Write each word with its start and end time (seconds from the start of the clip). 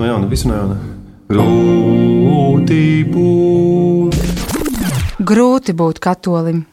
no 0.00 0.06
jauna, 0.06 0.26
visu 0.26 0.48
no 0.48 0.56
jauna. 0.56 0.76
Grūti 1.30 3.04
būt. 3.12 4.16
Grūti 5.20 5.76
būt 5.76 6.00
katolim. 6.02 6.64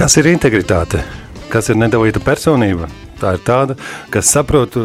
Kas 0.00 0.16
ir 0.16 0.30
integritāte? 0.30 1.02
Kas 1.52 1.68
ir 1.68 1.76
nedalīta 1.76 2.22
personība? 2.24 2.86
Tā 3.20 3.34
ir 3.36 3.42
tāda, 3.44 3.74
kas 4.08 4.30
saprot, 4.32 4.78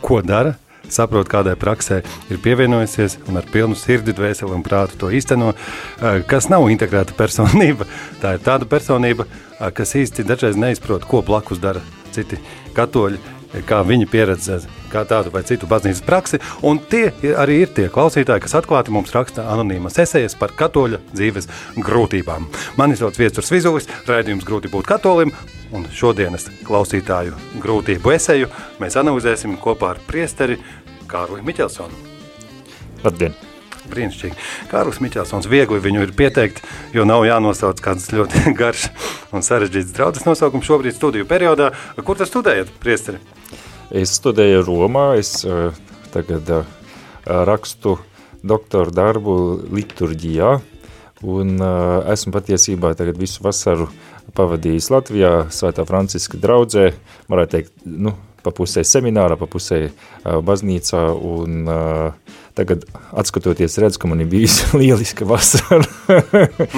ko 0.00 0.20
dara, 0.24 0.54
saprot, 0.94 1.28
kādai 1.30 1.56
praksē 1.60 2.00
ir 2.30 2.40
pievienojusies 2.44 3.18
un 3.28 3.40
ar 3.40 3.48
pilnu 3.50 3.78
sirdi, 3.78 4.14
dvēseli 4.16 4.54
un 4.54 4.64
prātu 4.66 4.98
to 5.00 5.10
īsteno. 5.14 5.52
Eh, 5.54 6.22
kas 6.30 6.50
nav 6.52 6.68
integrēta 6.72 7.16
personība, 7.20 7.88
tā 8.22 8.36
ir 8.38 8.44
tāda 8.46 8.68
personība, 8.70 9.28
eh, 9.58 9.70
kas 9.74 9.96
īsti 10.00 10.26
dažreiz 10.28 10.58
neizprot, 10.60 11.06
ko 11.08 11.22
blakus 11.26 11.62
dara 11.62 11.82
citi 12.14 12.38
katoļi, 12.74 13.18
kā 13.68 13.82
viņi 13.86 14.08
pieredz 14.10 14.66
kā 14.90 15.02
tādu 15.08 15.32
vai 15.34 15.42
citu 15.46 15.66
baznīcas 15.70 16.02
praksi, 16.06 16.40
un 16.66 16.78
tie 16.78 17.08
arī 17.38 17.60
ir 17.64 17.72
tie 17.74 17.88
klausītāji, 17.92 18.44
kas 18.44 18.56
atklāti 18.60 18.94
mums 18.94 19.14
raksta 19.14 19.46
anonīmas 19.50 19.98
esejas 20.02 20.36
par 20.38 20.54
katoļa 20.58 21.00
dzīves 21.12 21.50
grūtībām. 21.82 22.46
Mani 22.78 22.98
sauc 22.98 23.18
Viesturs 23.18 23.50
Vizulis, 23.54 23.90
raidījums 24.08 24.46
grūti 24.46 24.70
būt 24.72 24.88
katolim, 24.90 25.34
un 25.74 25.86
šodienas 25.90 26.46
klausītāju 26.66 27.34
grūtību 27.62 28.14
eseju 28.14 28.50
mēs 28.82 28.98
analizēsim 29.00 29.58
kopā 29.62 29.94
ar 29.94 30.02
priesteri 30.06 30.60
Kārli 31.14 31.44
Miķelsonu. 31.46 31.94
Labdien! 33.04 33.36
Brīnišķīgi. 33.84 34.34
Kārlis 34.70 34.98
Miķelsons 35.04 35.46
viegli 35.52 35.78
viņu 35.84 36.06
ir 36.06 36.12
pieteikt, 36.16 36.62
jo 36.96 37.04
nav 37.06 37.26
jānosauc 37.28 37.82
kāds 37.84 38.08
ļoti 38.10 38.50
garš 38.60 38.88
un 39.34 39.44
sarežģīts 39.44 39.92
draudzes 39.94 40.26
nosaukums 40.26 40.66
šobrīd 40.66 40.96
studiju 40.96 41.28
periodā. 41.30 41.70
Kur 42.02 42.18
tas 42.18 42.32
studējat, 42.32 42.72
priesteri? 42.82 43.20
Es 43.94 44.16
studēju 44.18 44.64
Romā, 44.66 45.12
es 45.20 45.36
uh, 45.46 45.76
tagad 46.16 46.50
uh, 46.50 46.66
rakstu 47.22 47.98
doktoru 48.42 48.90
darbu 48.90 49.36
liturģijā, 49.70 50.50
un 51.22 51.56
uh, 51.60 52.02
esmu 52.10 52.34
patiesībā 52.34 52.96
tagad 52.98 53.20
visu 53.20 53.44
vasaru 53.44 53.86
pavadījis 54.34 54.90
Latvijā, 54.90 55.34
Svētā 55.54 55.86
Franciska 55.86 56.40
draudzē, 56.40 56.90
varētu 57.30 57.58
teikt, 57.58 57.76
nu, 57.84 58.16
pa 58.44 58.52
pusē 58.54 58.84
seminārā, 58.86 59.38
pa 59.40 59.48
pusē 59.50 59.86
uh, 59.88 60.40
baznīcā, 60.44 61.02
un 61.16 61.64
uh, 61.64 62.34
tagad 62.54 62.84
atskatoties 63.12 63.78
redzu, 63.82 63.98
ka 64.02 64.08
man 64.10 64.22
ir 64.22 64.28
bijis 64.30 64.60
lieliska 64.80 65.26
vasara. 65.26 65.82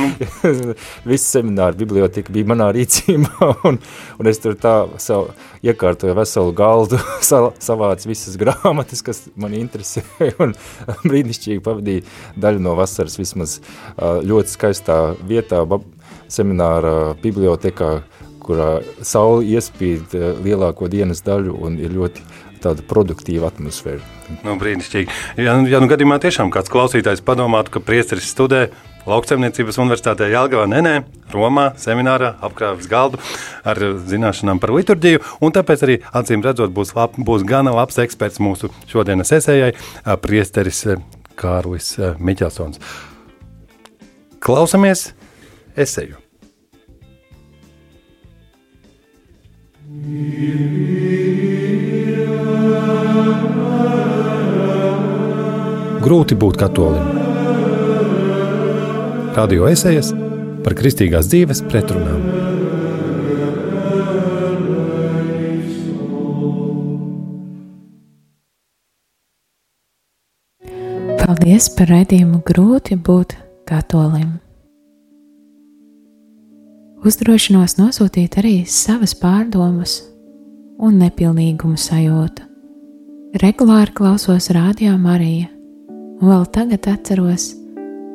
Viss 1.11 1.29
semināra 1.35 1.77
biblioteka 1.77 2.33
bija 2.33 2.49
manā 2.53 2.71
rīcībā, 2.77 3.51
un, 3.69 3.81
un 4.17 4.31
es 4.31 4.41
tur 4.43 4.57
tā 4.61 4.77
savu 5.03 5.35
iekārtoju 5.67 6.17
veselu 6.17 6.55
galdu, 6.57 7.01
savāc 7.21 8.07
visas 8.09 8.39
grāmatas, 8.41 9.05
kas 9.05 9.27
man 9.37 9.57
interesē, 9.59 10.05
un 10.43 10.55
brīnišķīgi 11.05 11.65
pavadīju 11.65 12.07
daļu 12.41 12.65
no 12.65 12.77
vasaras 12.79 13.19
vismaz 13.21 13.59
uh, 13.61 14.23
ļoti 14.25 14.57
skaistā 14.57 15.01
vietā, 15.27 15.65
semināra 16.33 17.15
bibliotekā, 17.23 17.91
kurā 18.43 18.81
saule 19.05 19.45
iespīd 19.47 20.17
eh, 20.17 20.33
lielāko 20.45 20.91
dienas 20.93 21.23
daļu 21.27 21.55
un 21.67 21.79
ir 21.83 21.95
ļoti 21.95 22.25
tāda 22.63 22.85
produktīva 22.89 23.51
atmosfēra. 23.53 24.03
Nu, 24.43 24.57
brīnišķīgi. 24.59 25.17
Ja, 25.39 25.55
ja 25.71 25.81
nu 25.83 25.89
gadījumā 25.91 26.19
tiešām 26.23 26.51
kāds 26.55 26.73
klausītājs 26.73 27.23
padomātu, 27.27 27.77
ka 27.77 27.85
priesteris 27.85 28.29
studē 28.33 28.67
Lauksaimniecības 29.07 29.77
universitātē 29.79 30.27
Jālgavā, 30.33 30.65
Nenē, 30.67 30.97
Romā, 31.31 31.69
seminārā 31.79 32.33
apkrāvis 32.43 32.89
galdu 32.91 33.21
ar 33.63 33.79
zināšanām 34.11 34.59
par 34.59 34.73
liturģiju, 34.75 35.23
un 35.47 35.55
tāpēc 35.55 35.85
arī, 35.87 36.01
acīm 36.11 36.43
redzot, 36.43 36.75
būs, 36.75 36.97
lab, 36.99 37.15
būs 37.15 37.47
gana 37.47 37.71
labs 37.77 38.03
eksperts 38.03 38.43
mūsu 38.43 38.73
šodienas 38.91 39.31
esējai, 39.39 39.77
priesteris 40.25 40.83
Kārlis 41.39 41.95
Miķelsons. 42.19 42.83
Klausamies 44.43 45.13
eseju. 45.79 46.26
Grūti 56.07 56.37
būt 56.39 56.61
katolim. 56.61 57.09
Radio 59.35 59.67
esejas 59.67 60.13
par 60.63 60.77
kristīgās 60.79 61.27
dzīves 61.33 61.65
pretrunām. 61.67 62.23
Paldies 71.19 71.67
par 71.75 71.91
raidījumu 71.97 72.45
grūti 72.47 72.95
būt 72.95 73.41
katolim 73.67 74.37
uzdrošinos 77.07 77.77
nosūtīt 77.79 78.39
arī 78.41 78.57
savas 78.67 79.15
pārdomas 79.19 80.01
un 80.83 80.99
nepilnīgumu 81.01 81.79
sajūtu. 81.79 82.45
Regulāri 83.43 83.93
klausos 83.95 84.49
Rādio 84.55 84.97
Mariju, 84.99 85.47
un 86.21 86.31
vēl 86.31 86.47
tagad 86.55 86.89
atceros, 86.91 87.51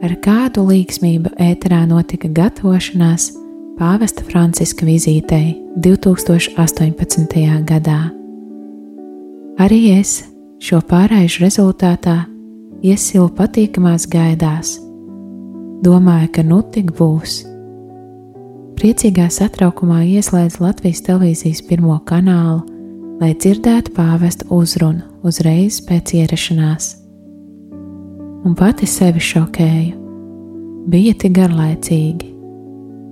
ar 0.02 0.16
kādu 0.24 0.66
līgsmību 0.68 1.36
ēterā 1.40 1.84
notika 1.90 2.30
gatavošanās 2.36 3.30
pāvesta 3.78 4.26
Franciska 4.28 4.88
vizītei 4.88 5.54
2018. 5.78 7.38
gadā. 7.70 8.02
Arī 9.62 9.82
es 10.00 10.18
šo 10.62 10.82
pārējušu 10.90 11.46
rezultātā 11.46 12.18
iesilu 12.82 13.30
patīkamās 13.38 14.10
gaidās. 14.10 14.76
Domāju, 15.86 16.34
ka 16.34 16.44
nu 16.46 16.62
tik 16.74 16.92
būs 16.98 17.51
priecīgā 18.82 19.28
satraukumā 19.30 20.00
ieslēdz 20.10 20.58
Latvijas 20.58 21.04
televīzijas 21.06 21.60
pirmo 21.68 22.00
kanālu, 22.10 22.64
lai 23.22 23.36
dzirdētu 23.38 23.94
pāvesta 23.94 24.48
uzrunu 24.50 25.06
uzreiz 25.28 25.78
pēc 25.86 26.16
ierašanās. 26.18 26.88
Un 28.42 28.56
pati 28.58 28.90
sevi 28.90 29.22
šokēju. 29.22 30.00
Bija 30.90 31.14
tik 31.14 31.36
garlaicīgi, 31.38 32.32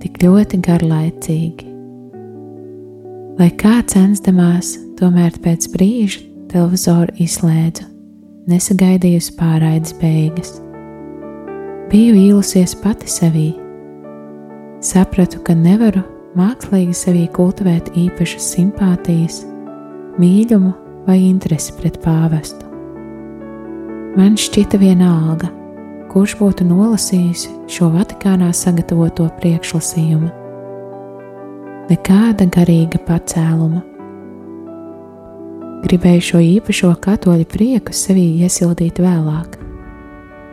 tik 0.02 0.18
ļoti 0.24 0.58
garlaicīgi. 0.66 1.70
Lai 3.38 3.50
kā 3.54 3.78
censdamās, 3.86 4.74
tomēr 4.98 5.38
pēc 5.38 5.70
brīža 5.70 6.26
televizoru 6.50 7.14
izslēdzu, 7.22 7.86
nesagaidījusi 8.50 9.38
pārraides 9.38 9.94
beigas. 10.02 10.56
Biju 11.94 12.18
vīlusies 12.18 12.74
pati 12.82 13.06
sevī, 13.06 13.50
Sapratu, 14.80 15.42
ka 15.44 15.52
nevaru 15.52 16.00
mākslīgi 16.38 16.94
sevī 16.96 17.26
kultivēt 17.36 17.90
īpašas 18.00 18.46
simpātijas, 18.54 19.42
mīlumu 20.16 20.72
vai 21.04 21.18
interesi 21.26 21.74
pret 21.76 21.98
pāvestu. 22.00 22.64
Man 24.16 24.40
šķita 24.40 24.80
vienalga, 24.80 25.52
kurš 26.08 26.38
būtu 26.40 26.64
nolasījis 26.70 27.44
šo 27.68 27.90
Vatikānā 27.92 28.48
sagatavoto 28.56 29.28
priekšlasījumu. 29.42 30.32
Nekāda 31.92 32.48
garīga 32.48 33.04
pacēluma. 33.04 33.84
Gribēju 35.84 36.24
šo 36.24 36.46
īpašo 36.56 36.96
katoļu 37.04 37.44
prieku 37.52 37.92
sevī 37.92 38.30
iesildīt 38.46 39.04
vēlāk, 39.04 39.58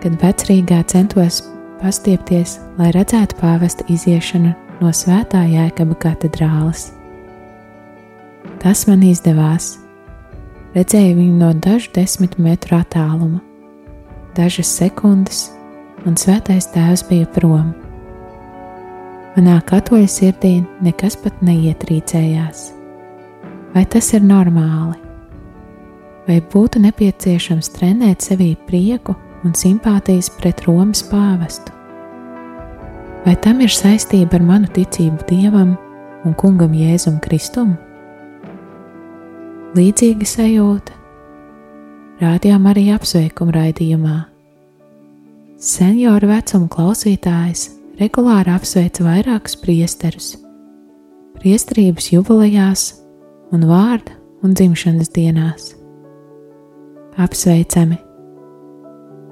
kad 0.04 0.20
vecrīgā 0.20 0.84
centos 0.92 1.46
pastiepties, 1.82 2.58
lai 2.78 2.92
redzētu 2.96 3.38
pāvesta 3.42 3.86
iziešanu 3.92 4.54
no 4.82 4.92
svētā 4.94 5.44
jēkaba 5.50 5.98
katedrāles. 6.02 6.92
Tas 8.62 8.86
man 8.90 9.04
izdevās. 9.06 9.76
Redzēju 10.76 11.16
viņu 11.18 11.36
no 11.40 11.52
dažu 11.64 11.92
desmit 11.96 12.38
metru 12.42 12.78
attāluma. 12.78 13.42
Dažas 14.38 14.70
sekundes, 14.80 15.48
un 16.06 16.18
svētais 16.20 16.70
tēvs 16.74 17.06
bija 17.10 17.30
prom. 17.34 17.72
Manā 19.38 19.60
katoļa 19.70 20.10
sirdī 20.10 20.56
nekas 20.82 21.18
pat 21.22 21.42
neietrīcējās. 21.46 22.72
Vai 23.74 23.86
tas 23.86 24.10
ir 24.18 24.26
normāli? 24.26 24.98
Vai 26.28 26.42
būtu 26.54 26.82
nepieciešams 26.84 27.70
trenēt 27.78 28.26
sevī 28.26 28.56
prieku 28.68 29.16
un 29.46 29.54
simpātijas 29.58 30.30
pret 30.40 30.64
Romas 30.66 31.04
pāvestu? 31.06 31.74
Vai 33.26 33.36
tam 33.44 33.60
ir 33.62 33.74
saistība 33.74 34.38
ar 34.38 34.46
manu 34.46 34.70
ticību 34.72 35.26
Dievam 35.28 35.76
un 36.26 36.36
Kungam 36.40 36.72
Jēzum 36.78 37.20
Kristum? 37.24 37.76
Līdzīga 39.76 40.26
sajūta. 40.26 40.96
rādījām 42.22 42.66
arī 42.72 42.88
apsveikumu 42.96 43.52
raidījumā. 43.54 44.16
Senioru 45.58 46.32
vecuma 46.32 46.70
klausītājs 46.72 47.68
regulāri 48.00 48.54
apsveica 48.54 49.06
vairākus 49.06 49.58
priesterus, 49.62 50.32
priesterības 51.38 52.12
jubilejās 52.14 52.88
un 53.52 53.68
vārda 53.70 54.18
un 54.42 54.58
dzimšanas 54.58 55.14
dienās. 55.14 55.72
Apsveicami! 57.18 58.07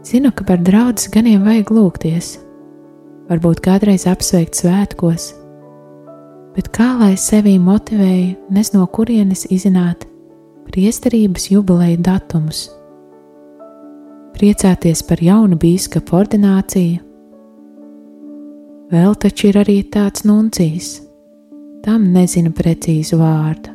Zinu, 0.05 0.29
ka 0.31 0.43
par 0.45 0.59
draudzes 0.61 1.09
ganiem 1.09 1.41
vajag 1.41 1.71
lūgties, 1.73 2.35
varbūt 3.25 3.61
kādreiz 3.65 4.03
apsveikt 4.05 4.59
svētkos, 4.59 5.31
bet 6.53 6.67
kā 6.77 6.91
lai 6.99 7.15
sevi 7.17 7.55
motivēju, 7.57 8.35
nes 8.53 8.69
no 8.75 8.85
kurienes 8.85 9.47
izzināt 9.49 10.03
priesterības 10.67 11.47
jubileja 11.49 11.97
datumus, 12.05 12.67
priecāties 14.35 15.01
par 15.07 15.23
jaunu 15.25 15.57
bīskapu 15.57 16.19
ordināciju. 16.19 16.99
Vēl 18.93 19.15
taču 19.17 19.47
ir 19.49 19.57
arī 19.63 19.79
tāds 19.89 20.21
nuncijs, 20.29 20.99
tam 21.81 22.05
nezinu 22.13 22.51
precīzu 22.53 23.17
vārdu. 23.17 23.73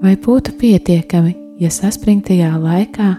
Vai 0.00 0.16
būtu 0.16 0.56
pietiekami, 0.56 1.36
ja 1.60 1.68
saspringtajā 1.68 2.54
laikā 2.56 3.10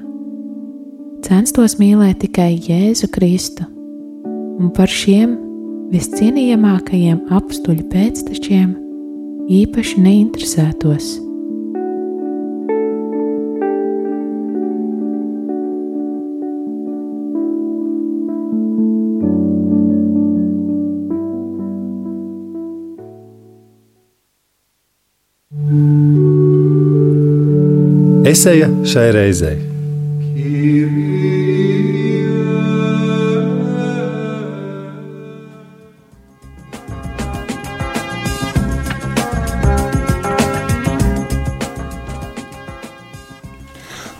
censtos 1.23 1.77
mīlēt 1.79 2.19
tikai 2.23 2.53
Jēzu 2.59 3.07
Kristu 3.13 3.65
un 4.59 4.71
par 4.75 4.91
šiem 4.91 5.35
viscienījamākajiem 5.93 7.21
apstuļu 7.33 7.85
pēctečiem 7.91 8.73
īpaši 9.61 10.03
neinteresētos? 10.03 11.13
Eseja 28.33 28.71
šai 28.87 29.11
reizei. 29.13 29.72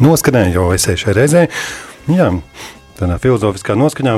Noskanēja 0.03 0.55
jau 0.55 0.69
esēju 0.75 0.99
šai 0.99 1.13
reizei. 1.15 1.43
Jā, 2.11 2.29
tādā 2.95 3.19
filozofiskā 3.23 3.75
noskaņā 3.79 4.15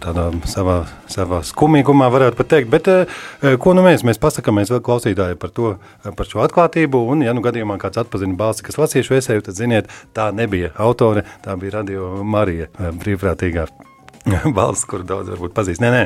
tādā 0.00 0.28
savā, 0.48 0.78
savā 1.10 1.40
skumīgumā, 1.46 2.08
varētu 2.12 2.38
pat 2.38 2.50
teikt. 2.54 2.70
Bet, 2.72 2.88
eh, 2.88 3.56
ko 3.60 3.74
nu 3.76 3.84
mēs, 3.84 4.04
mēs 4.06 4.20
pasakāmies 4.22 4.72
vēl 4.72 4.80
klausītāji 4.80 5.38
par, 5.40 5.50
to, 5.50 5.74
par 6.16 6.26
šo 6.26 6.42
atklātību, 6.46 7.04
un, 7.12 7.22
ja 7.26 7.34
nu 7.36 7.44
gadījumā 7.44 7.78
kāds 7.78 8.00
atpazina 8.00 8.36
balsi, 8.36 8.64
kas 8.66 8.80
lasīja 8.80 9.06
šo 9.06 9.18
esēju, 9.20 9.44
tad 9.46 9.54
ziniet, 9.60 9.92
tā 10.16 10.30
nebija 10.32 10.72
autore, 10.78 11.24
tā 11.44 11.56
bija 11.60 11.80
Radio 11.80 12.24
Marija 12.24 12.70
eh, 12.70 12.90
brīvprātīgā 12.90 13.68
balss, 14.56 14.84
kuru 14.88 15.04
daudz 15.06 15.32
varbūt 15.32 15.54
pazīst. 15.56 15.82
Nē, 15.82 15.90
nē, 15.94 16.02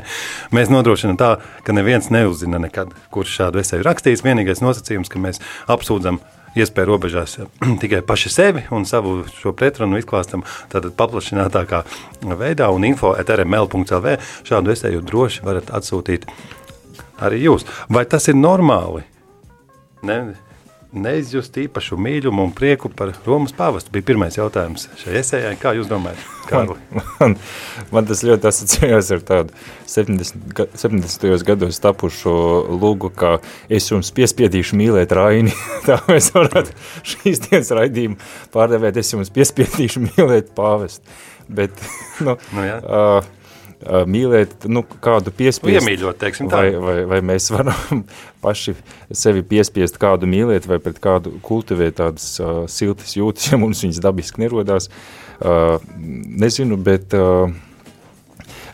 mēs 0.55 0.71
nodrošinām 0.73 1.19
tā, 1.21 1.37
ka 1.67 1.75
neviens 1.75 2.11
neuzzina 2.15 2.61
nekad, 2.63 2.95
kurš 3.15 3.39
šādu 3.41 3.63
esēju 3.63 3.87
rakstījis. 3.87 4.25
Vienīgais 4.27 4.63
nosacījums, 4.65 5.11
ka 5.11 5.23
mēs 5.23 5.43
apsūdzam 5.71 6.21
iespēju 6.59 6.91
robežās 6.91 7.39
tikai 7.83 8.03
paši 8.07 8.33
sevi 8.33 8.65
un 8.75 8.87
savu 8.89 9.23
šo 9.41 9.55
pretrunu 9.57 9.99
izklāstam 10.01 10.45
tātad 10.73 10.95
paplašinātākā 10.99 11.85
veidā 12.39 12.71
un 12.75 12.87
info 12.89 13.15
at 13.19 13.33
rml.lv 13.35 14.17
šādu 14.47 14.75
esēju 14.75 15.05
droši 15.05 15.45
varat 15.47 15.73
atsūtīt 15.75 16.29
arī 17.25 17.45
jūs. 17.45 17.67
Vai 17.89 18.05
tas 18.11 18.29
ir 18.31 18.39
normāli? 18.39 19.05
Ne, 20.05 20.35
neizjust 20.95 21.57
īpašu 21.61 21.99
mīlumu 22.01 22.47
un 22.49 22.53
prieku 22.55 22.91
par 22.93 23.13
Romas 23.27 23.55
pāvestu? 23.57 23.93
Bija 23.95 24.07
pirmais 24.11 24.39
jautājums 24.39 24.87
šai 25.01 25.19
esējai. 25.21 25.55
Kā 25.61 25.75
jūs 25.77 25.91
domājat, 25.91 26.23
Kārli? 26.49 26.77
Man, 26.91 27.05
man, 27.21 27.37
man 27.95 28.09
tas 28.09 28.25
ļoti 28.27 28.51
asociējās 28.51 29.11
ar 29.17 29.25
tādu 29.29 29.61
70, 29.91 30.65
70. 30.81 31.45
gados 31.49 31.83
tapušo 31.85 32.35
lūgu, 32.73 33.13
kā 33.15 33.37
es 33.69 33.91
jums 33.91 34.13
piespiedīšu 34.17 34.79
mīlēt 34.81 35.15
Raini. 35.17 35.55
Tā 35.87 36.01
mēs 36.09 36.33
varētu 36.35 36.75
šīs 37.15 37.47
dienas 37.49 37.73
raidījumu 37.75 38.19
pārdevēt, 38.55 39.01
es 39.03 39.15
jums 39.15 39.33
piespiedīšu 39.35 40.07
mīlēt 40.09 40.55
pāvestu. 40.57 41.07
Bet, 41.49 41.77
nu, 42.25 42.39
nu 42.57 42.69
jā. 42.69 42.79
uh, 42.81 43.33
mīlēt 43.85 44.65
nu, 44.71 44.83
kādu 45.05 45.33
piespiest. 45.35 45.77
Iemīļot, 45.83 46.19
teiksim 46.21 46.49
tā. 46.53 46.63
Vai, 46.63 46.81
vai, 46.81 46.97
vai 47.11 47.21
mēs 47.33 47.51
varam 47.53 48.05
paši 48.45 48.77
sevi 49.13 49.45
piespiest 49.47 49.99
kādu 50.01 50.29
mīlēt 50.31 50.69
vai 50.71 50.81
pret 50.83 51.01
kādu 51.05 51.37
kultivēt 51.45 51.99
tādas 52.01 52.29
uh, 52.41 52.65
siltas 52.71 53.17
jūtas, 53.19 53.51
ja 53.53 53.61
mums 53.61 53.85
viņas 53.85 54.03
dabiski 54.05 54.45
nerodās. 54.45 54.91
Uh, 55.45 55.77
nezinu, 56.45 56.79
bet 56.81 57.15
uh, 57.19 57.53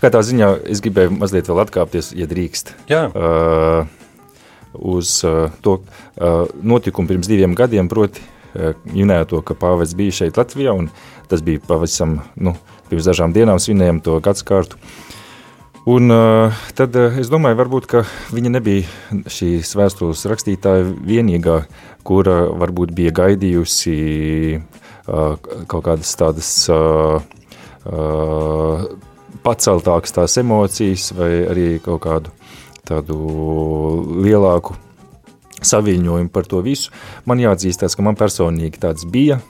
katrā 0.02 0.22
ziņā 0.26 0.52
es 0.70 0.82
gribēju 0.84 1.16
mazliet 1.16 1.50
vēl 1.50 1.64
atkāpties, 1.64 2.12
ja 2.18 2.28
drīkst. 2.30 2.74
Jā. 2.90 3.06
Uh, 3.10 3.96
uz 4.74 5.22
uh, 5.26 5.50
to 5.64 5.80
uh, 5.80 6.44
notikumu 6.62 7.10
pirms 7.10 7.30
diviem 7.30 7.56
gadiem, 7.58 7.90
proti 7.90 8.22
uh, 8.22 8.76
minēto, 8.92 9.42
ka 9.42 9.56
pāvests 9.58 9.98
bija 9.98 10.20
šeit 10.22 10.38
Latvijā 10.38 10.76
un 10.76 10.90
tas 11.30 11.42
bija 11.46 11.62
pavisam, 11.66 12.20
nu, 12.38 12.54
pirms 12.90 13.08
dažām 13.08 13.34
dienām 13.37 13.60
svinējam 13.62 14.02
to 14.04 14.19
gadskārtu. 14.25 14.81
Un 15.88 16.12
uh, 16.12 16.62
tad 16.76 16.96
uh, 16.98 17.14
es 17.19 17.31
domāju, 17.32 17.56
varbūt, 17.56 17.87
ka 17.88 18.02
viņa 18.34 18.52
nebija 18.52 19.22
šīs 19.32 19.72
vēstules 19.78 20.26
rakstītāja 20.28 20.84
vienīgā, 20.84 21.62
kura 22.04 22.42
varbūt 22.60 22.92
bija 22.96 23.14
gaidījusi 23.16 23.94
uh, 24.60 25.38
kaut 25.70 25.87
kādas 25.87 26.12
tādas 26.20 26.50
uh, 26.69 27.25
uh, 27.88 28.84
paceltākas 29.40 30.14
tās 30.19 30.36
emocijas 30.43 31.10
vai 31.16 31.32
arī 31.48 31.66
kaut 31.84 32.04
kādu 32.04 32.36
tādu 32.91 33.17
lielāku 34.20 34.76
saviņojumu 35.65 36.32
par 36.32 36.48
to 36.48 36.60
visu. 36.65 36.93
Man 37.29 37.41
jāatzīstās, 37.43 37.96
ka 37.96 38.05
man 38.05 38.19
personīgi 38.20 38.81
tāds 38.81 39.06
bija, 39.08 39.41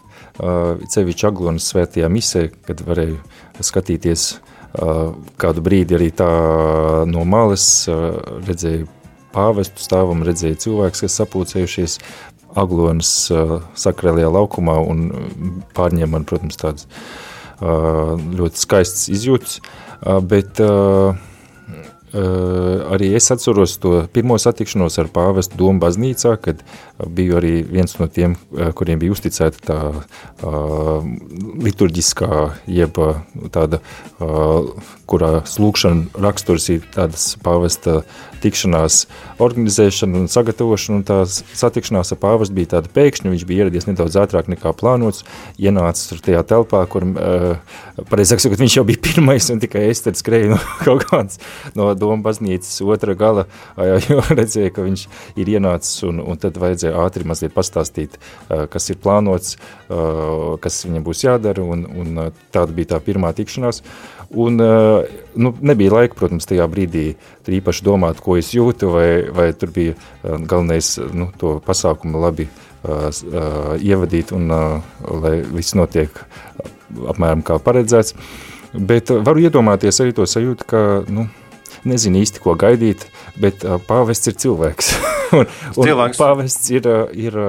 cevišķi 0.40 1.26
Aglonas 1.28 1.68
svētajā 1.72 2.08
misē, 2.12 2.46
kad 2.66 2.80
varēju 2.86 3.18
skatīties 3.66 4.30
kādu 5.40 5.62
brīdi 5.66 5.96
arī 5.98 6.10
tā 6.14 6.30
no 7.10 7.24
malas, 7.28 7.88
redzēju 8.46 8.86
pāvestu 9.34 9.82
stāvam, 9.82 10.22
redzēju 10.26 10.60
cilvēks, 10.64 11.04
kas 11.04 11.18
sapulcējušies 11.20 11.98
Aglonas 12.58 13.10
sakrēlajā 13.78 14.30
laukumā 14.34 14.78
un 14.90 15.04
pārņēma 15.76 16.14
man, 16.16 16.26
protams, 16.26 16.58
tādas 16.58 16.86
ļoti 17.60 18.62
skaistas 18.62 19.10
izjūtas, 19.12 19.58
bet 20.30 20.62
arī 22.14 23.12
es 23.14 23.30
atceros 23.30 23.76
to 23.82 23.92
pirmo 24.14 24.38
satikšanos 24.40 24.98
ar 25.02 25.10
pāvestu 25.14 25.58
Domu 25.60 25.82
baznīcā, 25.82 26.36
kad 26.42 26.62
biju 27.06 27.38
arī 27.38 27.52
viens 27.66 27.94
no 28.00 28.08
tiem, 28.10 28.36
kuriem 28.78 29.00
bija 29.00 29.14
uzticēta 29.14 29.62
tā 29.66 29.78
uh, 29.90 31.04
liturģiskā, 31.64 32.40
jeb 32.70 32.98
tāda, 33.54 33.80
uh, 34.18 34.70
kurā 35.10 35.40
slūkšana 35.46 36.22
raksturs 36.26 36.68
ir 36.74 36.84
tādas 36.94 37.32
pāvesta 37.44 38.00
tikšanās 38.42 39.04
organizēšana 39.42 40.22
un 40.22 40.28
sagatavošana, 40.30 41.00
un 41.00 41.06
tā 41.06 41.18
satikšanās 41.28 42.12
ar 42.14 42.20
pāvestu 42.22 42.56
bija 42.56 42.74
tāda 42.76 42.92
pēkšņa, 42.94 43.32
viņš 43.32 43.46
bija 43.48 43.64
ieradies 43.64 43.88
nedaudz 43.88 44.18
ātrāk 44.20 44.50
nekā 44.52 44.72
plānots, 44.78 45.24
ienācis 45.60 46.10
tur 46.10 46.22
tajā 46.24 46.42
telpā, 46.50 46.82
kur, 46.90 47.06
uh, 47.10 48.04
pareizāk 48.10 48.42
sakot, 48.42 48.60
viņš 48.60 48.78
jau 48.80 48.86
bija 48.88 49.02
pirmais, 49.08 49.50
un 49.52 49.62
tikai 49.62 49.86
es 49.90 50.04
tad 50.06 50.18
skrēju 50.20 50.54
no 50.54 50.60
kaut 50.86 51.06
kāds 51.10 51.40
no 51.78 51.90
Doma 51.98 52.22
baznīcas 52.24 52.80
otra 52.86 53.16
gala, 53.18 53.46
jo 54.08 54.20
redzēja, 54.30 54.74
ka 54.76 54.86
viņš 54.86 55.06
ir 55.40 55.52
ienācis, 55.56 56.04
un, 56.08 56.22
un 56.24 56.40
tad 56.40 56.58
vajadzēja 56.60 56.96
ātri 57.04 57.26
mazliet 57.28 57.54
pastāstīt, 57.56 58.16
kas 58.48 58.90
ir 58.92 59.00
plānots, 59.02 59.56
kas 60.64 60.80
viņam 60.86 61.04
būs 61.06 61.24
jādara, 61.26 61.64
un, 61.64 61.84
un 61.84 62.24
tāda 62.54 62.74
bija 62.76 62.94
tā 62.94 63.02
pirmā 63.04 63.32
tikšanās. 63.36 63.82
Un, 64.30 64.62
nu, 65.34 65.50
nebija 65.60 65.90
laika, 65.90 66.14
protams, 66.14 66.46
tajā 66.46 66.66
brīdī 66.70 67.16
īpaši 67.50 67.82
domāt, 67.82 68.20
ko 68.22 68.36
es 68.38 68.52
jūtu, 68.54 68.92
vai, 68.94 69.08
vai 69.34 69.48
tur 69.58 69.72
bija 69.74 69.96
galvenais 70.22 70.92
nu, 71.10 71.32
to 71.38 71.56
pasākumu 71.66 72.20
labi 72.22 72.46
uh, 72.46 73.08
uh, 73.10 73.74
ievadīt 73.82 74.30
un 74.36 74.46
uh, 74.54 74.94
lai 75.24 75.40
viss 75.42 75.74
notiek 75.74 76.22
apmēram 77.10 77.42
kā 77.42 77.58
paredzēts. 77.58 78.14
Bet 78.70 79.10
varu 79.10 79.42
iedomāties 79.42 79.98
arī 80.04 80.14
to 80.14 80.28
sajūtu, 80.30 80.68
ka, 80.70 80.84
nu, 81.10 81.26
nezinu 81.90 82.22
īsti, 82.22 82.42
ko 82.44 82.54
gaidīt, 82.54 83.08
bet 83.42 83.66
pāvests 83.90 84.30
ir 84.30 84.38
cilvēks. 84.46 84.94
un, 85.40 85.50
un 85.74 85.90
cilvēks. 85.90 86.22
pāvests 86.22 86.70
ir, 86.70 86.86
ir 87.18 87.42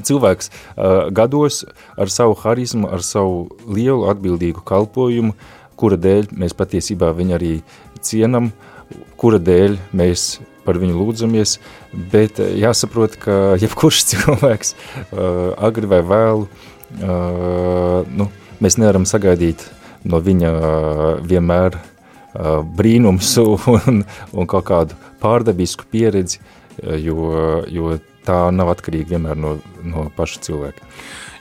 cilvēks 0.00 0.50
uh, 0.50 1.10
gados 1.12 1.62
ar 2.00 2.12
savu 2.12 2.36
harizmu, 2.40 2.88
ar 2.88 3.04
savu 3.04 3.50
lielu 3.68 4.08
atbildīgu 4.12 4.64
kalpojumu, 4.64 5.34
kura 5.76 5.98
dēļ 6.00 6.32
mēs 6.38 6.56
patiesībā 6.56 7.10
viņu 7.16 7.36
arī 7.36 7.52
cienam, 8.04 8.52
kura 9.20 9.40
dēļ 9.42 9.76
mēs 9.96 10.40
par 10.66 10.78
viņu 10.78 10.96
lūdzamies, 10.96 11.56
bet 12.12 12.38
jāsaprot, 12.38 13.18
ka 13.20 13.38
jebkurš 13.60 14.04
cilvēks 14.12 14.74
uh, 14.74 15.52
agri 15.58 15.90
vai 15.90 16.02
vēlu, 16.06 16.48
uh, 16.48 18.08
nu, 18.08 18.28
mēs 18.62 18.78
nevaram 18.80 19.08
sagaidīt 19.08 19.66
no 20.08 20.22
viņa 20.22 20.52
uh, 20.52 21.02
vienmēr 21.26 21.76
uh, 21.78 22.62
brīnums 22.78 23.34
un, 23.74 24.04
un 24.32 24.50
kaut 24.50 24.68
kādu 24.70 24.98
pārdabisku 25.22 25.86
pieredzi, 25.90 26.40
jo, 26.82 27.62
jo 27.70 27.92
tā 28.26 28.38
nav 28.54 28.70
atkarīga 28.72 29.16
vienmēr 29.16 29.38
no, 29.38 29.56
no 29.82 30.06
paša 30.16 30.42
cilvēka. 30.46 30.88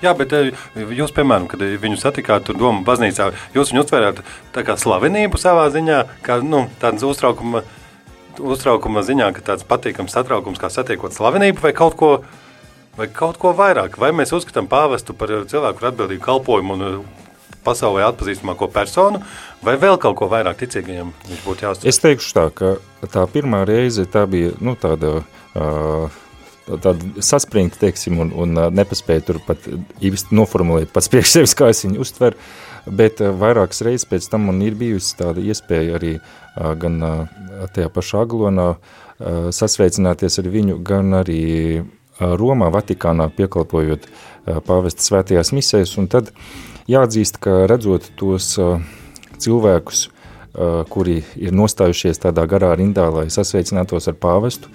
Jā, 0.02 0.16
bet 0.18 0.34
eh, 0.34 0.50
jūs, 0.98 1.14
piemēram, 1.14 1.46
kad 1.50 1.62
viņu 1.62 2.00
satikāt 2.02 2.48
tur 2.48 2.58
Doma 2.58 2.82
baznīcā, 2.86 3.30
jūs 3.54 3.72
viņu 3.74 3.84
uztvērāt 3.84 4.24
tā 4.56 4.66
kā 4.66 4.76
slavenību 4.80 5.38
savā 5.42 5.68
ziņā, 5.74 6.02
kā 6.26 6.40
nu, 6.42 6.64
tāds 6.82 7.06
uztraukuma, 7.06 7.62
uztraukuma 8.42 9.06
ziņā, 9.06 9.30
ka 9.36 9.46
tāds 9.52 9.68
patīkams 9.70 10.16
satraukums, 10.18 10.62
kā 10.62 10.72
satiekot 10.74 11.14
slavenību 11.14 11.62
vai 11.62 11.74
kaut 11.78 11.98
ko, 12.00 12.12
vai 12.98 13.12
kaut 13.14 13.38
ko 13.42 13.54
vairāk. 13.58 14.00
Vai 14.02 14.10
mēs 14.18 14.34
uzskatām 14.34 14.70
pāvestu 14.72 15.14
par 15.18 15.36
cilvēku 15.52 15.84
ar 15.84 15.92
atbildīgu 15.92 16.26
kalpojumu 16.26 16.80
un 16.80 16.88
eh, 16.88 16.98
pasaulē 17.62 18.08
atpazīstamāko 18.08 18.72
personu, 18.74 19.22
vai 19.62 19.78
vēl 19.78 20.02
kaut 20.02 20.18
ko 20.18 20.32
vairāk 20.32 20.64
ticīgajiem 20.64 21.14
viņš 21.30 21.46
būtu 21.46 21.68
jāuztver? 21.68 21.94
Es 21.94 22.02
teikšu 22.02 22.34
tā, 22.40 22.50
ka 22.50 22.74
tā 23.06 23.28
pirmā 23.30 23.62
reize 23.70 24.08
tā 24.10 24.26
bija, 24.26 24.56
nu, 24.66 24.74
tāda 24.82 25.20
uh, 25.22 26.22
tādu 26.84 27.24
saspringti, 27.24 27.80
teiksim, 27.82 28.20
un, 28.24 28.34
un 28.36 28.60
nepaspēju 28.78 29.26
tur 29.28 29.40
pat 29.46 29.66
īsti 30.02 30.36
noformulēt 30.38 30.94
pats 30.94 31.12
priekš 31.12 31.36
sevis, 31.36 31.56
kā 31.58 31.72
es 31.74 31.84
viņu 31.86 32.02
uztveru, 32.04 32.40
bet 32.88 33.22
vairākas 33.22 33.84
reizes 33.86 34.08
pēc 34.10 34.30
tam 34.32 34.48
man 34.50 34.62
ir 34.66 34.78
bijusi 34.80 35.16
tāda 35.20 35.44
iespēja 35.44 35.98
arī 36.00 36.16
gan 36.56 37.00
tajā 37.76 37.92
pašā 37.94 38.24
Aglonā 38.26 38.74
sasveicināties 39.54 40.40
ar 40.42 40.50
viņu, 40.52 40.80
gan 40.86 41.14
arī 41.22 41.42
Romā, 42.22 42.70
Vatikānā 42.74 43.30
piekalpojot 43.34 44.08
pāvesta 44.68 45.06
svētajās 45.06 45.54
misēs, 45.56 45.94
un 45.98 46.10
tad 46.12 46.32
jāatzīst, 46.90 47.40
ka 47.42 47.66
redzot 47.70 48.12
tos 48.20 48.54
cilvēkus, 49.42 50.08
kuri 50.92 51.22
ir 51.40 51.56
nostājušies 51.56 52.22
tādā 52.26 52.46
garā 52.50 52.74
rindā, 52.76 53.08
lai 53.14 53.30
sasveicinātos 53.32 54.10
ar 54.12 54.18
pāvestu, 54.20 54.72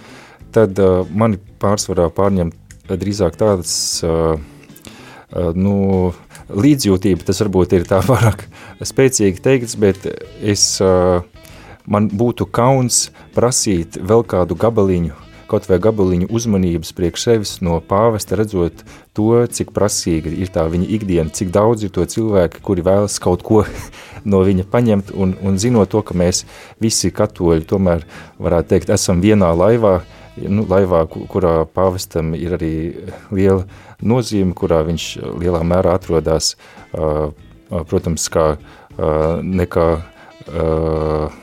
tad 0.54 0.78
uh, 0.82 1.02
mani 1.10 1.40
pārsvarā 1.62 2.10
pārņem 2.14 2.52
drīzāk 2.94 3.36
tādas 3.40 3.74
uh, 4.06 4.36
uh, 4.36 5.50
nu, 5.56 6.12
līdzjūtība, 6.52 7.26
tas 7.26 7.42
varbūt 7.42 7.76
ir 7.78 7.86
tā 7.88 8.02
pārāk 8.10 8.46
spēcīgi 8.84 9.42
teikts, 9.42 9.76
bet 9.80 10.06
es, 10.40 10.68
uh, 10.84 11.22
man 11.86 12.10
būtu 12.12 12.46
kauns 12.46 13.08
prasīt 13.34 13.98
vēl 13.98 14.26
kādu 14.28 14.58
gabaliņu, 14.58 15.14
kaut 15.50 15.68
vai 15.70 15.78
gabaliņu 15.82 16.26
uzmanības 16.34 16.90
priekš 16.94 17.26
sevis 17.28 17.52
no 17.62 17.78
pāvesta, 17.78 18.38
redzot 18.38 18.82
to, 19.14 19.30
cik 19.46 19.70
prasīga 19.74 20.30
ir 20.30 20.50
tā 20.54 20.66
viņa 20.70 20.90
ikdiena, 20.98 21.30
cik 21.30 21.52
daudz 21.54 21.86
ir 21.86 21.94
to 21.94 22.06
cilvēki, 22.06 22.62
kuri 22.66 22.86
vēlas 22.86 23.18
kaut 23.22 23.46
ko 23.46 23.62
no 24.30 24.42
viņa 24.46 24.66
paņemt, 24.70 25.14
un, 25.14 25.34
un 25.42 25.58
zinot 25.62 25.90
to, 25.94 26.02
ka 26.06 26.18
mēs 26.18 26.44
visi 26.82 27.14
katoļi 27.14 27.66
tomēr, 27.66 28.06
varētu 28.42 28.74
teikt, 28.74 28.94
esam 28.94 29.22
vienā 29.22 29.52
laivā, 29.54 29.96
uh, 30.02 30.25
nu, 30.44 30.66
laivā, 30.68 31.04
kurā 31.08 31.54
pāvestam 31.72 32.34
ir 32.38 32.56
arī 32.58 32.74
liela 33.34 33.64
nozīme, 34.02 34.54
kurā 34.56 34.82
viņš 34.86 35.08
lielā 35.40 35.62
mērā 35.66 35.96
atrodas, 35.96 36.54
uh, 36.92 37.32
protams, 37.88 38.28
kā 38.32 38.46
uh, 38.56 39.42
nekā 39.42 39.88
uh, 39.96 41.34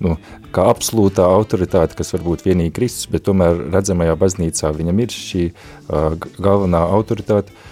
nu, 0.00 0.16
kā 0.50 0.66
absolūtā 0.72 1.26
autoritāte, 1.30 1.96
kas 1.98 2.14
var 2.16 2.26
būt 2.26 2.46
vienīgi 2.46 2.74
Kristus, 2.74 3.10
bet 3.10 3.28
tomēr 3.28 3.68
redzamajā 3.70 4.16
baznīcā 4.18 4.72
viņam 4.76 5.02
ir 5.04 5.14
šī 5.14 5.50
uh, 5.50 6.16
galvenā 6.38 6.86
autoritāte. 6.98 7.54
Uh, 7.54 7.69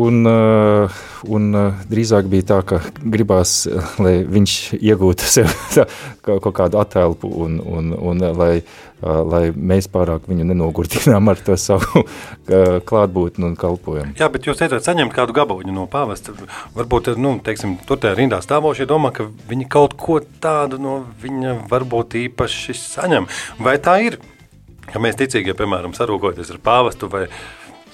un 0.00 0.26
uh, 0.26 1.84
drīzāk 1.90 2.26
bija 2.30 2.48
tā, 2.48 2.58
ka 2.66 2.80
gribās, 2.98 3.64
lai 4.02 4.16
viņš 4.26 4.54
iegūtu 4.80 5.28
sev 5.36 5.54
tā, 5.74 5.86
kaut 6.24 6.50
kādu 6.56 6.80
attēlpu 6.82 7.30
un, 7.44 7.60
un, 7.62 7.92
un 7.94 8.24
lai, 8.34 8.64
lai 9.04 9.42
mēs 9.54 9.88
pārāk 9.92 10.26
viņu 10.30 10.48
nenogurdinām 10.50 11.30
ar 11.30 11.40
to 11.46 11.56
savu 11.60 12.04
klātbūtni 12.88 13.48
un 13.50 13.56
kalpojumu. 13.60 14.16
Jā, 14.18 14.30
bet 14.32 14.48
jūs 14.48 14.60
teicāt 14.60 14.86
saņemt 14.86 15.14
kādu 15.14 15.36
gabaliņu 15.36 15.74
no 15.76 15.86
pāvesta. 15.90 16.34
Varbūt, 16.74 17.14
nu, 17.20 17.36
teiksim, 17.44 17.76
tur 17.86 18.00
tajā 18.02 18.18
rindā 18.18 18.42
stāvošie 18.44 18.88
domā, 18.90 19.14
ka 19.14 19.28
viņi 19.50 19.70
kaut 19.70 19.98
ko 20.00 20.20
tādu 20.42 20.80
no 20.82 21.00
viņa 21.22 21.60
varbūt 21.70 22.18
īpaši 22.26 22.78
saņem. 22.82 23.30
Vai 23.62 23.78
tā 23.82 24.00
ir? 24.08 24.18
Ja 24.92 25.00
mēs 25.00 25.16
ticīgi, 25.16 25.52
ja, 25.52 25.56
piemēram, 25.58 25.94
sarūkoties 25.96 26.50
ar 26.52 26.58
pāvestu 26.64 27.08
vai 27.12 27.24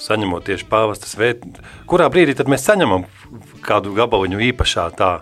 saņemot 0.01 0.47
tieši 0.49 0.69
pāvesta 0.71 1.09
svētu. 1.11 1.61
Kurā 1.91 2.09
brīdī 2.13 2.37
tad 2.39 2.51
mēs 2.51 2.65
saņemam 2.67 3.07
kādu 3.65 3.93
gabaliņu 3.97 4.41
īpašā 4.51 4.89
tā, 4.99 5.19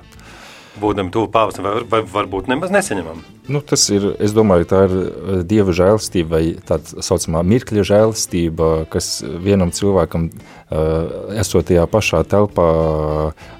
būdami 0.78 1.12
tuvu 1.14 1.30
pāvestam, 1.34 1.66
vai, 1.66 1.82
vai 1.90 2.00
varbūt 2.06 2.50
nemaz 2.50 2.72
nesaņemam? 2.74 3.22
Nu, 3.50 3.62
tas 3.64 3.86
ir, 3.90 4.10
es 4.22 4.34
domāju, 4.36 4.68
tā 4.70 4.84
ir 4.86 4.94
eh, 4.94 5.40
dieva 5.48 5.74
žēlstība 5.74 6.36
vai 6.36 6.42
tāda 6.68 7.04
saucamā 7.04 7.42
mirkļa 7.48 7.86
žēlstība, 7.90 8.70
kas 8.92 9.18
vienam 9.24 9.72
cilvēkam, 9.74 10.28
uh, 10.28 11.34
esot 11.40 11.70
tajā 11.70 11.86
pašā 11.90 12.22
telpā, 12.28 12.68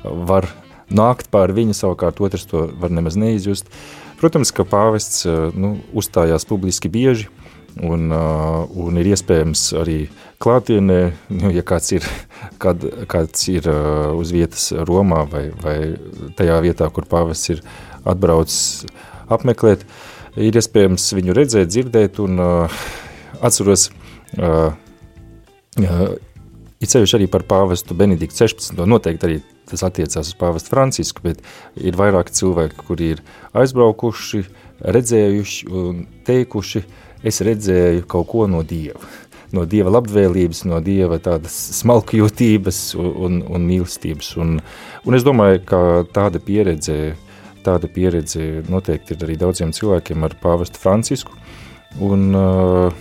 var 0.04 0.48
nākt 0.88 1.32
pār 1.32 1.52
viņu, 1.56 1.76
savukārt 1.76 2.20
otrs 2.24 2.46
to 2.48 2.68
var 2.80 2.94
nemaz 2.94 3.18
neizjust. 3.18 3.72
Protams, 4.20 4.52
ka 4.54 4.66
pāvests 4.68 5.24
uh, 5.26 5.48
nu, 5.56 5.76
uzstājās 5.96 6.46
publiski 6.48 6.90
bieži, 6.92 7.28
uh, 7.28 7.47
un 7.84 8.98
ir 8.98 9.12
iespējams 9.12 9.68
arī 9.78 9.98
klātienē, 10.42 10.98
nu, 11.34 11.50
ja 11.54 11.64
kāds 11.66 11.92
ir, 11.96 12.06
kad, 12.62 12.84
kāds 13.10 13.48
ir 13.50 13.68
uh, 13.70 14.14
uz 14.18 14.32
vietas 14.34 14.70
Romā 14.88 15.24
vai, 15.30 15.48
vai 15.62 15.78
tajā 16.38 16.60
vietā, 16.64 16.88
kur 16.94 17.08
pāvests 17.10 17.54
ir 17.56 17.64
atbraucis 18.08 18.86
apmeklēt, 19.28 19.84
ir 20.38 20.56
iespējams 20.56 21.10
viņu 21.18 21.36
redzēt, 21.36 21.72
dzirdēt 21.72 22.22
un 22.24 22.42
uh, 22.42 22.80
atceros, 23.44 23.88
uh, 24.38 24.70
uh, 25.82 26.06
ir 26.78 26.92
ceļš 26.94 27.16
arī 27.18 27.26
par 27.30 27.44
pāvestu 27.48 27.96
Benediktu 27.98 28.46
16. 28.46 28.78
Noteikti 28.88 29.28
arī 29.28 29.40
tas 29.68 29.82
attiecās 29.84 30.30
uz 30.30 30.36
pāvestu 30.38 30.72
Francisku, 30.72 31.26
bet 31.26 31.42
ir 31.76 31.98
vairāki 31.98 32.32
cilvēki, 32.38 32.86
kuri 32.86 33.10
ir 33.16 33.24
aizbraukuši, 33.58 34.46
redzējuši 34.96 35.68
un 35.74 36.06
teikuši, 36.24 36.84
uh, 36.86 37.07
es 37.26 37.40
redzēju 37.44 38.04
kaut 38.10 38.28
ko 38.30 38.46
no 38.50 38.62
Dieva. 38.66 39.00
No 39.54 39.64
Dieva 39.64 39.90
labvēlības, 39.94 40.66
no 40.68 40.80
Dieva 40.84 41.16
tādas 41.24 41.54
smalkjūtības 41.78 42.82
un, 43.00 43.08
un, 43.26 43.38
un 43.56 43.64
mīlestības. 43.64 44.34
Un, 44.42 44.58
un 45.08 45.16
es 45.16 45.24
domāju, 45.24 45.62
ka 45.68 45.80
tāda 46.12 46.40
pieredze, 46.44 47.14
tāda 47.64 47.88
pieredze 47.88 48.62
noteikti 48.68 49.16
ir 49.16 49.24
arī 49.24 49.38
daudziem 49.40 49.72
cilvēkiem 49.76 50.26
ar 50.28 50.36
pāvestu 50.42 50.80
Francisku. 50.82 51.32
Un, 52.04 52.28
uh, 52.36 52.92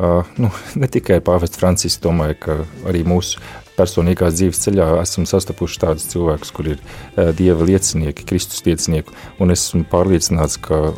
uh, 0.00 0.30
nu, 0.40 0.52
ne 0.80 0.88
tikai 0.88 1.20
pāvestu 1.24 1.60
Francisku, 1.60 2.06
domāju, 2.08 2.40
ka 2.40 2.58
arī 2.88 3.04
mūsu 3.04 3.42
personīgās 3.76 4.36
dzīves 4.36 4.64
ceļā 4.64 4.88
esam 5.02 5.28
sastapuši 5.28 5.84
tādus 5.84 6.08
cilvēkus, 6.12 6.56
kur 6.56 6.72
ir 6.74 6.80
uh, 6.80 7.28
Dieva 7.36 7.68
liecinieki, 7.68 8.24
Kristus 8.32 8.64
liecinieki, 8.64 9.12
un 9.40 9.52
esmu 9.52 9.84
pārliecināts, 9.92 10.56
ka 10.64 10.94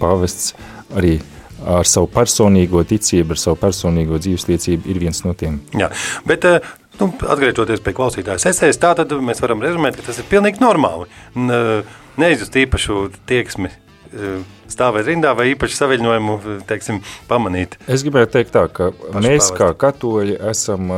pāvests 0.00 0.52
arī 0.92 1.22
ar 1.66 1.88
savu 1.88 2.08
personīgo 2.12 2.82
ticību, 2.88 3.34
ar 3.34 3.40
savu 3.40 3.58
personīgo 3.60 4.20
dzīves 4.22 4.46
liecību 4.50 4.90
ir 4.90 5.00
viens 5.02 5.22
no 5.26 5.34
tiem. 5.38 5.60
Jā, 5.78 5.90
bet 6.28 6.46
eh, 6.48 6.72
nu, 7.00 7.10
atgriežoties 7.34 7.82
pie 7.84 7.94
klausītājas 7.96 8.48
esejas, 8.52 8.80
tā 8.82 8.94
tad 8.98 9.12
mēs 9.24 9.42
varam 9.44 9.62
rezumēt, 9.64 9.98
ka 9.98 10.06
tas 10.08 10.20
ir 10.20 10.28
pilnīgi 10.30 10.62
normāli. 10.62 11.08
Eh, 11.36 11.98
neizjust 12.20 12.58
īpašu 12.64 12.98
tieksmi 13.28 13.70
eh, 13.70 14.40
stāvēt 14.72 15.10
rindā 15.10 15.34
vai 15.38 15.50
īpaši 15.52 15.78
saviļņojumu, 15.80 16.38
teiksim, 16.68 17.02
pamanīt. 17.30 17.78
Es 17.86 18.04
gribēju 18.06 18.32
teikt 18.32 18.54
tā, 18.56 18.66
ka 18.72 18.92
mēs 19.20 19.52
kā 19.56 19.72
katoļi 19.76 20.38
esam 20.52 20.88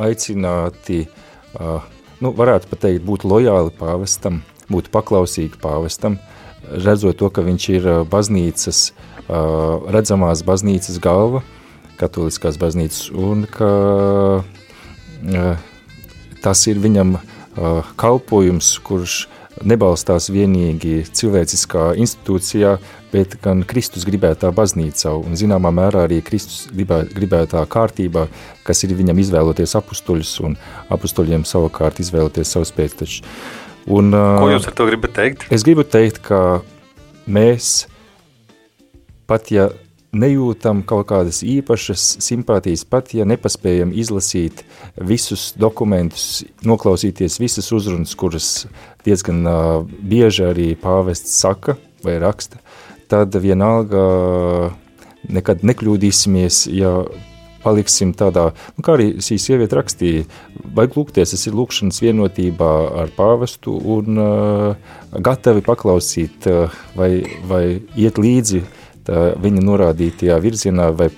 aicināti, 0.00 1.02
nu, 2.24 2.30
varētu 2.38 2.70
pat 2.70 2.80
teikt, 2.86 3.04
būt 3.04 3.26
lojāli 3.28 3.74
pāvestam, 3.76 4.40
būt 4.72 4.88
paklausīgi 4.94 5.60
pāvestam, 5.60 6.16
redzot 6.70 7.18
to, 7.20 7.28
ka 7.34 7.44
viņš 7.44 7.66
ir 7.74 7.90
baznīcas 8.08 8.86
Uh, 8.90 9.19
redzamās 9.94 10.44
baznīcas 10.46 11.00
galva, 11.02 11.42
katoliskās 12.00 12.58
baznīcas, 12.60 13.10
un 13.14 13.44
ka 13.50 13.70
tas 16.40 16.64
ir 16.70 16.80
viņam 16.80 17.18
kalpojums, 18.00 18.72
kurš 18.86 19.26
nebalstās 19.66 20.30
vienīgi 20.32 21.02
cilvēciskā 21.16 21.90
institūcijā, 22.00 22.76
bet 23.10 23.34
gan 23.44 23.64
Kristus 23.68 24.06
gribētā 24.08 24.52
baznīcā 24.54 25.12
un 25.18 25.36
zināmā 25.36 25.72
mērā 25.74 26.06
arī 26.06 26.20
Kristus 26.24 26.68
gribē, 26.70 27.02
gribētā 27.10 27.64
kārtībā, 27.68 28.26
kas 28.64 28.84
ir 28.86 28.94
viņam 28.96 29.20
izvēloties 29.20 29.74
apustuļus 29.80 30.32
un 30.46 30.56
apustuļiem 30.94 31.44
savukārt 31.48 32.00
izvēloties 32.00 32.54
savus 32.54 32.72
pēctečus. 32.76 33.26
Un, 33.90 34.14
Ko 34.14 34.50
jūs 34.52 34.68
ar 34.70 34.76
to 34.76 34.86
gribat 34.88 35.16
teikt? 35.16 35.48
Es 35.52 35.66
gribu 35.66 35.84
teikt, 35.84 36.22
ka 36.22 36.60
mēs 37.26 37.89
pat 39.30 39.52
ja 39.54 39.68
nejūtam 40.10 40.82
kaut 40.86 41.06
kādas 41.12 41.44
īpašas 41.46 42.16
simpātijas, 42.24 42.82
pat 42.82 43.12
ja 43.14 43.26
nepaspējam 43.28 43.92
izlasīt 43.94 44.64
visus 44.98 45.52
dokumentus, 45.58 46.42
noklausīties 46.66 47.38
visas 47.42 47.70
uzrunas, 47.74 48.16
kuras 48.18 48.50
diezgan 49.06 49.44
uh, 49.46 49.86
bieži 49.86 50.48
arī 50.50 50.68
pāvests 50.78 51.38
saka 51.38 51.78
vai 52.02 52.18
raksta, 52.22 52.58
tad 53.10 53.34
vienalga 53.38 54.02
nekad 55.30 55.62
nekļūdīsimies, 55.68 56.64
ja 56.74 57.04
paliksim 57.60 58.14
tādā, 58.16 58.48
nu, 58.74 58.82
kā 58.82 58.96
arī 58.96 59.08
šī 59.22 59.36
sieviete 59.38 59.76
rakstīja, 59.76 60.24
vajag 60.74 60.96
lūgties, 60.96 61.34
tas 61.36 61.46
ir 61.46 61.58
lūkšanas 61.58 62.00
vienotībā 62.02 62.70
ar 63.04 63.14
pāvestu 63.14 63.76
un 63.94 64.18
uh, 64.18 64.92
gatavi 65.12 65.62
paklausīt 65.62 66.50
uh, 66.50 66.78
vai, 66.98 67.12
vai 67.46 67.64
iet 68.00 68.18
līdzi 68.18 68.64
uh, 68.64 68.78
viņa 69.10 69.64
norādītajā 69.66 70.36
virzienā 70.42 70.90
vai 70.96 71.10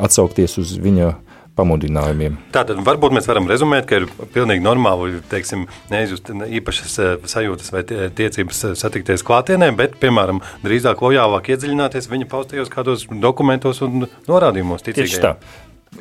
atsaukties 0.00 0.58
uz 0.62 0.76
viņa 0.80 1.12
pamudinājumiem. 1.60 2.36
Tātad 2.54 2.80
varbūt 2.86 3.14
mēs 3.16 3.28
varam 3.28 3.48
rezumēt, 3.50 3.86
ka 3.88 4.00
ir 4.00 4.06
pilnīgi 4.34 4.64
normāli, 4.64 5.20
teiksim, 5.30 5.66
neizjust 5.92 6.30
īpašas 6.30 6.98
sajūtas 7.30 7.72
vai 7.74 7.82
tiecības 7.86 8.62
satikties 8.80 9.24
klātienē, 9.26 9.72
bet, 9.76 9.98
piemēram, 10.00 10.40
drīzāk 10.64 11.02
lojālāk 11.04 11.52
iedziļināties 11.54 12.08
viņa 12.12 12.30
paustajos 12.30 12.72
kādos 12.72 13.08
dokumentos 13.10 13.82
un 13.86 14.06
norādījumos 14.30 14.86
ticīgajiem. 14.86 15.10
Tieši 15.10 15.26
tā. 15.26 15.34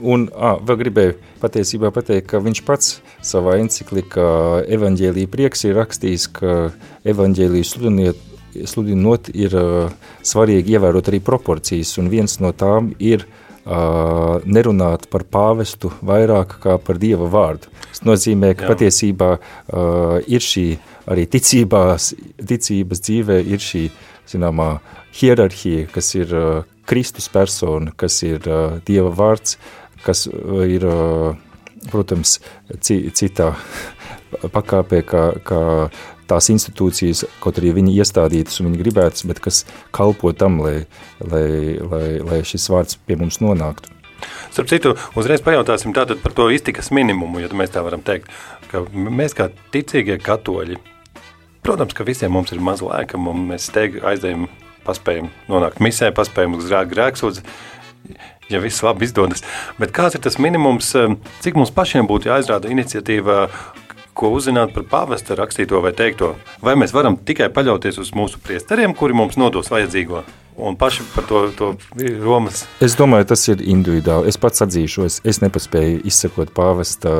Un 0.06 0.28
ā, 0.30 0.54
vēl 0.64 0.78
gribēju 0.84 1.16
patiesībā 1.42 1.90
pateikt, 1.92 2.28
ka 2.30 2.40
viņš 2.46 2.60
pats 2.68 3.00
savā 3.26 3.58
enciklikā 3.60 4.30
evaņģēlija 4.78 5.32
prieks 5.34 5.66
ir 5.66 5.80
rakstījis, 5.82 6.28
ka 6.38 6.58
evaņģēliju 7.10 7.68
sludiniet 7.68 8.29
sludinot, 8.70 9.30
ir 9.36 9.56
uh, 9.58 9.92
svarīgi 10.26 10.76
ievērot 10.78 11.12
arī 11.12 11.22
proporcijas, 11.24 11.96
un 12.02 12.10
viens 12.12 12.40
no 12.44 12.52
tām 12.56 12.92
ir 13.00 13.26
uh, 13.26 14.40
nerunāt 14.46 15.08
par 15.12 15.26
pāvestu 15.30 15.92
vairāk 16.06 16.60
kā 16.64 16.78
par 16.82 17.00
Dieva 17.02 17.30
vārdu. 17.32 17.72
Tas 17.90 18.04
nozīmē, 18.08 18.54
ka 18.58 18.68
Jā. 18.68 18.74
patiesībā 18.74 19.32
uh, 19.40 20.20
ir 20.28 20.46
šī 20.46 20.68
arī 21.10 21.26
ticībās, 21.30 22.14
ticības 22.38 23.04
dzīvē 23.06 23.40
ir 23.50 23.64
šī, 23.64 23.88
zināmā, 24.30 24.76
hierarhija, 25.20 25.88
kas 25.90 26.14
ir 26.18 26.34
Kristus 26.90 27.30
persona, 27.34 27.94
kas 27.98 28.22
ir 28.26 28.46
Dieva 28.86 29.10
vārds, 29.14 29.58
kas 30.06 30.28
ir, 30.70 30.86
protams, 31.90 32.38
citā 32.86 33.50
pakāpē, 34.56 35.02
kā, 35.10 35.24
kā 35.46 35.64
tās 36.30 36.50
institūcijas, 36.54 37.26
kaut 37.44 37.60
arī 37.62 37.74
viņi 37.78 37.96
iestādītas 38.00 38.60
un 38.62 38.70
viņi 38.70 38.82
gribētas, 38.84 39.26
bet 39.30 39.42
kas 39.44 39.64
kalpo 39.96 40.32
tam, 40.38 40.62
lai, 40.66 40.84
lai, 41.20 41.78
lai, 41.82 42.06
lai 42.26 42.44
šis 42.48 42.70
vārds 42.72 43.00
pie 43.06 43.18
mums 43.20 43.42
nonāktu. 43.44 43.96
Starp 44.52 44.70
citu, 44.72 44.96
uzreiz 45.20 45.44
pajautāsim 45.46 45.94
par 45.96 46.34
to 46.36 46.50
iztikas 46.52 46.92
minimumu, 46.92 47.40
ja 47.44 47.52
mēs 47.56 47.72
tā 47.76 47.84
varam 47.86 48.02
teikt, 48.04 48.28
ka 48.72 48.84
mēs 48.92 49.36
kā 49.38 49.50
ticīgie 49.74 50.20
katoļi, 50.22 50.80
protams, 51.64 51.96
ka 51.96 52.08
visiem 52.08 52.34
mums 52.34 52.52
ir 52.52 52.60
maz 52.64 52.84
laika, 52.84 53.18
un 53.18 53.48
mēs 53.52 53.70
steigi 53.70 54.04
aizdējam, 54.04 54.48
paspējam 54.88 55.30
nonākt 55.52 55.82
misē, 55.84 56.12
paspējam 56.16 56.58
uz 56.58 56.70
grēksūdzi, 56.70 57.46
ja 58.50 58.62
viss 58.64 58.84
labi 58.84 59.06
izdodas. 59.06 59.44
Bet 59.80 59.94
kāds 59.96 60.18
ir 60.18 60.24
tas 60.26 60.40
minimums, 60.42 60.92
cik 61.44 61.60
mums 61.60 61.74
pašiem 61.76 62.10
būtu 62.10 62.32
jāizrāda 62.32 62.72
iniciatīva 62.74 63.46
ko 64.20 64.34
uzzināt 64.36 64.74
par 64.76 64.86
pāvesta 64.92 65.38
rakstīto 65.40 65.80
vai 65.84 65.94
teikto. 65.96 66.34
Vai 66.66 66.76
mēs 66.80 66.94
varam 66.96 67.16
tikai 67.16 67.48
paļauties 67.56 68.02
uz 68.04 68.12
mūsu 68.18 68.42
priesteriem, 68.44 68.96
kuri 68.98 69.16
mums 69.16 69.40
nodos 69.40 69.72
vajadzīgo? 69.72 70.26
Un 70.60 70.76
paši 70.76 71.06
par 71.16 71.24
to, 71.24 71.42
to 71.56 71.68
Romas. 72.20 72.66
Es 72.84 72.98
domāju, 73.00 73.30
tas 73.32 73.46
ir 73.48 73.62
individuāli. 73.64 74.28
Es 74.28 74.36
pats 74.42 74.60
atzīšos, 74.66 75.22
es 75.24 75.40
nepaspēju 75.40 76.02
izsekot 76.10 76.52
pāvesta 76.56 77.14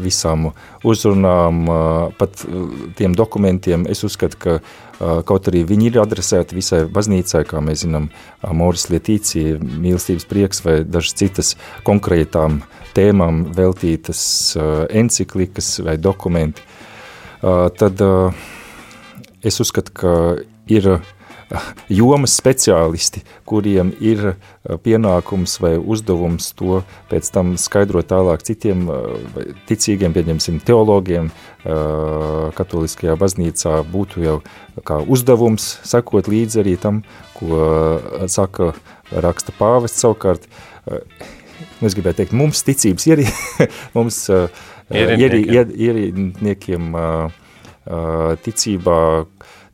visām 0.00 0.48
uzrunām, 0.88 1.66
pat 2.16 2.44
tiem 2.96 3.16
dokumentiem. 3.18 3.84
Es 3.92 4.00
uzskatu, 4.08 4.40
ka 4.40 4.56
kaut 5.28 5.50
arī 5.50 5.62
viņi 5.68 5.90
ir 5.90 6.00
adresēti 6.00 6.56
visai 6.56 6.80
baznīcai, 6.88 7.44
kā 7.50 7.60
mēs 7.62 7.84
zinām, 7.84 8.08
Moris 8.56 8.88
Lietīcija, 8.88 9.60
mīlestības 9.60 10.26
prieks 10.30 10.64
vai 10.64 10.80
dažas 10.88 11.18
citas 11.20 11.52
konkrētām 11.86 12.62
tēmām 12.96 13.44
veltītas 13.54 14.22
enciklikas 14.88 15.74
vai 15.84 15.98
dokumenti, 16.00 16.64
tad 17.42 18.02
es 19.44 19.60
uzskatu, 19.62 19.94
ka 19.94 20.12
ir 20.72 20.96
jomas 21.92 22.34
speciālisti, 22.38 23.22
kuriem 23.48 23.92
ir 24.04 24.34
pienākums 24.84 25.56
vai 25.62 25.74
uzdevums 25.78 26.50
to 26.58 26.82
pēc 27.10 27.30
tam 27.34 27.54
skaidrot 27.60 28.10
tālāk 28.10 28.44
citiem 28.46 28.86
ticīgiem, 29.70 30.14
pieņemsim, 30.16 30.60
teologiem, 30.66 31.30
katoliskajā 32.58 33.16
baznīcā 33.20 33.78
būtu 33.92 34.24
jau 34.26 34.36
kā 34.84 35.00
uzdevums 35.00 35.78
sekot 35.88 36.28
līdzi 36.30 36.62
arī 36.62 36.76
tam, 36.80 37.02
ko 37.38 38.28
saka 38.28 38.72
raksta 39.12 39.56
pāvests 39.56 40.04
savukārt. 40.04 40.48
Nu, 41.78 41.86
es 41.86 41.94
gribēju 41.94 42.20
teikt, 42.20 42.34
mums 42.34 42.60
ticības 42.66 43.06
ieri, 43.06 43.26
mums 43.96 44.24
ierīniekiem, 44.90 45.72
ierīniekiem 45.74 46.88
uh, 46.96 47.28
uh, 47.88 48.34
ticībā, 48.44 49.00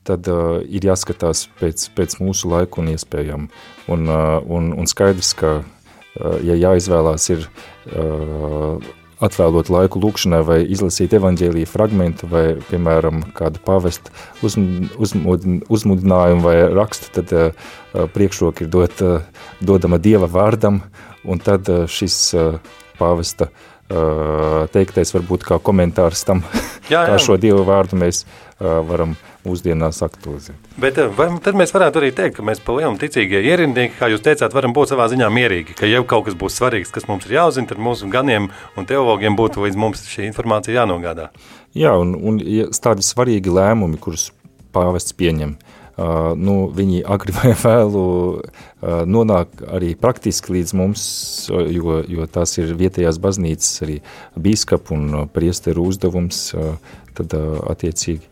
tad 0.06 0.28
uh, 0.30 0.58
ir 0.64 0.86
jāskatās 0.88 1.46
pēc, 1.60 1.88
pēc 1.96 2.18
mūsu 2.22 2.50
laiku 2.52 2.82
un 2.82 2.92
iespējām. 2.94 3.46
Un, 3.92 4.10
uh, 4.10 4.40
un, 4.44 4.72
un 4.76 4.90
skaidrs, 4.90 5.32
ka, 5.38 5.56
uh, 5.62 6.36
ja 6.44 6.58
jāizvēlās 6.58 7.30
ir 7.34 7.46
uh, 7.46 8.76
atvēlot 9.24 9.70
laiku 9.72 10.02
lūkšanai 10.02 10.42
vai 10.44 10.58
izlasīt 10.68 11.14
evaņģēlīja 11.16 11.70
fragmentu 11.70 12.28
vai, 12.28 12.44
piemēram, 12.68 13.22
kādu 13.36 13.62
pavestu 13.64 14.12
uzm, 14.44 14.90
uzmud, 15.00 15.48
uzmudinājumu 15.72 16.44
vai 16.44 16.58
rakstu, 16.76 17.12
tad 17.16 17.32
uh, 17.32 17.72
priekšroka 18.12 18.66
ir 18.66 18.72
dot, 18.74 19.00
uh, 19.04 19.48
dodama 19.64 20.02
Dieva 20.02 20.28
vārdam 20.28 20.82
un 21.24 21.38
tad 21.38 21.68
eh, 21.68 21.84
šis 21.88 22.16
eh, 22.36 22.56
pāvesta 22.98 23.48
eh, 23.48 24.64
teiktais 24.74 25.14
varbūt 25.16 25.46
kā 25.48 25.58
komentārs 25.62 26.24
tam, 26.28 26.44
jā, 26.88 26.94
jā. 27.00 27.04
kā 27.10 27.20
šo 27.20 27.38
dievu 27.40 27.64
vārdu 27.68 28.00
mēs 28.00 28.24
varam 28.60 29.16
mūsdienās 29.44 30.00
aktualizēt. 30.06 30.70
Bet 30.80 30.98
vai, 31.18 31.28
tad 31.44 31.58
mēs 31.58 31.74
varētu 31.74 32.00
arī 32.00 32.10
teikt, 32.16 32.38
ka 32.38 32.46
mēs 32.46 32.62
pa 32.64 32.76
lielam 32.78 32.98
ticīgie 33.00 33.42
ierindnieki, 33.50 33.96
kā 33.98 34.10
jūs 34.12 34.24
teicāt, 34.24 34.56
varam 34.56 34.74
būt 34.76 34.94
savā 34.94 35.08
ziņā 35.12 35.28
mierīgi, 35.32 35.76
ka 35.78 35.90
jau 35.90 36.04
kaut 36.08 36.28
kas 36.28 36.38
būs 36.40 36.58
svarīgs, 36.60 36.92
kas 36.94 37.08
mums 37.10 37.28
ir 37.28 37.36
jāuzzina, 37.38 37.70
tad 37.70 37.82
mūsu 37.82 38.10
ganiem 38.12 38.50
un 38.78 38.88
teologiem 38.88 39.36
būtu 39.38 39.66
līdz 39.66 39.80
mums 39.80 40.06
šī 40.10 40.28
informācija 40.30 40.80
jānogādā. 40.80 41.30
Jā, 41.76 41.94
un, 42.00 42.16
un 42.16 42.40
ja 42.40 42.70
tādi 42.72 43.06
svarīgi 43.06 43.52
lēmumi, 43.52 44.00
kurus 44.02 44.30
pāvests 44.74 45.14
pieņem, 45.18 45.54
uh, 45.54 45.74
Uh, 45.94 46.32
nu, 46.34 46.64
viņi 46.74 47.04
agri 47.06 47.30
vai 47.36 47.52
vēlu 47.62 48.00
uh, 48.34 49.04
nonāk 49.06 49.60
arī 49.76 49.92
praktiski 49.94 50.56
līdz 50.56 50.72
mums, 50.74 51.04
jo, 51.46 52.00
jo 52.10 52.26
tās 52.26 52.56
ir 52.58 52.72
vietējās 52.74 53.20
baznīcas 53.22 53.84
arī 53.86 54.00
bīskapu 54.34 54.96
un 54.96 55.28
priesteru 55.30 55.86
uzdevums, 55.92 56.48
uh, 56.58 56.74
tad 57.14 57.36
attiecīgi 57.70 58.26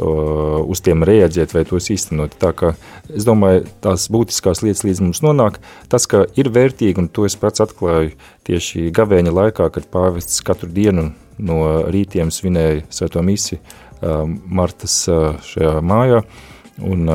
uz 0.00 0.80
tiem 0.84 1.04
reaģēt 1.04 1.54
vai 1.56 1.64
tos 1.68 1.90
īstenot. 1.92 2.36
Tā 2.40 2.52
kā 2.56 2.72
es 3.12 3.26
domāju, 3.28 3.66
tās 3.84 4.08
būtiskās 4.12 4.62
lietas 4.64 4.84
līdz 4.86 5.02
mums 5.04 5.22
nonāk, 5.24 5.58
tas, 5.92 6.06
ka 6.08 6.24
ir 6.38 6.52
vērtīgi, 6.52 6.98
un 7.02 7.10
to 7.12 7.26
es 7.28 7.36
pats 7.36 7.64
atklāju 7.64 8.14
tieši 8.48 8.88
gavēņa 8.94 9.34
laikā, 9.36 9.68
kad 9.74 9.90
pāvests 9.92 10.40
katru 10.46 10.70
dienu 10.72 11.10
no 11.42 11.60
rītiem 11.92 12.32
svinēja 12.32 12.86
svēto 12.92 13.22
misi 13.24 13.60
Martas 14.02 15.04
šajā 15.46 15.76
mājā, 15.86 16.24
uh, 16.24 16.48
un 16.80 17.10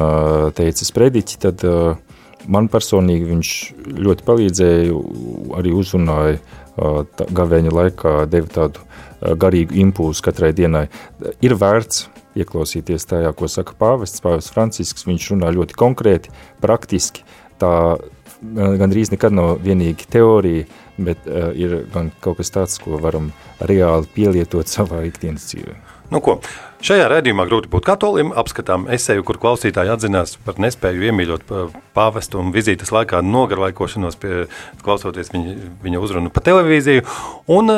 teica 0.58 0.86
sprediķi, 0.86 1.40
tad 1.42 1.66
man 2.48 2.70
personīgi 2.72 3.32
viņš 3.32 3.54
ļoti 3.98 4.28
palīdzēja, 4.28 5.00
arī 5.58 5.74
uzrunāja 5.76 6.38
gavēņa 7.34 7.74
laikā, 7.74 8.14
deva 8.30 8.52
tādu 8.54 8.86
garīgu 9.42 9.80
impulsu 9.82 10.28
katrai 10.28 10.54
dienai. 10.56 10.86
Ir 11.42 11.58
vērts 11.58 12.06
ieklausīties 12.38 13.08
tajā, 13.10 13.34
ko 13.38 13.50
saka 13.52 13.76
pāvests, 13.80 14.24
pāvests 14.24 14.54
Francisks, 14.54 15.08
viņš 15.08 15.32
runā 15.34 15.52
ļoti 15.56 15.78
konkrēti, 15.78 16.34
praktiski, 16.64 17.26
tā 17.62 17.72
gandrīz 18.42 19.12
nekad 19.14 19.34
nav 19.34 19.58
vienīgi 19.66 20.08
teorija, 20.14 20.68
bet 20.98 21.26
uh, 21.26 21.50
ir 21.58 21.84
gan 21.94 22.12
kaut 22.22 22.40
kas 22.42 22.54
tāds, 22.54 22.78
ko 22.82 23.00
varam 23.02 23.32
reāli 23.60 24.10
pielietot 24.14 24.70
savā 24.70 25.04
ikdienas 25.08 25.50
dzīvē. 25.50 25.78
Nu, 26.14 26.22
ko? 26.24 26.38
Šajā 26.88 27.08
redzējumā 27.12 27.48
grūti 27.50 27.68
būt 27.72 27.88
katolim. 27.88 28.30
Apskatām 28.38 28.86
esēju, 28.94 29.26
kur 29.28 29.40
klausītāji 29.42 29.92
atzinās 29.92 30.38
par 30.46 30.60
nespēju 30.62 31.10
iemīļot 31.10 31.50
pāvestu 31.98 32.40
un 32.40 32.54
vizītes 32.56 32.94
laikā 32.96 33.20
nogarlaikošanos, 33.26 34.16
pie, 34.22 34.46
klausoties 34.86 35.34
viņa, 35.34 35.58
viņa 35.84 36.04
uzrunu 36.06 36.32
pa 36.32 36.46
televīziju. 36.46 37.04
Un 37.58 37.74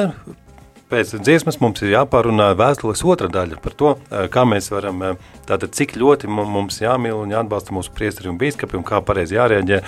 pēc 0.90 1.14
dziesmas 1.22 1.60
mums 1.62 1.84
ir 1.84 1.94
jāpārunā 1.94 2.52
vēstules 2.60 3.04
otra 3.06 3.30
daļa 3.32 3.60
par 3.64 3.76
to, 3.80 3.94
kā 4.34 4.46
mēs 4.50 4.72
varam, 4.74 5.04
tātad 5.50 5.76
cik 5.78 5.96
ļoti 6.00 6.30
mums 6.32 6.82
jāmīl 6.82 7.22
un 7.22 7.36
jāatbalsta 7.36 7.76
mūsu 7.76 7.94
priesteri 7.96 8.32
un 8.32 8.40
bīskapi 8.42 8.80
un 8.80 8.88
kā 8.88 9.02
pareizi 9.06 9.38
jārēģē 9.38 9.84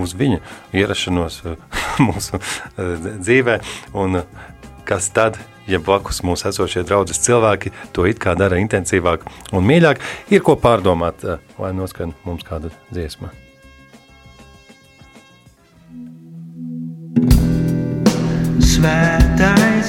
uz 0.00 0.16
viņa 0.18 0.42
ierašanos 0.82 1.40
mūsu 2.08 2.42
dzīvē. 2.76 3.60
Un 4.02 4.22
kas 4.88 5.10
tad 5.14 5.38
ja 5.66 5.78
blakus 5.78 6.22
mums 6.22 6.44
esošie 6.48 6.82
draudzes 6.86 7.20
cilvēki 7.22 7.72
to 7.94 8.06
it 8.10 8.20
kā 8.22 8.34
dara 8.38 8.58
intensīvāk 8.62 9.26
un 9.52 9.66
mīļāk, 9.68 10.02
ir 10.34 10.42
ko 10.44 10.56
pārdomāt, 10.58 11.24
eh, 11.24 11.38
lai 11.58 11.72
noskan 11.76 12.14
mums 12.24 12.44
kāda 12.46 12.72
dziesma. 12.90 13.30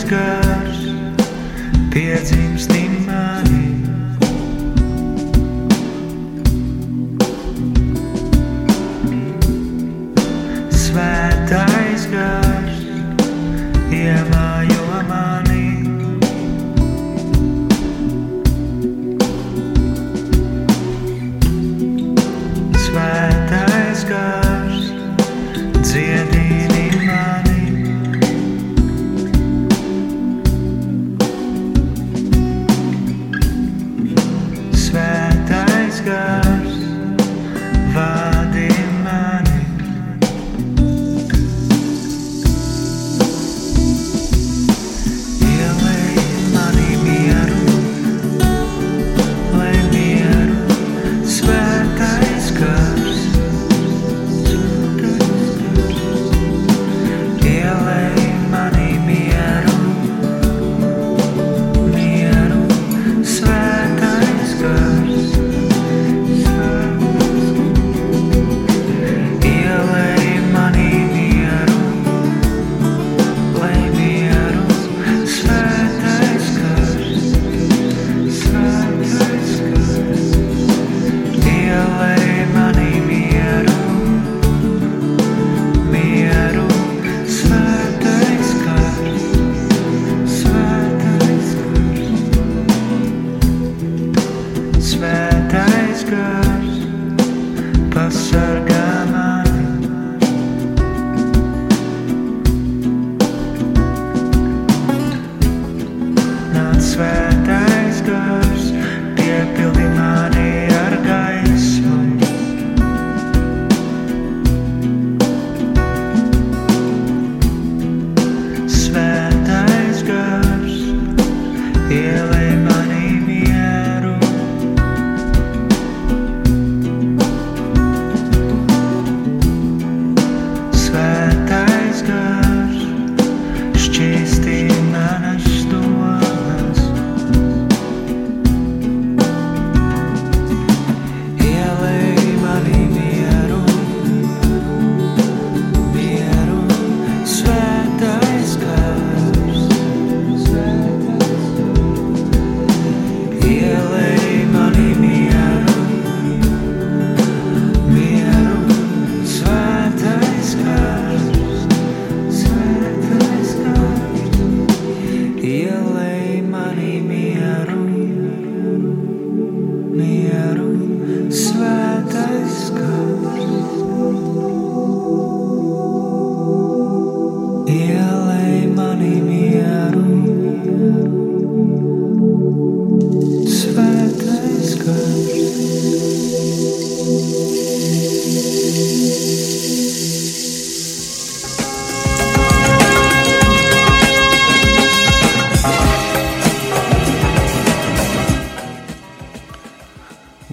Svētais 0.03 0.09
gars 0.09 0.79
piedzimst 1.93 2.73
manī. 2.73 2.92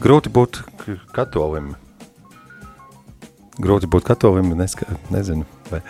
Grūti 0.00 0.32
būt 0.32 0.62
katolim. 1.14 1.74
Grūti 3.60 3.88
būt 3.90 4.06
katolim, 4.08 4.54
neska, 4.56 4.86
nezinu, 5.12 5.44
vai 5.68 5.82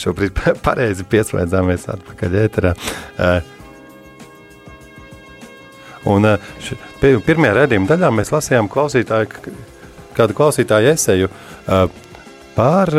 šobrīd 0.00 0.38
pareizi 0.64 1.04
pieslēdzāmies 1.08 1.88
atpakaļ 1.92 2.36
ēterā. 2.44 2.74
Uh, 3.18 3.40
un 6.14 6.24
uh, 6.24 6.50
š, 6.62 6.78
pirmajā 7.02 7.54
redzījuma 7.60 7.90
daļā 7.90 8.12
mēs 8.16 8.32
lasījām 8.32 8.70
klausītāju, 8.72 9.52
kādu 10.16 10.36
klausītāju 10.38 10.94
eseju 10.94 11.28
uh, 11.28 11.84
par, 12.56 12.94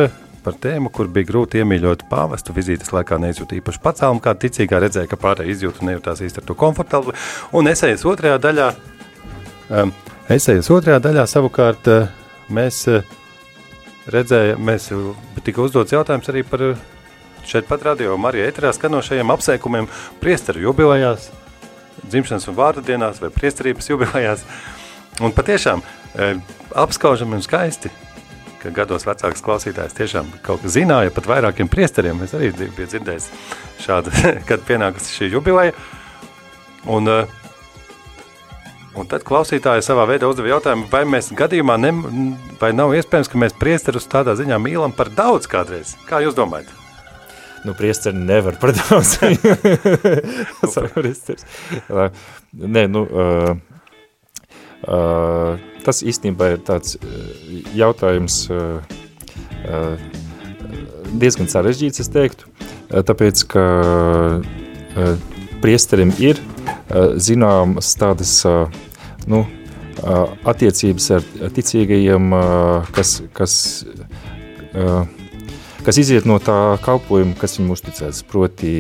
par 0.45 0.60
tēmu, 0.62 0.93
kur 0.93 1.10
bija 1.12 1.32
grūti 1.32 1.63
iemīļot 1.63 2.05
pāvestu 2.12 2.53
vizītes 2.55 2.93
laikā, 2.93 3.17
neizjūt 3.23 3.58
īpaši 3.58 3.82
pacēlumu, 3.88 4.21
kā 4.23 4.36
ticīgā 4.38 4.84
redzēja, 4.86 5.10
ka 5.10 5.19
pārējie 5.19 5.55
izjūta 5.55 5.89
nejūtās 5.89 6.21
īsti 6.27 6.43
ar 6.43 6.47
to 6.51 6.60
komfortabli. 6.60 7.17
Un 7.58 7.71
esejas 7.71 8.05
otrajā 8.08 8.38
daļā 8.45 8.69
um, 9.73 9.95
Esejas 10.30 10.68
otrajā 10.70 11.00
daļā 11.02 11.24
savukārt 11.26 11.88
eh, 11.89 12.04
mēs 12.54 12.84
eh, 12.86 13.06
redzējām, 14.13 14.60
mēs 14.62 14.84
tika 15.42 15.63
uzdots 15.63 15.96
jautājums 15.96 16.30
arī 16.30 16.44
par 16.46 16.62
eh, 16.68 16.84
šeit 17.50 17.65
pat 17.65 17.82
radio 17.88 18.13
Marija 18.22 18.46
ēterā 18.52 18.70
skanošajiem 18.78 19.34
apsēkumiem 19.34 19.88
priesteru 20.22 20.68
jubilejās, 20.68 21.32
dzimšanas 22.04 22.46
un 22.52 22.60
vārdu 22.60 22.86
dienās 22.86 23.18
vai 23.24 23.32
priesterības 23.34 23.89
jubilejās. 23.89 24.46
Un 25.26 25.34
patiešām 25.34 25.82
apskaužami 26.78 27.39
un 27.39 27.42
skaisti, 27.44 27.89
ka 28.62 28.70
gados 28.76 29.10
vecāks 29.10 29.42
klausītājs 29.44 29.98
tiešām 29.98 30.30
kaut 30.46 30.62
kas 30.62 30.78
zināja 30.78 31.10
pat 31.15 31.26
vairākiem 31.32 31.74
priesteriem. 31.74 32.22
Es 32.24 32.38
arī 32.38 32.54
biju 32.54 32.86
dzirdējis 32.86 33.32
šādu, 33.82 34.13
kad 34.52 34.62
pienākas 34.70 35.10
šī 35.18 35.34
jubileja. 35.34 35.74
Un 36.88 37.10
uh, 37.10 37.38
Un 38.97 39.06
tad 39.10 39.21
klausītāji 39.28 39.84
savā 39.86 40.08
veidā 40.10 40.28
uzdeva 40.30 40.56
jautājumu, 40.56 40.88
vai 40.89 41.04
mēs 41.06 41.30
gadījumā, 41.38 41.75
ne, 41.82 41.91
vai 42.62 42.71
nav 42.73 42.95
iespējams, 42.97 43.30
ka 43.30 43.41
mēs 43.41 43.56
priesterus 43.60 44.10
tādā 44.10 44.34
ziņā 44.39 44.58
mīlam 44.62 44.95
par 44.97 45.12
daudz 45.13 45.45
kādreiz. 45.49 45.93
Kā 46.10 46.23
jūs 46.25 46.38
domājat? 46.38 46.71
Nu, 47.67 47.75
priesteri 47.78 48.17
nevar 48.17 48.58
par 48.60 48.73
daudz. 48.73 49.17
priesteris. 50.95 51.45
Nē, 52.56 52.88
nu, 52.89 53.04
uh, 53.06 53.52
uh, 54.88 55.60
tas 55.86 56.02
īstenībā 56.02 56.54
ir 56.56 56.63
tāds 56.65 56.97
jautājums 57.78 58.45
uh, 58.49 58.80
diezgan 61.19 61.52
sarežģīts, 61.52 62.02
es 62.02 62.10
teiktu, 62.13 62.49
tāpēc, 62.89 63.43
ka 63.52 63.65
priesterim 65.62 66.12
ir 66.22 66.39
zināmas 67.22 67.93
tādas 68.00 68.34
nu, 69.30 69.43
attiecības 70.48 71.10
ar 71.17 71.26
ticīgajiem, 71.56 72.32
kas, 72.95 73.19
kas, 73.36 73.56
kas 75.86 76.00
iziet 76.02 76.28
no 76.30 76.39
tā 76.43 76.78
kalpojuma, 76.86 77.36
kas 77.39 77.58
viņam 77.58 77.74
uzticēts, 77.76 78.24
proti 78.30 78.74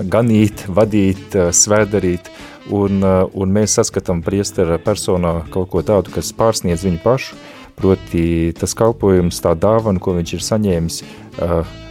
ganīt, 0.00 0.64
vadīt, 0.68 1.36
svēdarīt, 1.52 2.32
un, 2.74 3.02
un 3.02 3.54
mēs 3.54 3.78
saskatām 3.78 4.24
priestera 4.24 4.80
personā 4.80 5.42
kaut 5.52 5.70
ko 5.72 5.84
tādu, 5.84 6.12
kas 6.14 6.32
pārsniedz 6.36 6.86
viņu 6.88 7.02
pašu, 7.04 7.38
proti 7.78 8.52
tas 8.58 8.74
kalpojums, 8.74 9.38
tā 9.44 9.54
dāvana, 9.54 10.02
ko 10.02 10.16
viņš 10.16 10.34
ir 10.34 10.44
saņēmis, 10.44 11.00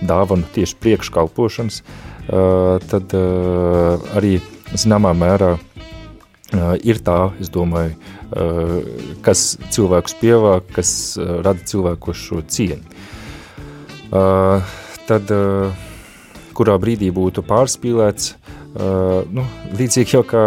dāvanu 0.08 0.50
tieši 0.56 0.76
priekškalpošanas, 0.84 1.82
tad 2.28 3.13
arī 4.18 4.38
zināmā 4.76 5.13
mērā 5.16 5.56
ir 6.84 7.00
tā, 7.04 7.20
es 7.40 7.52
domāju, 7.52 7.96
kas 9.24 9.58
cilvēkus 9.72 10.18
pievāk, 10.22 10.72
kas 10.76 10.92
rada 11.18 11.63
cilvēkos 11.68 12.24
šo 12.28 12.42
cieņu. 12.44 12.84
Tad, 15.08 15.32
kurā 16.58 16.76
brīdī 16.82 17.12
būtu 17.16 17.44
pārspīlēts, 17.48 18.34
nu, 19.32 19.48
līdzīgi 19.80 20.18
jau 20.18 20.24
kā 20.28 20.44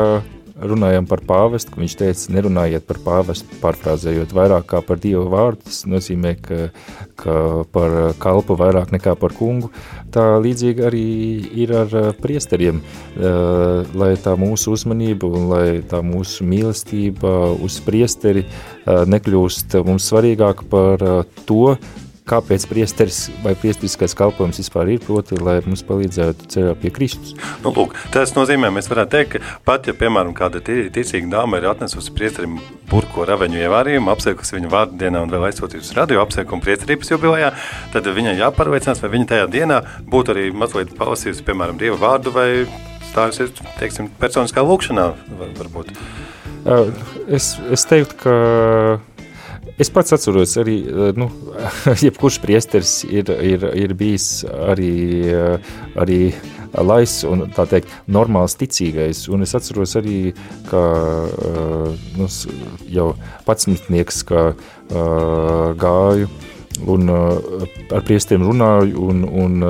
runājam 0.61 1.07
par 1.09 1.23
pāvestu, 1.27 1.79
viņš 1.81 1.95
teica, 2.01 2.33
nerunājiet 2.35 2.87
par 2.89 3.01
pāvestu, 3.05 3.59
pārfrāzējot 3.63 4.35
vairāk 4.37 4.67
kā 4.71 4.81
par 4.85 5.01
Dievu 5.01 5.27
vārdu, 5.33 5.65
tas 5.69 5.83
nozīmē, 5.89 6.35
ka, 6.45 6.59
ka 7.21 7.37
par 7.73 7.97
kalpu 8.21 8.57
vairāk 8.61 8.93
nekā 8.95 9.17
par 9.21 9.35
kungu. 9.37 9.71
Tā 10.11 10.27
līdzīgi 10.43 10.85
arī 10.87 11.07
ir 11.63 11.73
ar 11.85 11.95
priesteriem, 12.21 12.83
lai 13.95 14.13
tā 14.21 14.35
mūsu 14.41 14.75
uzmanība 14.75 15.31
un 15.31 15.49
lai 15.53 15.67
tā 15.87 16.03
mūsu 16.05 16.47
mīlestība 16.49 17.55
uz 17.63 17.81
priesteri 17.87 18.45
nekļūst 18.87 19.81
mums 19.87 20.11
svarīgāk 20.11 20.65
par 20.71 21.05
to, 21.47 21.77
kāpēc 22.31 22.67
priesteris 22.71 23.21
vai 23.45 23.57
priesteriskais 23.59 24.15
kalpojums 24.19 24.61
vispār 24.63 24.93
ir, 24.95 25.01
proti, 25.05 25.39
lai 25.41 25.59
mums 25.67 25.83
palīdzētu 25.87 26.51
ceļā 26.55 26.75
pie 26.81 26.93
Kristus. 26.95 27.35
Nu, 27.65 27.73
lūk, 27.77 27.97
tas 28.15 28.35
nozīmē, 28.37 28.71
mēs 28.75 28.91
varētu 28.91 29.15
teikt, 29.17 29.37
ka 29.37 29.57
pat, 29.67 29.89
ja, 29.91 29.97
piemēram, 29.99 30.35
kāda 30.37 30.63
ticīga 30.65 31.31
dāma 31.35 31.61
ir 31.61 31.69
atnesusi 31.71 32.15
priesterim 32.17 32.59
burko 32.91 33.27
raveņu 33.29 33.61
ievārījumu, 33.65 34.13
apsveikusi 34.13 34.57
viņu 34.59 34.71
vārdu 34.73 35.01
dienā 35.01 35.25
un 35.25 35.33
vēl 35.33 35.49
aizsūtījusi 35.51 35.99
radio 35.99 36.23
apsveikumu 36.25 36.65
priesterības 36.65 37.13
jubilejā, 37.15 37.53
tad 37.95 38.09
viņai 38.11 38.39
jāpārveicinās, 38.41 39.03
vai 39.05 39.13
viņa 39.15 39.31
tajā 39.35 39.51
dienā 39.51 39.83
būtu 40.11 40.35
arī 40.35 40.49
mazliet 40.55 40.95
palasījusi, 40.99 41.47
piemēram, 41.47 41.79
Dieva 41.81 41.99
vārdu 42.01 42.35
vai 42.35 42.49
stājusies, 43.11 43.55
teiksim, 43.79 44.11
personiskā 44.21 44.65
lūkšanā 44.67 45.07
varbūt. 45.59 45.95
Es, 47.31 47.55
es 47.73 47.87
teiktu, 47.89 48.19
ka 48.21 48.35
Es 49.81 49.89
pats 49.89 50.13
atceros, 50.13 50.59
arī 50.61 50.77
nu, 51.17 51.31
jebkurš 52.05 52.37
priesteris 52.43 52.99
ir, 53.09 53.31
ir, 53.41 53.65
ir 53.81 53.95
bijis 53.97 54.43
arī, 54.45 54.93
arī 55.97 56.19
lais 56.85 57.15
un 57.25 57.47
tā 57.57 57.65
teikt 57.71 57.95
normāls 58.05 58.59
ticīgais. 58.61 59.25
Un 59.33 59.47
es 59.47 59.57
atceros 59.57 59.97
arī, 59.97 60.35
ka 60.69 60.85
nu, 62.19 62.29
jau 62.93 63.09
patsmitnieks, 63.49 64.21
ka 64.29 64.51
gāju 65.81 66.29
un 66.91 67.17
ar 67.17 68.05
priesteriem 68.05 68.45
runāju 68.51 69.09
un, 69.09 69.25
un 69.25 69.69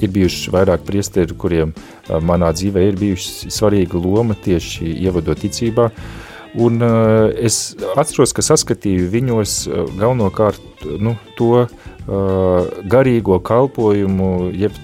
ir 0.00 0.10
bijuši 0.16 0.56
vairāk 0.56 0.88
priesteri, 0.88 1.36
kuriem 1.36 1.76
manā 2.24 2.48
dzīvē 2.56 2.88
ir 2.88 2.96
bijusi 3.00 3.52
svarīga 3.52 4.00
loma 4.00 4.36
tieši 4.40 4.88
ievadot 5.04 5.44
ticībā. 5.44 5.92
Uh, 5.92 6.22
Un 6.54 6.78
uh, 6.86 7.32
es 7.34 7.74
atceros, 7.98 8.30
ka 8.34 8.42
saskatīju 8.46 9.08
viņos 9.10 9.54
uh, 9.66 9.88
galvenokārt 9.98 10.84
nu, 11.02 11.16
to 11.34 11.64
uh, 11.64 11.68
garīgo 12.86 13.40
kalpojumu, 13.42 14.52
jeb 14.54 14.76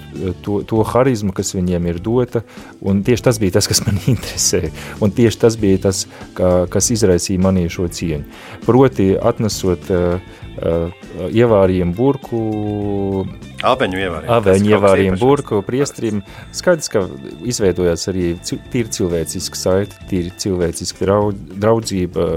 to, 0.42 0.61
to 0.66 0.83
harizmu, 0.90 1.30
kas 1.37 1.54
viņiem 1.54 1.87
ir 1.92 2.00
dota, 2.02 2.42
un 2.83 3.04
tieši 3.06 3.26
tas 3.28 3.38
bija 3.38 3.59
tas, 3.61 3.70
kas 3.70 3.85
man 3.87 4.00
interesē, 4.12 4.64
un 4.98 5.14
tieši 5.14 5.42
tas 5.46 5.59
bija 5.61 5.85
tas, 5.87 6.04
ka, 6.35 6.66
kas 6.72 6.90
izraisīja 6.96 7.42
manī 7.46 7.68
šo 7.70 7.87
cieņu. 7.87 8.26
Proti, 8.66 9.12
atnesot 9.14 9.92
uh, 9.94 10.40
ievārījumu 10.61 11.94
burku, 11.96 12.40
Aveņu 13.61 13.99
ievārījumu. 14.01 14.33
Aveņu 14.33 14.70
ievārījumu 14.73 15.20
burku 15.20 15.59
priestrim. 15.64 16.23
Skaidrs, 16.57 16.88
ka 16.92 17.03
izveidojās 17.44 18.07
arī 18.09 18.31
tīri 18.40 18.92
cilvēciska 18.96 19.61
saita, 19.61 19.99
tīri 20.09 20.33
cilvēciska 20.40 21.18
draudzība 21.61 22.29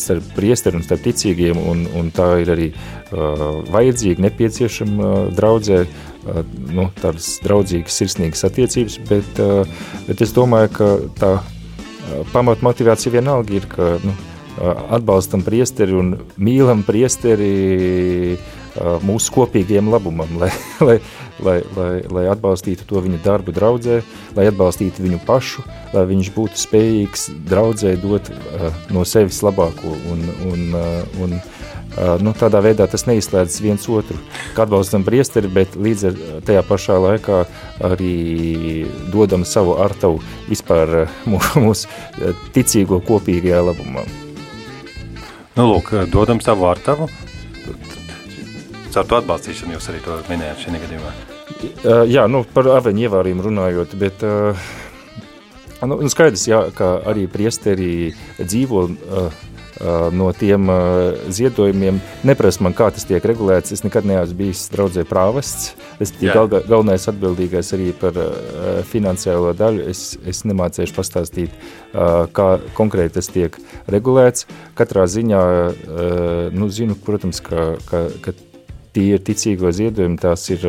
starp 0.00 0.32
priesteru 0.36 0.80
un 0.80 0.86
starp 0.86 1.04
ticīgiem, 1.04 1.60
un, 1.60 1.84
un 2.00 2.08
tā 2.16 2.30
ir 2.44 2.52
arī 2.54 2.70
uh, 2.72 3.60
vajadzīga, 3.72 4.24
nepieciešama 4.24 5.12
draudzē, 5.36 5.84
nu, 6.72 6.88
tādas 7.02 7.34
draudzīgas, 7.44 7.96
sirsnīgas 7.98 8.46
attiecības, 8.46 8.98
bet, 9.08 9.40
bet 10.06 10.22
es 10.22 10.32
domāju, 10.36 10.70
ka 10.78 10.90
tā 11.18 11.32
pamatmotivācija 12.32 13.12
vienalga 13.16 13.56
ir, 13.58 13.66
ka, 13.70 13.96
nu, 14.04 14.14
atbalstam 14.62 15.42
priesteri 15.42 15.94
un 15.96 16.16
mīlam 16.38 16.84
priesteri 16.86 17.52
mūsu 19.04 19.32
kopīgiem 19.34 19.90
labumam, 19.92 20.30
lai, 20.40 20.50
lai, 20.86 20.98
lai, 21.44 21.58
lai, 21.76 21.90
lai 22.08 22.26
atbalstītu 22.32 22.86
to 22.88 23.02
viņa 23.04 23.20
darbu 23.24 23.52
draudzē, 23.52 24.00
lai 24.36 24.46
atbalstītu 24.48 25.04
viņu 25.04 25.20
pašu, 25.26 25.64
lai 25.92 26.06
viņš 26.08 26.30
būtu 26.36 26.62
spējīgs 26.62 27.28
draudzē 27.50 27.96
dot 28.00 28.30
no 28.94 29.04
sevis 29.08 29.42
labāko 29.44 29.92
un, 30.12 30.24
un, 30.48 30.64
un 31.20 31.36
nu, 32.24 32.32
tādā 32.38 32.62
veidā 32.64 32.86
tas 32.88 33.04
neizslēdz 33.08 33.60
viens 33.64 33.84
otru, 33.92 34.16
kā 34.56 34.64
atbalstam 34.64 35.04
priesteri, 35.04 35.52
bet 35.52 35.76
līdz 35.76 36.08
ar 36.08 36.18
tajā 36.48 36.64
pašā 36.68 36.98
laikā 37.02 37.44
arī 37.92 38.16
dodam 39.12 39.44
savu 39.44 39.76
artavu 39.82 40.22
vispār 40.48 41.06
mūsu 41.28 41.88
ticīgo 42.56 43.02
kopīgajā 43.04 43.64
labumā. 43.72 44.08
Nu, 45.52 45.66
lūk, 45.68 45.90
dodam 46.08 46.40
savu 46.40 46.64
artavu, 46.70 47.10
caur 48.92 49.08
to 49.08 49.18
atbalstīšanu 49.18 49.76
jūs 49.76 49.88
arī 49.92 50.00
to 50.04 50.16
minējāt 50.30 50.62
šajā 50.64 50.80
gadījumā. 50.86 51.12
Uh, 51.82 52.04
jā, 52.08 52.24
nu, 52.32 52.40
par 52.54 52.70
aveņu 52.78 53.04
ievārījumu 53.04 53.44
runājot, 53.44 53.92
bet 54.00 54.24
uh, 54.24 54.56
nu, 55.84 55.98
skaidrs, 56.12 56.46
jā, 56.48 56.62
ka 56.76 56.94
arī 57.12 57.26
priesteri 57.30 57.92
dzīvo 58.40 58.84
uh, 58.88 59.42
no 60.12 60.28
tiem 60.36 60.68
ziedojumiem. 61.32 62.00
Neprasa 62.28 62.64
man, 62.64 62.74
kā 62.76 62.90
tas 62.94 63.06
tiek 63.08 63.24
regulēts. 63.24 63.72
Es 63.74 63.84
nekad 63.86 64.06
neesmu 64.08 64.38
bijis 64.38 64.66
draudzē 64.72 65.04
prāvests. 65.08 65.72
Es 66.02 66.12
biju 66.18 66.34
gal, 66.36 66.50
galvenais 66.68 67.08
atbildīgais 67.10 67.72
arī 67.76 67.90
par 67.96 68.18
finansiālo 68.90 69.54
daļu. 69.56 69.86
Es, 69.90 70.04
es 70.28 70.44
nemācēšu 70.48 70.96
pastāstīt, 70.96 71.56
kā 72.36 72.48
konkrēti 72.76 73.18
tas 73.18 73.32
tiek 73.32 73.58
regulēts. 73.92 74.48
Katrā 74.78 75.08
ziņā, 75.10 75.42
nu, 76.54 76.70
zinu, 76.72 76.98
protams, 77.06 77.42
ka, 77.44 77.72
ka, 77.88 78.06
ka 78.24 78.36
tie 78.92 79.16
ir 79.16 79.22
ticīgo 79.24 79.72
ziedojumi, 79.72 80.20
tās 80.20 80.44
ir, 80.52 80.66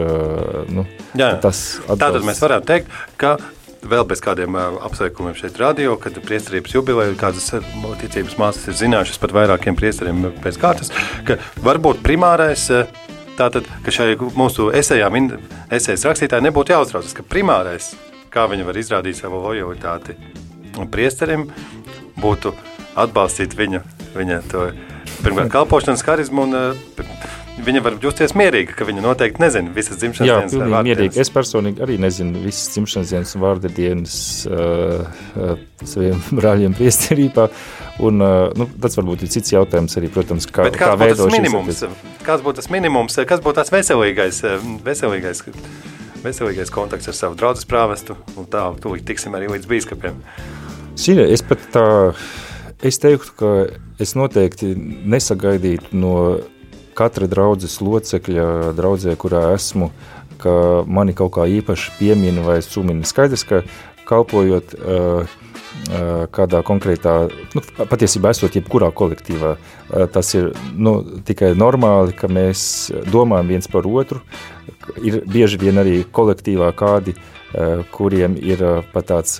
nu, 0.71 0.85
Jā, 1.11 1.35
tas 1.43 1.81
atbalsts. 1.83 1.99
Tātad 2.05 2.27
mēs 2.27 2.41
varētu 2.43 2.69
teikt, 2.69 2.95
ka 3.19 3.35
vēl 3.89 4.05
bez 4.09 4.21
kādiem 4.23 4.55
apsveikumiem 4.57 5.35
šeit 5.37 5.57
radio, 5.61 5.95
kad 6.01 6.17
priesterības 6.23 6.75
jubileja, 6.75 7.15
kādas 7.19 7.51
ticības 8.01 8.37
māsas 8.39 8.69
ir 8.69 8.79
zinājušas 8.79 9.21
par 9.21 9.35
vairākiem 9.35 9.77
priesteriem 9.79 10.29
pēc 10.43 10.59
kārtas, 10.61 10.93
ka 11.27 11.37
varbūt 11.65 12.03
primārais 12.05 12.69
tātad, 13.37 13.67
ka 13.85 13.93
šai 13.93 14.13
mūsu 14.37 14.69
esejām, 14.75 15.17
esejas 15.73 16.07
rakstītāji 16.09 16.47
nebūtu 16.47 16.75
jāuztraucas, 16.75 17.15
ka 17.17 17.25
primārais, 17.27 17.93
kā 18.33 18.47
viņi 18.49 18.67
var 18.67 18.79
izrādīt 18.79 19.19
savu 19.19 19.41
lojalitāti 19.43 20.17
priesterim, 20.93 21.47
būtu 22.21 22.53
atbalstīt 22.99 23.55
viņa, 23.57 23.83
viņa 24.17 24.41
to 24.51 24.67
pirmkārt 25.23 25.53
kalpošanas 25.57 26.05
karizmu 26.05 26.47
un 26.47 26.59
viņa 27.61 27.81
var 27.85 27.95
justies 28.01 28.33
mierīga, 28.37 28.73
ka 28.77 28.85
viņa 28.87 29.03
noteikti 29.05 29.41
nezina 29.43 29.69
visas 29.75 29.99
dzimšanas 30.01 30.27
Jā, 30.29 30.37
dienas. 30.41 30.53
vārddienas. 30.57 30.85
mierīgi. 30.87 31.19
Es 31.21 31.29
personīgi 31.33 31.83
arī 31.85 31.97
nezinu 32.01 32.41
visas 32.43 32.71
dzimšanas 32.73 33.11
dienas 33.13 33.35
un 33.37 33.43
vārda 33.43 33.69
dienas 33.69 34.15
uh, 34.49 35.03
uh, 35.37 35.53
saviem 35.85 36.21
brāļiem 36.39 36.73
priesterībā. 36.79 37.49
Un, 38.01 38.23
uh, 38.25 38.49
nu, 38.57 38.65
tas 38.81 38.97
varbūt 38.97 39.27
ir 39.27 39.29
cits 39.35 39.53
jautājums 39.53 39.93
arī, 39.99 40.09
protams, 40.13 40.47
kā, 40.49 40.65
Bet 40.65 40.79
kā 40.79 40.89
kāds 40.93 40.97
būtu 40.97 41.05
veido 41.05 41.27
tas 41.29 41.35
minimums? 41.37 41.83
attiecības. 41.83 42.21
Kāds 42.25 42.45
būtu 42.47 42.61
tas 42.63 42.69
minimums? 42.73 43.19
Kas 43.29 43.43
būtu 43.45 43.59
tas 43.61 43.69
veselīgais, 43.73 44.39
eh, 44.49 44.65
veselīgais, 44.87 45.43
veselīgais 46.23 46.71
kontakts 46.73 47.11
ar 47.11 47.17
savu 47.19 47.37
draugu 47.37 47.61
prāvestu? 47.69 48.17
Un 48.35 48.49
tā, 48.49 48.65
tūlīt 48.81 49.05
tiksim 49.05 49.37
arī 49.37 49.51
līdz 49.53 49.69
bīskapiem. 49.69 50.17
Zini, 50.97 51.27
es 51.33 51.41
pat 51.45 51.61
tā, 51.73 51.85
es 52.81 52.97
teiktu, 53.01 53.33
ka 53.37 53.53
es 54.01 54.15
noteikti 54.17 54.73
nesagaidītu 55.05 55.93
no 55.97 56.15
katra 56.97 57.27
draudzes 57.29 57.79
locekļa, 57.83 58.73
draudzē, 58.77 59.15
kurā 59.19 59.49
esmu, 59.55 59.91
ka 60.41 60.55
mani 60.87 61.15
kaut 61.17 61.35
kā 61.37 61.47
īpaši 61.59 61.95
piemina 61.99 62.43
vai 62.45 62.59
sumina. 62.65 63.05
Skaidrs, 63.07 63.45
ka 63.47 63.63
kalpojot 64.09 64.75
uh, 64.77 65.37
kādā 66.33 66.61
konkrētā, 66.65 67.13
nu, 67.55 67.63
patiesībā 67.89 68.33
esot 68.33 68.55
jebkurā 68.59 68.91
kolektīvā, 68.95 69.55
uh, 69.57 70.07
tas 70.13 70.33
ir 70.37 70.51
nu, 70.75 70.99
tikai 71.25 71.53
normāli, 71.57 72.15
ka 72.17 72.29
mēs 72.31 72.91
domājam 73.11 73.55
viens 73.55 73.71
par 73.71 73.87
otru. 73.89 74.23
Ir 75.03 75.21
bieži 75.29 75.59
vien 75.61 75.79
arī 75.79 76.01
kolektīvā 76.11 76.73
kādi, 76.75 77.15
kuriem 77.93 78.33
ir 78.41 78.63
pat 78.93 79.05
tāds 79.11 79.35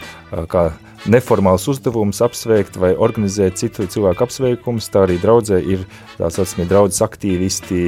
kā 0.52 0.68
neformāls 1.10 1.66
uzdevums 1.72 2.22
apsveikt 2.24 2.78
vai 2.80 2.94
organizēt 2.96 3.58
citu 3.60 3.86
cilvēku 3.92 4.26
apsveikumus, 4.26 4.90
tā 4.94 5.04
arī 5.08 5.18
draudzē 5.22 5.60
ir 5.60 5.84
tā 6.18 6.30
saucamie 6.32 6.68
draudzes 6.70 7.04
aktīvisti, 7.06 7.82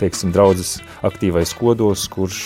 teiksim, 0.00 0.32
draudzes 0.34 0.76
aktīvais 1.06 1.54
kodos, 1.58 2.04
kurš 2.12 2.42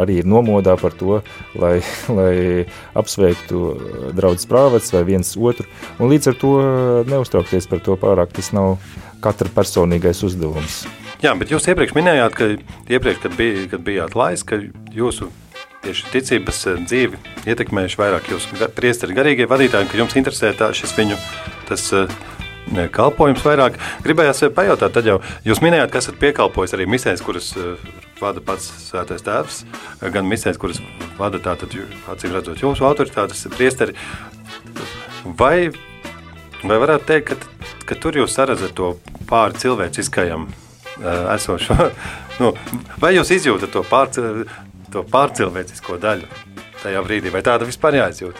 arī 0.00 0.20
ir 0.22 0.30
nomodā 0.30 0.78
par 0.80 0.96
to, 0.96 1.20
lai, 1.58 1.74
lai 2.18 2.64
apsveiktu 2.98 3.62
draudzes 4.16 4.48
prāvets 4.50 4.94
vai 4.94 5.04
viens 5.08 5.36
otru, 5.36 5.68
un 5.98 6.12
līdz 6.12 6.32
ar 6.32 6.40
to 6.40 6.54
neuztraukties 7.12 7.68
par 7.70 7.84
to 7.84 7.98
pārāk, 8.00 8.32
tas 8.36 8.52
nav 8.56 8.78
katra 9.22 9.52
personīgais 9.52 10.24
uzdevums. 10.26 10.82
Jā, 11.22 11.36
bet 11.38 11.52
jūs 11.54 11.68
iepriekš 11.70 11.94
minējāt, 11.94 12.34
ka 12.34 12.48
iepriekš, 12.90 13.20
kad, 13.22 13.36
bija, 13.38 13.68
kad 13.70 13.84
bijāt 13.86 14.16
lais, 14.18 14.42
ka 14.42 14.58
jūsu 14.90 15.28
tieši 15.82 16.10
ticības 16.12 16.60
eh, 16.70 16.82
dzīvi 16.86 17.20
ietekmējuši 17.50 17.98
vairāk 18.00 18.30
jūsu 18.32 18.68
priesteri 18.76 19.16
garīgie 19.16 19.48
vadītāji, 19.50 19.90
ka 19.90 19.98
jums 19.98 20.16
interesē 20.18 20.52
tā, 20.56 20.70
šis 20.76 20.94
viņu 20.96 21.18
tas 21.68 21.88
eh, 21.96 22.14
kalpojums 22.94 23.42
vairāk. 23.44 23.78
Gribējās 24.06 24.44
eh, 24.46 24.52
pajautāt, 24.54 24.94
tad 24.94 25.08
jau 25.10 25.18
jūs 25.46 25.62
minējāt, 25.64 25.92
ka 25.92 26.02
esat 26.02 26.20
piekalpojis 26.22 26.76
arī 26.78 26.88
misēs, 26.90 27.24
kuras 27.24 27.52
vada 28.22 28.42
pats 28.44 28.68
svētais 28.86 29.24
tēvs, 29.26 29.62
gan 30.14 30.28
misēs, 30.30 30.60
kuras 30.62 30.78
vada 31.18 31.42
tātad, 31.42 31.74
acīm 32.12 32.36
redzot, 32.36 32.62
jūsu 32.62 32.86
autoritātes 32.86 33.48
priesteri. 33.56 33.96
Vai, 35.38 35.70
vai 36.62 36.82
varētu 36.82 37.08
teikt, 37.08 37.32
ka, 37.32 37.72
ka 37.90 37.98
tur 37.98 38.22
jūs 38.22 38.34
saredzat 38.38 38.74
to 38.78 38.94
pāri 39.30 39.58
cilvēciskajam 39.58 40.46
esošo? 41.34 41.90
nu, 42.42 42.52
vai 43.02 43.16
jūs 43.16 43.34
izjūtat 43.34 43.74
to, 43.74 43.82
pārcil, 43.90 44.44
to 44.92 45.04
pārcilvēcisko 45.08 45.98
daļu 46.02 46.28
tajā 46.82 47.02
brīdī, 47.06 47.32
vai 47.32 47.42
tāda 47.46 47.68
vispār 47.68 48.00
jāizjūt? 48.00 48.38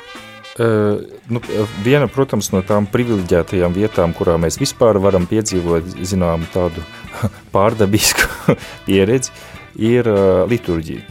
Uh, 0.53 1.01
nu, 1.33 1.41
viena, 1.81 2.11
protams, 2.13 2.51
no 2.53 2.61
tām 2.67 2.85
privileģētajām 2.93 3.73
vietām, 3.73 4.13
kurā 4.13 4.35
mēs 4.37 4.59
vispār 4.61 4.99
varam 5.01 5.25
piedzīvot 5.31 5.95
zināmu 6.05 6.45
tādu 6.53 6.85
pārdabisku 7.55 8.53
pieredzi, 8.87 9.33
ir 9.81 10.11
uh, 10.13 10.43
liturģija 10.51 11.07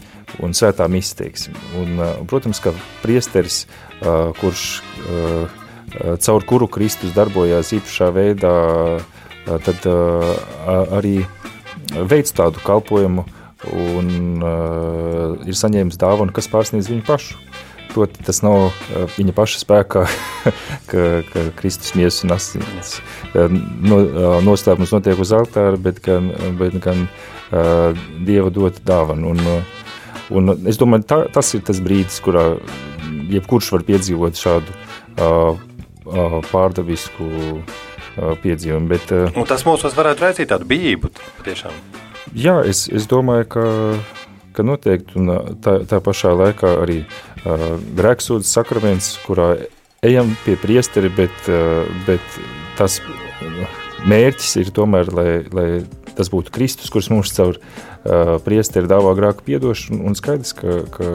un 0.45 0.54
svētā. 0.54 0.86
Un, 0.86 1.97
uh, 1.97 2.21
protams, 2.30 2.62
ka 2.62 2.75
priesteris, 3.01 3.65
kurš 4.41 4.62
caur 6.25 6.45
kuru 6.49 6.65
Kristus 6.71 7.12
darbojās 7.13 7.73
īpašā 7.75 8.08
veidā, 8.15 8.54
tad 9.45 9.86
arī 10.97 11.19
veids 12.10 12.34
tādu 12.34 12.63
kalpojumu 12.65 13.27
un 13.69 14.41
uh, 14.41 15.36
ir 15.45 15.58
saņēmis 15.58 16.00
dāvanu, 16.02 16.34
kas 16.34 16.50
pārsniedz 16.52 16.89
viņu 16.91 17.06
pašu. 17.08 17.38
Proti, 17.91 18.24
tas 18.24 18.39
nav 18.39 18.69
uh, 18.69 18.74
viņa 19.17 19.36
paša 19.36 19.62
spēkā, 19.62 20.06
ka, 20.89 21.06
ka 21.28 21.43
Kristus 21.60 21.93
miesas 22.00 22.24
un 22.26 22.34
asins 22.38 22.95
uh, 23.36 23.52
no, 23.52 24.00
uh, 24.00 24.39
noslēpums 24.45 24.93
notiek 24.95 25.19
uz 25.19 25.34
altāra, 25.36 25.78
bet 25.78 26.00
gan, 26.06 26.32
bet 26.60 26.80
gan 26.84 27.06
uh, 27.06 27.91
Dieva 28.26 28.54
dota 28.54 28.82
dāvana. 28.88 29.36
Un, 29.36 29.43
uh, 29.43 30.32
un 30.32 30.56
es 30.71 30.80
domāju, 30.82 31.08
tā, 31.12 31.21
tas 31.36 31.52
ir 31.58 31.65
tas 31.67 31.84
brīdis, 31.84 32.21
kurā 32.24 32.54
jebkurš 33.32 33.74
var 33.76 33.88
piedzīvot 33.91 34.39
šādu 34.39 34.74
uh, 34.74 35.60
uh, 36.08 36.38
pārdabisku 36.52 37.28
uh, 37.28 38.36
piedzīvumu. 38.43 38.91
Bet, 38.95 39.12
uh, 39.15 39.28
Un 39.36 39.50
tas 39.50 39.67
mūsos 39.67 39.97
varētu 39.97 40.30
raicīt 40.30 40.54
tādu 40.54 40.69
bijību 40.71 41.12
tiešām. 41.45 41.90
Jā, 42.32 42.62
es, 42.63 42.86
es 42.88 43.10
domāju, 43.12 43.48
ka, 43.52 43.63
ka 44.56 44.63
noteikti 44.63 45.17
un 45.20 45.34
ā, 45.34 45.39
tā, 45.63 45.82
tā 45.88 46.00
pašā 46.04 46.32
laikā 46.32 46.78
arī 46.80 47.02
uh, 47.04 47.74
grēksūdzes 48.00 48.54
sakraments, 48.56 49.17
kurā 49.26 49.54
ejam 50.06 50.32
pie 50.46 50.56
priesteri, 50.60 51.12
bet, 51.12 51.34
uh, 51.52 51.84
bet 52.08 52.24
tas 52.80 53.02
mērķis 54.08 54.54
ir 54.63 54.72
tomēr, 54.76 55.12
lai, 55.12 55.32
lai 55.52 55.67
tas 56.15 56.32
būtu 56.32 56.54
Kristus, 56.56 56.91
kurš 56.94 57.12
mums 57.12 57.34
caur 57.36 57.60
uh, 57.60 58.38
priesteri 58.46 58.88
dāvā 58.88 59.12
grēku 59.20 59.44
piedošanu, 59.50 60.00
un 60.08 60.15
skaidrs, 60.15 60.56
ka, 60.56 60.80
ka, 60.96 61.12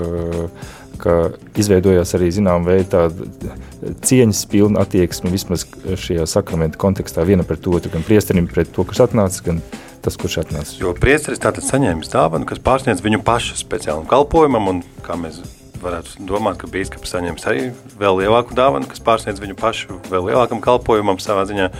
ka 1.00 1.16
izveidojās 1.56 2.12
arī 2.18 2.28
zinām 2.36 2.68
veidu 2.68 2.92
tāda 2.92 3.56
cieņas 4.04 4.44
pilna 4.52 4.84
attieksme 4.84 5.32
vismaz 5.32 5.64
šajā 5.96 6.28
sakramenta 6.28 6.80
kontekstā 6.80 7.24
viena 7.24 7.44
pret 7.48 7.64
otru, 7.72 7.94
gan 7.96 8.04
priesterim 8.04 8.52
pret 8.52 8.68
to, 8.76 8.84
kas 8.84 9.06
atnāca, 9.08 9.48
gan 9.48 9.64
tas, 10.06 10.16
kurš 10.20 10.40
atnāca. 10.44 10.78
Jo 10.78 10.94
priesteris 10.96 11.42
tātad 11.42 11.66
saņēmis 11.66 12.12
dāvanu, 12.12 12.46
kas 12.48 12.62
pārsniedz 12.62 13.02
viņu 13.04 13.22
pašu 13.26 13.58
speciālam 13.58 14.06
kalpojumam, 14.10 14.70
un 14.70 14.82
kā 15.06 15.18
mēs 15.18 15.42
varētu 15.82 16.26
domāt, 16.28 16.60
ka 16.60 16.70
bīskaps 16.70 17.14
saņems 17.14 17.46
arī 17.50 17.68
vēl 18.00 18.22
lielāku 18.22 18.56
dāvanu, 18.56 18.88
kas 18.90 19.02
pārsniedz 19.04 19.42
viņu 19.42 19.56
pašu 19.58 20.00
vēl 20.10 20.30
lielākam 20.30 20.62
kalpojumam 20.64 21.20
savā 21.22 21.46
ziņā. 21.50 21.70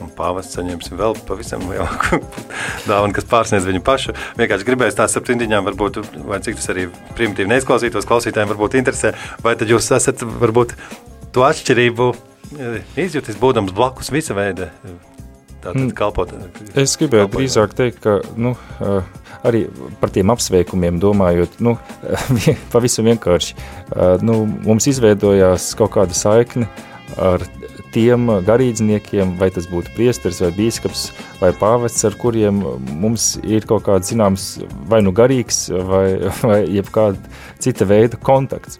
Un 0.00 0.08
pāvests 0.16 0.56
saņems 0.56 0.94
vēl 0.96 1.12
pavisam 1.28 1.66
lielāku 1.68 2.22
dāvanu, 2.88 3.12
kas 3.16 3.26
pārsniedz 3.28 3.66
viņu 3.68 3.82
pašu. 3.84 4.14
Vienkārši 4.40 4.68
gribēju 4.70 4.96
tās 4.96 5.18
ar 5.18 5.26
rindiņām, 5.28 5.66
varbūt, 5.66 6.00
vai 6.24 6.40
cik 6.46 6.56
tas 6.56 6.70
arī 6.72 6.86
primitīvi 7.18 7.52
neizklausītos, 7.52 8.08
klausītājiem 8.08 8.54
varbūt 8.54 8.78
interesē, 8.80 9.12
vai 9.44 9.58
tad 9.60 9.68
jūs 9.68 9.90
esat 9.98 10.24
varbūt 10.24 10.72
to 11.36 11.44
atšķirību 11.44 12.08
eh, 12.14 12.80
izjutis, 13.04 13.36
būdams 13.42 13.76
blakus 13.76 14.08
visa 14.14 14.38
veida 14.38 14.70
tātad 15.62 15.80
Mm. 15.80 15.94
kalpot. 15.96 16.32
Es 16.74 16.96
gribēju 16.96 17.26
kalpojumam. 17.26 17.36
drīzāk 17.36 17.74
teikt, 17.76 18.00
ka 18.04 18.20
nu, 18.36 18.54
uh, 18.80 19.02
arī 19.44 19.66
par 20.00 20.10
tiem 20.10 20.30
apsveikumiem 20.32 21.00
domājot, 21.00 21.60
nu, 21.60 21.76
pavisam 22.74 23.04
vienkārši 23.08 23.54
uh, 23.56 24.16
nu, 24.22 24.46
mums 24.66 24.86
izveidojās 24.90 25.74
kaut 25.78 25.92
kāda 25.96 26.16
saikne 26.16 26.68
ar 27.18 27.42
tiem 27.92 28.28
garīdzniekiem, 28.46 29.32
vai 29.40 29.48
tas 29.50 29.66
būtu 29.66 29.90
priesteris 29.96 30.38
vai 30.44 30.52
bīskaps 30.54 31.08
vai 31.40 31.50
pāvests, 31.58 32.04
ar 32.06 32.14
kuriem 32.14 32.60
mums 33.02 33.32
ir 33.42 33.66
kaut 33.66 33.82
kāds 33.88 34.12
zināms 34.12 34.44
vai 34.86 35.00
nu 35.02 35.10
garīgs 35.12 35.64
vai, 35.88 36.04
vai 36.46 36.60
jebkāda 36.70 37.18
cita 37.58 37.88
veida 37.90 38.16
kontakts. 38.16 38.78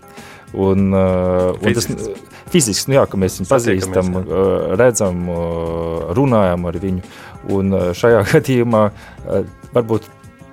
Un, 0.54 0.92
uh, 0.94 1.54
un 1.58 1.74
tas 1.74 1.86
Fizisks, 2.50 2.88
nu 2.90 2.96
jā, 2.96 3.04
ka 3.06 3.18
mēs 3.20 3.38
viņu 3.38 3.50
pazīstam, 3.50 4.08
uh, 4.18 4.72
redzam, 4.78 5.22
uh, 5.30 6.08
runājam 6.18 6.66
ar 6.66 6.78
viņu. 6.82 7.04
Un 7.54 7.76
uh, 7.76 7.90
šajā 7.96 8.24
gadījumā 8.32 8.88
varbūt 9.74 10.08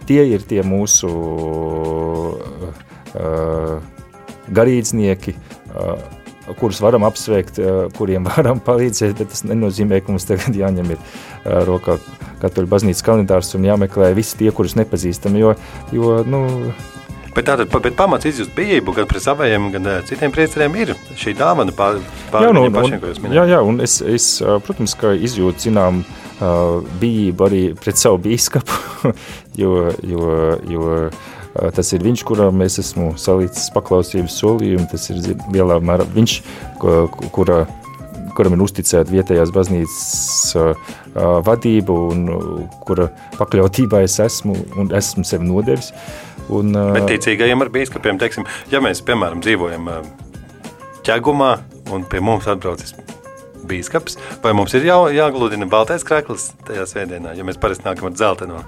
tie 0.07 0.21
ir 0.29 0.45
tie 0.47 0.61
mūsu 0.63 1.09
garīdznieki, 4.53 5.33
kurus 6.59 6.79
varam 6.83 7.03
apsveikt, 7.07 7.57
kuriem 7.97 8.27
varam 8.29 8.61
palīdzēt, 8.63 9.17
bet 9.17 9.33
tas 9.33 9.43
nenozīmē, 9.49 9.99
ka 10.03 10.13
mums 10.13 10.29
tagad 10.29 10.55
jāņem 10.61 10.93
ir 10.93 11.01
rokā 11.67 11.97
katoļu 12.43 12.69
baznīcas 12.69 13.03
kalendārs 13.03 13.55
un 13.57 13.65
jāmeklē 13.67 14.13
visi 14.15 14.37
tie, 14.43 14.51
kurus 14.53 14.77
nepazīstam, 14.77 15.35
jo, 15.41 15.55
jo 15.95 16.21
nu, 16.29 16.43
Bet 17.35 17.47
tātad 17.49 17.71
bet 17.71 17.95
pamats 17.97 18.27
izjust 18.29 18.53
bijību 18.57 18.95
gan 18.97 19.07
pret 19.09 19.23
saviem, 19.23 19.69
gan 19.73 19.89
eh, 19.91 19.99
citiem 20.07 20.33
priesteriem 20.33 20.77
ir 20.81 20.93
šī 21.19 21.35
dāvana 21.37 21.73
pār, 21.75 22.01
pār 22.31 22.47
jā, 22.47 22.53
nu, 22.55 22.65
pašiem, 22.73 23.01
ko 23.01 23.11
jūs 23.11 23.21
jā, 23.21 23.25
minējāt. 23.25 23.53
jā, 23.53 23.61
un 23.69 23.81
es, 23.85 23.97
es, 24.01 24.27
ā, 24.41 24.57
protams, 24.65 24.95
ka 24.99 25.13
izjūtu, 25.13 25.67
zinām, 25.67 26.03
ā, 26.37 26.51
bijību 27.01 27.47
arī 27.49 27.63
pret 27.77 27.99
savu 28.01 28.21
bīskapu, 28.25 29.13
jo, 29.61 29.73
jo, 30.05 30.29
jo 30.69 30.93
tas 31.73 31.89
ir 31.95 32.03
viņš, 32.05 32.21
kuram 32.27 32.61
es 32.65 32.77
esmu 32.81 33.15
salīdzis 33.17 33.71
paklausības 33.73 34.35
solījumu, 34.43 34.85
tas 34.91 35.09
ir 35.09 35.21
lielā 35.53 35.79
mērā 35.81 36.05
viņš, 36.13 36.35
kura, 36.77 37.63
kuram 38.37 38.53
ir 38.53 38.63
uzticēta 38.67 39.09
vietējās 39.09 39.51
baznīcas 39.55 40.53
uh, 40.59 40.91
vadība 41.45 41.95
un 42.11 42.27
uh, 42.29 42.61
kura 42.85 43.09
pakļautībā 43.39 44.03
es 44.05 44.19
esmu 44.21 44.57
un 44.77 44.93
esmu 44.95 45.25
sevi 45.27 45.49
nodevis. 45.49 45.91
Un, 46.53 46.71
Bet 46.95 47.09
ticīgajiem 47.11 47.65
ar 47.65 47.71
bīskapiem, 47.73 48.19
teiksim, 48.21 48.47
ja 48.71 48.79
mēs, 48.83 49.03
piemēram, 49.03 49.41
dzīvojam 49.43 49.89
ķegumā 51.07 51.51
un 51.95 52.07
pie 52.07 52.21
mums 52.23 52.47
atbraucis 52.51 52.95
bīskaps, 53.67 54.15
vai 54.43 54.53
mums 54.55 54.75
ir 54.77 54.87
jā, 54.87 54.97
jāgludina 55.15 55.67
baltais 55.69 56.05
kreklis 56.07 56.53
tajā 56.67 56.87
svētdienā, 56.87 57.35
ja 57.35 57.47
mēs 57.47 57.59
parasti 57.59 57.87
nākam 57.87 58.11
ar 58.11 58.15
dzelteno? 58.15 58.63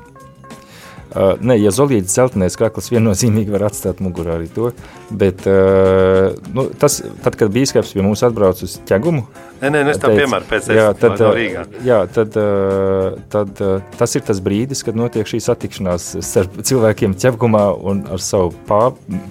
Uh, 1.09 1.33
nē, 1.41 1.55
ja 1.57 1.71
zolītas 1.73 2.13
zeltainais 2.13 2.53
krakls 2.59 2.91
viennozīmīgi 2.93 3.49
var 3.49 3.63
atstāt 3.71 3.97
mugurā 4.03 4.35
arī 4.37 4.45
to, 4.53 4.69
bet 5.09 5.41
uh, 5.49 6.35
nu, 6.53 6.67
tas, 6.77 6.99
tad, 7.23 7.37
kad 7.39 7.49
bīskaps 7.55 7.95
pie 7.95 8.05
mums 8.05 8.21
atbrauc 8.27 8.61
uz 8.65 8.75
ķegumu, 8.85 9.23
Nē, 9.59 9.71
nē, 9.73 9.79
nu, 9.83 9.91
es 9.91 9.97
tā 9.99 10.11
piemēru 10.13 10.45
pēc 10.47 10.69
jā, 10.71 10.85
tad, 10.95 11.17
no 11.19 11.31
uh, 11.31 11.35
Rīgā. 11.35 11.63
jā, 11.83 11.97
tad, 12.15 12.37
uh, 12.39 13.17
tad 13.33 13.63
uh, 13.65 13.81
tas 13.99 14.13
ir 14.15 14.23
tas 14.27 14.39
brīdis, 14.43 14.85
kad 14.87 14.95
notiek 14.95 15.27
šī 15.27 15.41
satikšanās 15.43 16.05
starp 16.23 16.61
cilvēkiem 16.69 17.17
ķepgumā 17.19 17.65
un 17.89 18.05
ar 18.13 18.23
savu 18.23 18.53
pā, 18.69 18.85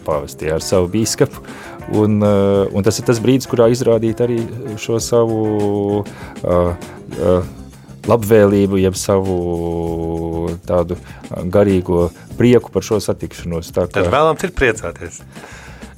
pāvestī, 0.04 0.50
ar 0.52 0.64
savu 0.64 0.90
bīskapu. 0.92 1.46
Un, 1.96 2.18
uh, 2.20 2.66
un 2.76 2.84
tas 2.84 2.98
ir 3.00 3.06
tas 3.08 3.22
brīdis, 3.24 3.48
kurā 3.48 3.70
izrādīt 3.72 4.20
arī 4.20 4.42
šo 4.82 4.98
savu 5.00 5.38
uh, 6.02 6.74
uh, 6.74 7.54
labvēlību, 8.09 8.80
jeb 8.80 8.96
savu 8.98 9.36
tādu 10.66 10.96
garīgo 11.52 12.09
prieku 12.38 12.72
par 12.72 12.82
šo 12.86 13.00
satikšanos. 13.04 13.70
Tā 13.74 13.86
kā- 13.88 14.02
Tad 14.02 14.12
vēlams 14.12 14.44
ir 14.44 14.50
priecāties. 14.56 15.20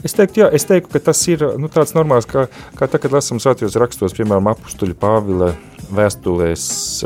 Es 0.03 0.15
teiktu, 0.17 0.41
jā, 0.41 0.47
es 0.55 0.65
teiktu, 0.65 0.89
ka 0.95 0.99
tas 1.11 1.21
ir 1.29 1.43
nu, 1.61 1.69
tāds 1.69 1.93
normāls, 1.93 2.25
kā, 2.27 2.47
kā 2.75 2.89
tā, 2.89 2.99
kad 2.99 3.13
lasām 3.13 3.37
svētajos 3.43 3.77
rakstos, 3.77 4.15
piemēram, 4.17 4.49
apstuļu 4.55 4.95
Pāvila 4.97 5.55
vēstulēs 5.93 7.05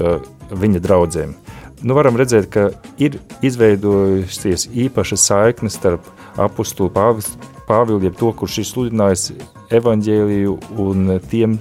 viņa 0.54 0.80
draudzēm. 0.84 1.34
Nu, 1.82 1.94
varam 1.98 2.16
redzēt, 2.16 2.46
ka 2.54 2.70
ir 3.02 3.18
izveidojusies 3.42 4.68
īpaša 4.70 5.18
saikne 5.18 5.70
starp 5.72 6.06
apustulu 6.38 6.88
Pāvilu, 6.94 8.02
jeb 8.06 8.16
to, 8.16 8.30
kurš 8.32 8.58
ir 8.62 8.64
sludinājis 8.70 9.32
evaņģēliju 9.78 10.54
un 10.84 11.16
tiem, 11.30 11.58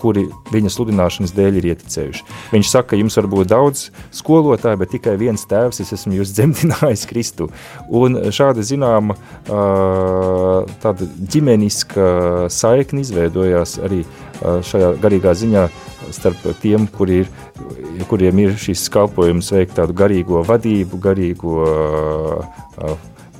kuri 0.00 0.26
viņa 0.52 0.72
sludināšanas 0.74 1.34
dēļ 1.36 1.60
ir 1.60 1.68
ieticējuši. 1.74 2.24
Viņš 2.54 2.72
saka, 2.72 2.98
jums 2.98 3.18
var 3.20 3.28
būt 3.32 3.50
daudz 3.52 3.86
skolotāju, 4.16 4.80
bet 4.80 4.94
tikai 4.96 5.16
viens 5.20 5.44
tēvs, 5.50 5.82
es 5.84 5.94
esmu 5.96 6.18
jūs 6.18 6.34
dzemdinājis 6.36 7.06
Kristu. 7.10 7.50
Un 7.88 8.18
šāda 8.34 8.64
zināma 8.66 9.18
tāda 9.46 11.08
ģimeniska 11.30 12.48
saikne 12.52 13.04
izveidojās 13.04 13.78
arī 13.84 14.02
šajā 14.40 14.94
garīgā 15.02 15.34
ziņā 15.36 15.68
starp 16.10 16.42
tiem, 16.62 16.86
kuri 16.90 17.22
ir, 17.22 17.28
kuriem 18.10 18.40
ir 18.42 18.54
šis 18.58 18.86
kalpojums 18.92 19.50
veikt 19.54 19.76
tādu 19.78 19.94
garīgo 19.96 20.40
vadību, 20.48 20.98
garīgo 21.02 21.58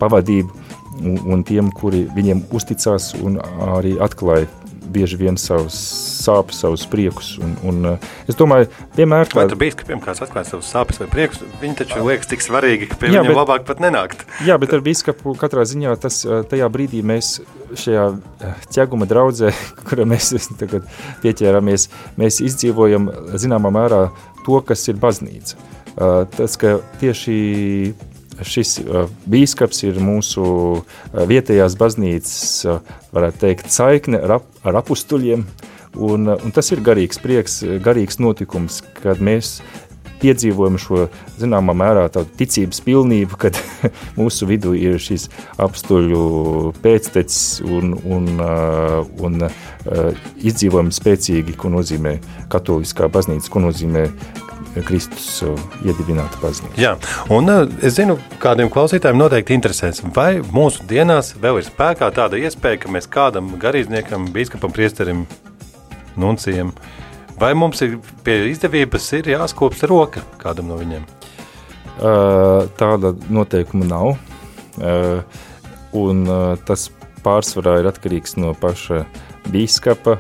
pavadību, 0.01 0.69
un, 1.01 1.19
un 1.35 1.45
tiem, 1.47 1.73
kuri 1.75 2.05
viņiem 2.17 2.47
uzticās 2.57 3.13
un 3.21 3.41
arī 3.75 3.97
atklāja 4.03 4.49
bieži 4.91 5.15
vien 5.21 5.37
savus 5.39 5.77
sāpes, 6.21 6.59
savus 6.65 6.83
priekus. 6.91 7.37
Un, 7.39 7.53
un, 7.71 7.77
uh, 7.93 8.09
es 8.29 8.35
domāju, 8.39 8.67
vienmēr 8.97 9.29
Vai 9.31 9.45
tā, 9.45 9.53
tur 9.53 9.61
bīskapiem 9.61 10.01
kāds 10.03 10.19
atklāja 10.25 10.49
savus 10.49 10.71
sāpes 10.73 10.99
vai 10.99 11.07
priekus? 11.13 11.45
Viņi 11.63 11.77
taču 11.79 12.03
liekas 12.03 12.27
tik 12.31 12.43
svarīgi, 12.43 12.89
ka 12.91 12.99
pie 12.99 13.13
Jā, 13.13 13.21
viņiem 13.23 13.31
bet- 13.31 13.39
labāk 13.39 13.67
pat 13.69 13.83
nenākt. 13.85 14.25
Jā, 14.47 14.59
bet 14.59 14.75
ar 14.75 14.83
biskupu 14.85 15.37
katrā 15.39 15.63
ziņā 15.71 15.95
tas 16.03 16.19
uh, 16.27 16.41
tajā 16.51 16.67
brīdī 16.75 17.05
mēs 17.07 17.37
šajā 17.79 18.07
uh, 18.11 18.67
ķeguma 18.75 19.07
draudzē, 19.11 19.53
kura 19.89 20.09
mēs 20.11 20.33
tagad 20.59 20.91
pieķēramies, 21.23 21.87
mēs 22.19 22.43
izdzīvojam 22.51 23.07
zināmā 23.39 23.71
mērā 23.79 24.09
to, 24.43 24.59
kas 24.67 24.89
ir 24.91 24.99
baznīca. 24.99 25.69
Tas, 26.01 26.55
ka 26.57 26.79
tieši 27.01 27.35
šis 28.47 28.79
uh, 28.83 29.11
bīskaps 29.31 29.85
ir 29.87 30.01
mūsu 30.03 30.45
uh, 30.45 30.85
vietējās 31.31 31.77
baznīcas, 31.81 32.41
uh, 32.69 32.81
varētu 33.15 33.45
teikt, 33.45 33.71
saikne 33.75 34.23
ar, 34.25 34.39
ap, 34.41 34.49
ar 34.65 34.81
apustuļiem, 34.83 35.45
un, 36.01 36.33
un 36.35 36.57
tas 36.57 36.73
ir 36.75 36.83
garīgs 36.87 37.21
prieks, 37.23 37.61
garīgs 37.85 38.21
notikums, 38.23 38.83
kad 39.03 39.23
mēs 39.25 39.59
piedzīvojam 40.21 40.77
šo 40.81 41.07
zināmā 41.41 41.75
mērā 41.77 42.05
tādu 42.13 42.29
ticības 42.41 42.83
pilnību, 42.85 43.39
kad 43.41 43.57
mūsu 44.21 44.49
vidū 44.51 44.75
ir 44.77 45.01
šis 45.01 45.29
apstuļu 45.61 46.75
pēctecis 46.85 47.63
un, 47.65 47.97
un, 48.05 48.29
un 49.25 49.49
uh, 49.49 50.13
izdzīvojam 50.37 50.93
spēcīgi, 50.95 51.57
ko 51.57 51.73
nozīmē 51.73 52.19
katoliskā 52.53 53.09
baznīca, 53.13 53.53
ko 53.53 53.65
nozīmē 53.69 54.07
Kristus 54.87 55.41
uh, 55.43 55.59
iedibināta 55.83 56.39
baznīca. 56.43 56.79
Jā, 56.79 56.93
un 57.35 57.51
uh, 57.51 57.65
es 57.83 57.97
zinu, 57.97 58.17
kādiem 58.43 58.71
klausītājiem 58.73 59.19
noteikti 59.19 59.57
interesēs, 59.57 60.03
vai 60.15 60.39
mūsu 60.55 60.87
dienās 60.91 61.33
vēl 61.43 61.59
ir 61.59 61.67
spēkā 61.67 62.11
tāda 62.15 62.39
iespēja, 62.39 62.85
ka 62.85 62.93
mēs 62.95 63.11
kādam 63.11 63.51
garīdzniekam, 63.61 64.29
bīskapam, 64.35 64.75
priesterim, 64.75 65.25
nuncijam, 66.21 66.71
vai 67.41 67.51
mums 67.59 67.83
ir 67.87 67.99
pie 68.27 68.45
izdevības 68.53 69.11
ir 69.19 69.33
jāskopsta 69.35 69.91
roka 69.91 70.23
kādam 70.39 70.71
no 70.71 70.79
viņiem? 70.79 71.07
Uh, 72.01 72.71
Tāda 72.79 73.13
noteikuma 73.29 73.85
nav. 73.85 74.15
Un 75.91 76.21
tas 76.65 76.87
pārsvarā 77.25 77.81
ir 77.81 77.89
atkarīgs 77.91 78.39
no 78.39 78.55
paša 78.57 79.03
biskupa, 79.51 80.15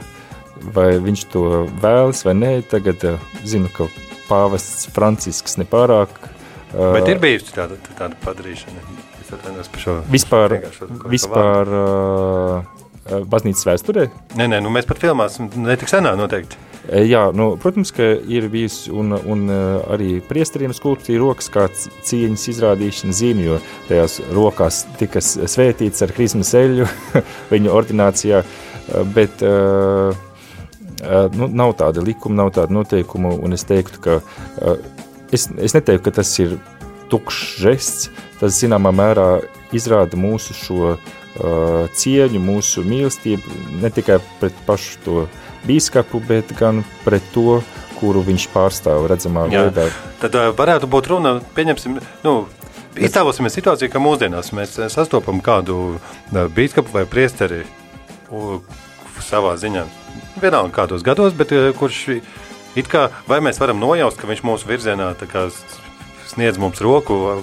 vai 0.74 0.90
viņš 1.00 1.22
to 1.32 1.44
vēlas 1.80 2.24
vai 2.26 2.34
nē. 2.36 2.50
Tagad 2.68 3.06
zinu, 3.48 3.70
ka 3.72 3.86
pāvests 4.30 4.88
Francisks 4.94 5.58
nepārāk. 5.60 6.14
Uh, 6.70 6.94
Bet 6.94 7.10
ir 7.10 7.20
bijusi 7.22 7.54
tāda, 7.56 7.78
tāda 7.98 8.16
padarīšana. 8.22 8.82
Es 9.20 9.32
atvainojos 9.34 9.70
par 9.74 9.84
šo 9.84 9.98
vispār, 10.10 10.56
vispār 11.10 11.70
uh, 11.74 12.80
uh, 13.10 13.22
baznīcas 13.30 13.66
vēsturē. 13.66 14.08
Nē, 14.38 14.50
nē, 14.54 14.60
nu 14.62 14.72
mēs 14.74 14.88
pat 14.88 15.02
filmās 15.02 15.40
netik 15.42 15.90
senā 15.90 16.14
noteikti. 16.18 16.68
Jā, 16.90 17.26
nu, 17.36 17.52
protams, 17.60 17.92
ka 17.94 18.06
ir 18.32 18.46
bijusi 18.50 18.90
un, 18.96 19.12
un 19.14 19.42
arī 19.52 20.16
priesteriem 20.26 20.72
skulptūra 20.74 21.20
rokas 21.20 21.50
kā 21.52 21.66
cieņas 21.76 22.46
izrādīšana 22.54 23.14
zīme, 23.14 23.44
jo 23.46 23.58
tajās 23.86 24.16
rokās 24.34 24.80
tika 24.98 25.20
svētīts 25.22 26.02
ar 26.02 26.14
krismas 26.16 26.50
eļu 26.56 26.88
viņu 27.52 27.74
ordinācijā, 27.76 28.40
bet 29.14 29.44
e, 29.44 29.52
nu, 31.36 31.48
nav 31.48 31.74
tāda 31.80 32.02
likuma, 32.04 32.42
nav 32.42 32.52
tāda 32.56 32.74
noteikuma, 32.74 33.32
un 33.40 33.56
es 33.56 33.64
teiktu, 33.68 34.02
ka 34.04 34.18
e, 34.20 34.74
es, 35.32 35.48
es 35.56 35.76
neteiktu, 35.76 36.04
ka 36.08 36.16
tas 36.20 36.32
ir 36.42 36.58
tukšs 37.10 37.56
žests, 37.62 38.10
tas 38.40 38.58
zināmā 38.58 38.92
mērā 38.94 39.28
izrāda 39.74 40.18
mūsu 40.18 40.54
šo 40.56 40.94
uh, 40.94 41.00
cieņu, 41.94 42.40
mūsu 42.42 42.84
mīlestību, 42.86 43.56
ne 43.82 43.90
tikai 43.94 44.20
pret 44.40 44.56
pašu 44.66 45.02
to 45.04 45.24
bīskapu, 45.66 46.22
bet 46.26 46.54
gan 46.58 46.84
pret 47.04 47.24
to, 47.34 47.60
kuru 47.98 48.22
viņš 48.24 48.46
pārstāv 48.54 49.08
redzamā 49.10 49.46
Jā. 49.52 49.66
veidā. 49.68 49.90
Tad 50.22 50.38
varētu 50.56 50.88
būt 50.90 51.10
runa, 51.12 51.34
pieņemsim, 51.56 51.98
nu, 52.24 52.34
iztēlosimies 52.96 53.58
situāciju, 53.58 53.92
ka 53.92 54.02
mūsdienās 54.02 54.54
mēs 54.56 54.78
eh, 54.80 54.90
sastopam 54.92 55.42
kādu 55.44 55.98
bīskapu 56.32 56.94
vai 56.94 57.04
priesteri 57.10 57.64
savā 59.20 59.56
ziņā, 59.60 59.84
vienalga 60.42 60.74
kādos 60.82 61.04
gados, 61.06 61.36
bet 61.36 61.54
uh, 61.56 61.70
kurš 61.78 62.02
it 62.78 62.90
kā, 62.90 63.08
vai 63.30 63.40
mēs 63.44 63.60
varam 63.62 63.80
nojaust, 63.82 64.18
ka 64.20 64.30
viņš 64.30 64.44
mūsu 64.46 64.68
virzienā 64.70 65.12
kā 65.30 65.48
sniedz 66.30 66.60
mums 66.62 66.80
roku, 66.84 67.42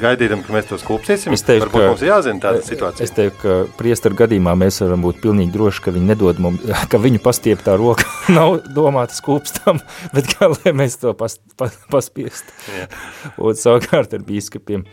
gaidītam, 0.00 0.40
ka 0.46 0.54
mēs 0.54 0.68
to 0.70 0.78
skūpstīsim. 0.80 1.34
Es 1.36 1.42
teiktu, 1.44 1.66
Varbūt 1.66 1.82
ka- 1.82 1.88
mums 1.92 2.04
jāzina 2.06 2.40
tāda 2.40 2.62
situācija. 2.64 3.04
Es 3.04 3.12
teiktu, 3.12 3.38
ka 3.42 3.56
priesteru 3.76 4.16
gadījumā 4.16 4.54
mēs 4.56 4.80
varam 4.80 5.02
būt 5.04 5.20
pilnīgi 5.20 5.52
droši, 5.52 5.82
ka 5.84 5.92
viņi 5.92 6.08
nedod 6.08 6.40
mums, 6.40 6.64
ka 6.92 7.00
viņu 7.02 7.20
pastieptā 7.24 7.76
roka 7.76 8.06
nav 8.38 8.62
domāta 8.72 9.16
skūpstam, 9.16 9.82
bet 10.14 10.32
kā 10.32 10.48
lai 10.54 10.72
mēs 10.72 10.96
to 11.02 11.12
pas, 11.18 11.36
pas, 11.60 11.76
paspiest. 11.92 12.48
Jā. 12.72 12.88
Un 13.36 13.58
savukārt 13.60 14.16
ar 14.16 14.24
bīskapiem. 14.24 14.86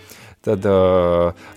Tad, 0.46 0.66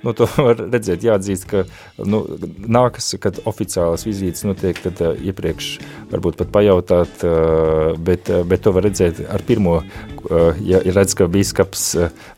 nu, 0.02 0.12
to 0.16 0.26
var 0.46 0.56
redzēt, 0.58 1.04
jāatzīst, 1.04 1.44
ka 1.50 1.64
nu, 2.08 2.22
nākas, 2.64 3.10
kad 3.20 3.40
oficiālas 3.48 4.06
vizītes 4.08 4.46
notiek, 4.48 4.78
tad 4.80 5.02
iepriekš 5.20 5.74
varbūt 6.08 6.38
pat 6.40 6.52
pajautāt, 6.54 7.24
bet, 8.04 8.32
bet 8.48 8.64
to 8.64 8.72
var 8.72 8.86
redzēt 8.88 9.20
ar 9.28 9.44
pirmo, 9.44 9.82
ja 10.64 10.80
redz, 10.86 11.12
ka 11.18 11.28
bīskaps 11.28 11.84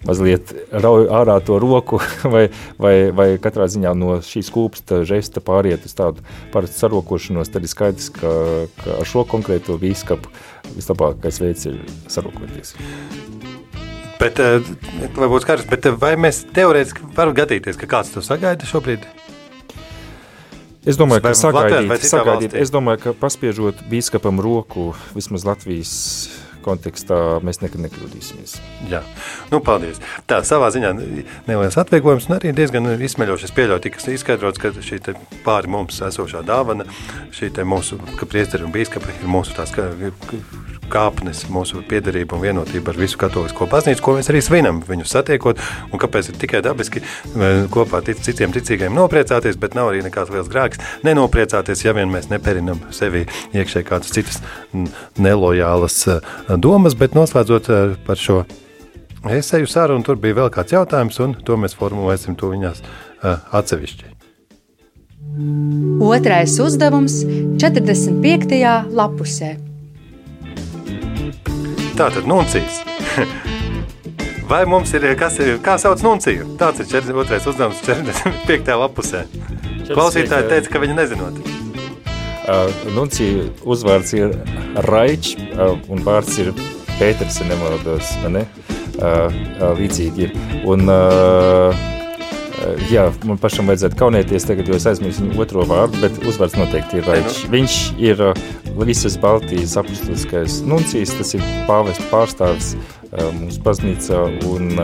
mazliet 0.09 0.51
rauj 0.75 1.07
ārā 1.21 1.39
to 1.47 1.61
roku 1.63 2.01
vai, 2.35 2.49
vai, 2.83 2.95
vai 3.15 3.29
katrā 3.43 3.71
ziņā 3.71 3.95
no 3.99 4.19
šīs 4.27 4.51
kūpsta 4.55 5.05
žesta 5.09 5.43
pāriet 5.45 5.87
uz 5.87 5.95
tādu 5.95 6.27
parastu 6.55 6.83
sarokošanos, 6.83 7.53
tad 7.55 7.67
ir 7.67 7.73
skaidrs, 7.73 8.11
ka, 8.19 8.35
ka 8.83 9.01
ar 9.01 9.09
šo 9.09 9.27
konkrēto 9.31 9.79
bīskapu 9.81 10.35
vislabākais 10.75 11.43
veids 11.43 11.71
ir 11.71 11.81
sarokoties. 12.11 12.75
Bet, 14.21 14.37
uh, 14.37 14.61
lai 15.17 15.29
būtu 15.33 15.47
skaidrs, 15.47 15.69
bet 15.71 15.87
uh, 15.89 15.97
vai 15.97 16.13
mēs 16.21 16.43
teorētiski 16.53 17.09
varam 17.17 17.33
gadīties, 17.39 17.79
ka 17.81 17.89
kāds 17.89 18.13
to 18.13 18.21
sagaida 18.25 18.69
šobrīd? 18.69 19.07
Es 20.85 20.97
domāju, 21.01 21.25
ka 21.25 21.33
sagaidīt, 21.37 22.05
sagaidīt, 22.09 22.55
es 22.57 22.73
domāju, 22.73 23.01
ka 23.07 23.15
paspiežot 23.17 23.81
bīskapam 23.89 24.41
roku, 24.45 24.91
vismaz 25.17 25.45
Latvijas 25.49 25.95
kontekstā, 26.65 27.41
mēs 27.47 27.63
nekad 27.63 27.85
nekļūdīsimies. 27.87 28.57
Jā, 28.91 29.03
nu, 29.53 29.63
paldies. 29.65 30.01
Tā 30.31 30.41
savā 30.47 30.71
ziņā 30.75 30.93
neliels 31.49 31.79
atvieglojums, 31.81 32.29
un 32.31 32.39
arī 32.39 32.55
diezgan 32.57 32.93
izsmeļoši. 32.97 33.49
Es 33.49 33.57
pieļauju, 33.57 33.85
tika 33.87 34.05
izskaidrots, 34.15 34.61
ka 34.63 34.73
šī 34.75 35.01
pāri 35.47 35.71
mums 35.73 36.01
esošā 36.11 36.45
dāvana, 36.47 36.89
šī 37.37 37.53
mūsu, 37.69 38.01
ka 38.19 38.29
priesteri 38.31 38.67
un 38.67 38.75
bīskapi 38.75 39.21
ir 39.21 39.31
mūsu 39.31 39.57
tās 39.57 39.75
kā, 39.75 39.91
kāpnes, 40.91 41.45
mūsu 41.53 41.83
piederība 41.87 42.37
un 42.37 42.45
vienotība 42.45 42.93
ar 42.93 42.99
visu 42.99 43.19
katolisko 43.21 43.69
baznīcu, 43.71 44.03
ko 44.05 44.17
mēs 44.17 44.31
arī 44.33 44.43
svinam 44.45 44.81
viņu 44.87 45.07
satiekot, 45.09 45.61
un 45.91 46.03
kāpēc 46.03 46.31
ir 46.33 46.39
tikai 46.41 46.63
dabiski 46.67 47.03
eh, 47.03 47.65
kopā 47.73 48.03
tic, 48.07 48.21
citiem 48.25 48.55
ticīgajiem 48.55 48.97
nopriecāties, 48.97 49.59
bet 49.61 49.77
nav 49.79 49.93
arī 49.93 50.03
nekāds 50.07 50.33
liels 50.35 50.51
grēks 50.51 50.83
nenopriecāties, 51.07 51.85
ja 51.87 51.95
vien 51.97 52.11
mēs 52.13 52.31
neperinam 52.33 52.83
sevi 52.95 53.27
iekšē 53.55 53.85
kādas 53.87 54.13
citas 54.15 54.41
nelojālas 55.19 56.01
eh, 56.11 56.33
domas, 56.57 56.97
bet 56.99 57.15
noslēdzot 57.15 57.71
eh, 57.71 57.95
par 58.07 58.19
šo 58.19 58.43
Es 59.29 59.53
eju 59.53 59.67
sarunu, 59.69 60.01
tur 60.01 60.17
bija 60.17 60.39
vēl 60.39 60.49
kāds 60.49 60.73
jautājums, 60.73 61.19
un 61.21 61.35
to 61.45 61.59
mēs 61.61 61.75
formulēsim 61.77 62.39
to 62.41 62.49
viņās 62.55 62.81
uh, 62.81 63.37
atsevišķi. 63.53 64.15
Otrais 66.01 66.55
uzdevums 66.65 67.19
45. 67.61 68.57
lapusē. 68.97 69.53
Tā 72.01 72.09
tad 72.17 72.25
nuncīs. 72.25 72.81
Vai 74.51 74.65
mums 74.67 74.97
ir, 74.97 75.05
kas 75.21 75.37
kā 75.63 75.77
sauc 75.79 76.01
nunciju? 76.03 76.57
Tāds 76.59 76.81
ir 76.81 76.89
42. 76.89 77.45
uzdevums 77.53 77.85
45. 77.85 78.77
lapusē. 78.87 79.27
Klausītāji 79.91 80.49
teica, 80.49 80.73
ka 80.73 80.81
viņi 80.81 80.97
nezinot. 80.97 81.60
Nuncija 82.97 83.47
uzvārds 83.69 84.13
ir 84.17 84.35
Raičs, 84.89 85.37
un 85.91 86.05
vārds 86.07 86.39
ir 86.43 86.53
Pēters, 86.99 87.41
ja 87.41 87.47
nemaldos, 87.49 88.11
vai 88.25 88.31
ne? 88.35 88.45
Līdzīgi. 89.79 90.31
Un, 90.69 90.85
jā, 92.91 93.07
man 93.25 93.41
pašam 93.41 93.71
vajadzētu 93.71 93.97
kaunēties 94.01 94.45
tagad, 94.49 94.69
jo 94.69 94.77
es 94.77 94.87
aizmirsu 94.91 95.25
viņu 95.25 95.41
otro 95.41 95.65
vārdu, 95.69 96.01
bet 96.03 96.19
uzvārds 96.29 96.59
noteikti 96.61 97.01
ir 97.01 97.09
Raičs. 97.09 97.43
Viņš 97.53 97.77
ir 98.03 98.25
visas 98.81 99.17
Baltijas 99.21 99.77
apustuliskais 99.81 100.61
nuncijas, 100.69 101.17
tas 101.17 101.35
ir 101.37 101.45
pāvestu 101.69 102.05
pārstāvis 102.13 102.75
mūsu 103.41 103.59
baznīcā, 103.65 104.21
un 104.51 104.75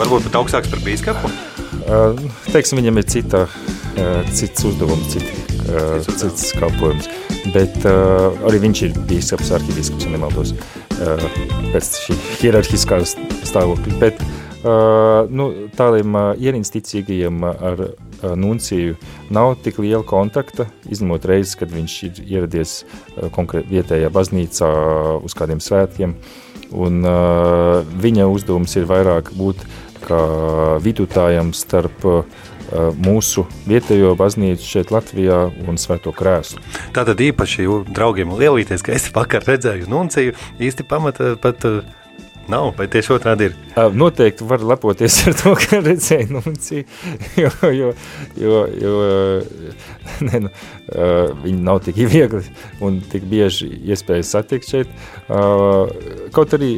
Varbūt 0.00 0.26
pat 0.28 0.40
augstāks 0.40 0.72
par 0.72 0.80
bīskapu. 0.84 1.30
Teiksim, 2.50 2.80
viņam 2.80 2.98
ir 2.98 3.06
cita, 3.12 3.44
cits 4.34 4.64
uzdevums, 4.66 5.12
citi, 5.12 5.53
uh, 5.68 5.98
Cits 6.18 6.52
kalpojums. 6.58 7.08
Bet 7.54 7.76
uh, 7.88 8.32
arī 8.48 8.62
viņš 8.64 8.82
ir 8.86 8.96
bīskaps, 9.08 9.52
arhibīskaps, 9.58 10.06
ja 10.06 10.14
nemaldos, 10.14 10.54
uh, 10.54 11.26
pēc 11.74 11.90
šī 12.06 12.16
hierarhiskā 12.40 13.00
stāvokļa. 13.04 13.98
Bet 14.00 14.22
uh, 14.24 15.28
nu, 15.28 15.50
tādiem 15.76 16.16
uh, 16.16 16.30
ierīnas 16.40 16.72
ticīgajiem 16.74 17.44
ar 17.50 17.84
uh, 17.84 18.32
nunciju 18.38 18.96
nav 19.34 19.56
tik 19.64 19.82
liela 19.82 20.04
kontakta, 20.06 20.68
izņemot 20.88 21.28
reizes, 21.28 21.58
kad 21.60 21.72
viņš 21.74 21.98
ir 22.08 22.24
ieradies 22.24 22.80
uh, 22.84 23.28
konkrēti 23.34 23.76
vietējā 23.76 24.10
baznīcā 24.14 24.72
uz 25.24 25.36
kādiem 25.36 25.62
svētkiem. 25.64 26.16
Un, 26.74 27.04
uh, 27.06 27.84
viņa 28.02 28.26
uzdevums 28.32 28.72
ir 28.80 28.88
vairāk 28.90 29.30
būt 29.36 29.60
kā 30.04 30.20
vidutājam 30.84 31.52
starp 31.56 32.06
uh, 32.08 32.22
mūsu 33.04 33.46
vietējo 33.68 34.14
baznīcu 34.18 34.68
šeit 34.68 34.94
Latvijā 34.94 35.44
un 35.66 35.80
Svēto 35.80 36.14
krēslu. 36.16 36.62
Tātad 36.96 37.20
īpaši 37.24 37.68
draugiem 37.90 38.32
lielīties, 38.38 38.84
ka 38.84 38.94
es 38.96 39.10
vakar 39.14 39.44
redzēju 39.48 39.90
nunciju, 39.90 40.36
īsti 40.62 40.86
pamata 40.88 41.34
pat 41.40 41.68
uh, 41.68 41.82
nav, 42.48 42.72
vai 42.78 42.86
tieši 42.90 43.12
otrādi 43.14 43.48
ir. 43.48 43.54
Noteikti 43.94 44.46
var 44.48 44.64
lepoties 44.64 45.16
ar 45.28 45.36
to, 45.38 45.54
ka 45.58 45.80
redzēju 45.84 46.30
nunciju, 46.34 46.84
jo, 47.42 47.52
jo, 47.72 47.92
jo, 48.40 48.60
jo 48.80 48.94
ne, 50.28 50.42
nu, 50.46 50.52
viņi 51.44 51.62
nav 51.64 51.80
tik 51.86 52.02
viegli 52.10 52.44
un 52.84 53.00
tik 53.12 53.26
bieži 53.30 53.70
iespējas 53.92 54.34
satikt 54.36 54.70
šeit. 54.70 54.92
Kaut 56.34 56.58
arī 56.58 56.76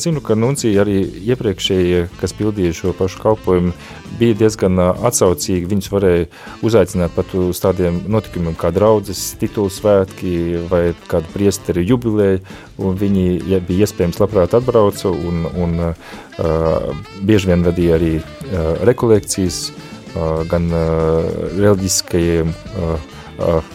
zinu, 0.00 0.22
ka 0.24 0.36
nuncija 0.38 0.82
arī 0.84 0.96
iepriekšējie, 1.28 2.06
kas 2.20 2.34
pildīja 2.36 2.74
šo 2.76 2.92
pašu 2.96 3.20
kalpojumu, 3.22 3.72
bija 4.18 4.36
diezgan 4.44 4.80
atsaucīgi. 4.80 5.68
Viņus 5.70 5.90
varēja 5.92 6.26
uzaicināt 6.66 7.14
pat 7.16 7.34
uz 7.38 7.60
tādiem 7.62 8.00
notikumiem 8.10 8.56
kā 8.58 8.70
draudzes 8.74 9.22
titulu 9.40 9.72
svētki 9.72 10.64
vai 10.70 10.82
kāda 11.10 11.30
priesteri 11.34 11.86
jubileja, 11.88 12.40
un 12.78 12.98
viņi, 13.00 13.26
ja 13.50 13.60
bija 13.64 13.88
iespējams, 13.88 14.20
labprāt 14.22 14.56
atbrauca 14.56 15.12
un, 15.12 15.46
un 15.52 15.78
uh, 15.90 16.90
bieži 17.22 17.52
vien 17.52 17.66
vadīja 17.66 17.98
arī 17.98 18.12
uh, 18.18 18.84
rekolekcijas 18.88 19.62
uh, 19.70 20.42
gan 20.50 20.70
uh, 20.72 21.24
reliģiskajiem 21.54 22.52
uh, 22.54 23.08
uh, 23.38 23.73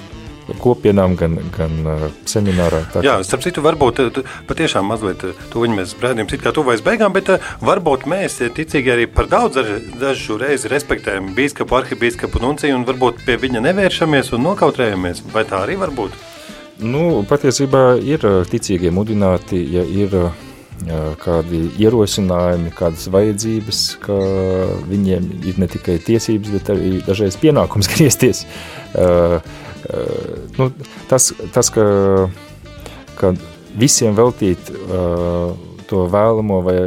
kopienām, 0.61 1.15
gan, 1.19 1.37
gan 1.55 1.75
uh, 1.85 2.05
seminārā. 2.29 2.81
Tā, 2.93 3.03
Jā, 3.05 3.17
starp 3.25 3.43
citu, 3.45 3.63
varbūt 3.65 4.01
tu- 4.15 4.23
patiešām 4.49 4.87
mazliet 4.89 5.23
eh, 5.27 5.37
tuviņi 5.53 5.77
mēs 5.77 5.95
brēdījām 5.99 6.29
it 6.33 6.43
kā 6.43 6.53
tuvojas 6.55 6.83
beigām, 6.85 7.13
bet 7.13 7.31
varbūt 7.61 8.07
mēs 8.09 8.39
ticīgi 8.55 8.93
arī 8.95 9.07
par 9.11 9.29
daudz 9.31 9.59
dažu 9.99 10.39
reizi 10.41 10.71
respektējam 10.71 11.31
bīskapu, 11.37 11.77
arhibīskapu 11.79 12.41
nunciju 12.41 12.75
un 12.79 12.85
varbūt 12.89 13.23
pie 13.25 13.37
viņa 13.41 13.63
nevēršamies 13.67 14.33
un 14.33 14.45
nokautrējamies. 14.49 15.23
Vai 15.33 15.45
tā 15.49 15.63
arī 15.65 15.77
var 15.79 15.93
būt? 15.95 16.15
Nu, 16.79 17.23
patiesībā 17.27 17.99
ir 17.99 18.23
uh, 18.25 18.41
ticīgie 18.47 18.91
mudināti, 18.95 19.59
ja 19.73 19.83
ir 19.83 20.15
uh, 20.15 20.31
kādi 21.19 21.65
ierosinājumi, 21.81 22.71
kādas 22.77 23.09
vajadzības, 23.11 23.81
ka 24.05 24.15
viņiem 24.87 25.27
ir 25.51 25.59
ne 25.59 25.67
tikai 25.67 25.97
tiesības, 25.99 26.53
bet 26.55 26.71
arī 26.71 26.93
dažreiz 27.03 27.35
pienākums 27.41 27.89
griezties. 27.93 28.45
Uh, 28.45 28.79
uh, 28.95 29.41
nu, 30.57 30.69
tas, 31.09 31.31
tas 31.55 31.71
ka, 31.73 31.83
ka 33.19 33.33
visiem 33.79 34.17
veltīt 34.17 34.71
uh, 34.73 35.53
to 35.89 36.05
vēlamo 36.11 36.61
vai 36.65 36.77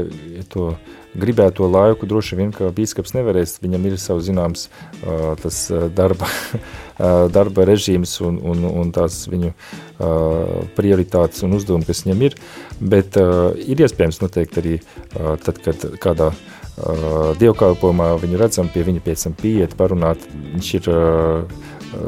to 0.52 0.72
gribēto 1.12 1.66
laiku, 1.68 2.08
droši 2.08 2.38
vien, 2.38 2.52
ka 2.54 2.70
bīskaps 2.72 3.12
nevarēs, 3.16 3.58
viņam 3.62 3.84
ir 3.88 3.98
savs 4.00 4.28
zināms 4.30 4.68
uh, 4.68 5.34
tas 5.40 5.66
darba, 5.92 6.28
uh, 6.28 7.26
darba 7.32 7.66
režīms 7.68 8.14
un, 8.24 8.38
un, 8.40 8.64
un 8.70 8.92
tās 8.96 9.22
viņu 9.28 9.52
uh, 9.52 10.62
prioritātes 10.78 11.44
un 11.44 11.58
uzdevumi, 11.58 11.88
kas 11.88 12.04
viņam 12.06 12.24
ir, 12.28 12.38
bet 12.80 13.20
uh, 13.20 13.52
ir 13.60 13.84
iespējams 13.84 14.22
noteikti 14.24 14.62
arī 14.62 14.74
uh, 14.80 15.34
tad, 15.44 15.60
kad 15.64 15.84
kādā 16.02 16.30
uh, 16.32 17.28
dievkalpojumā 17.42 18.08
viņu 18.24 18.40
redzam, 18.40 18.72
pie 18.72 18.86
viņa 18.88 19.04
pēc 19.04 19.28
tam 19.28 19.36
pieiet, 19.42 19.76
parunāt, 19.76 20.24
viņš 20.32 20.74
ir 20.80 20.90
uh, 20.94 21.60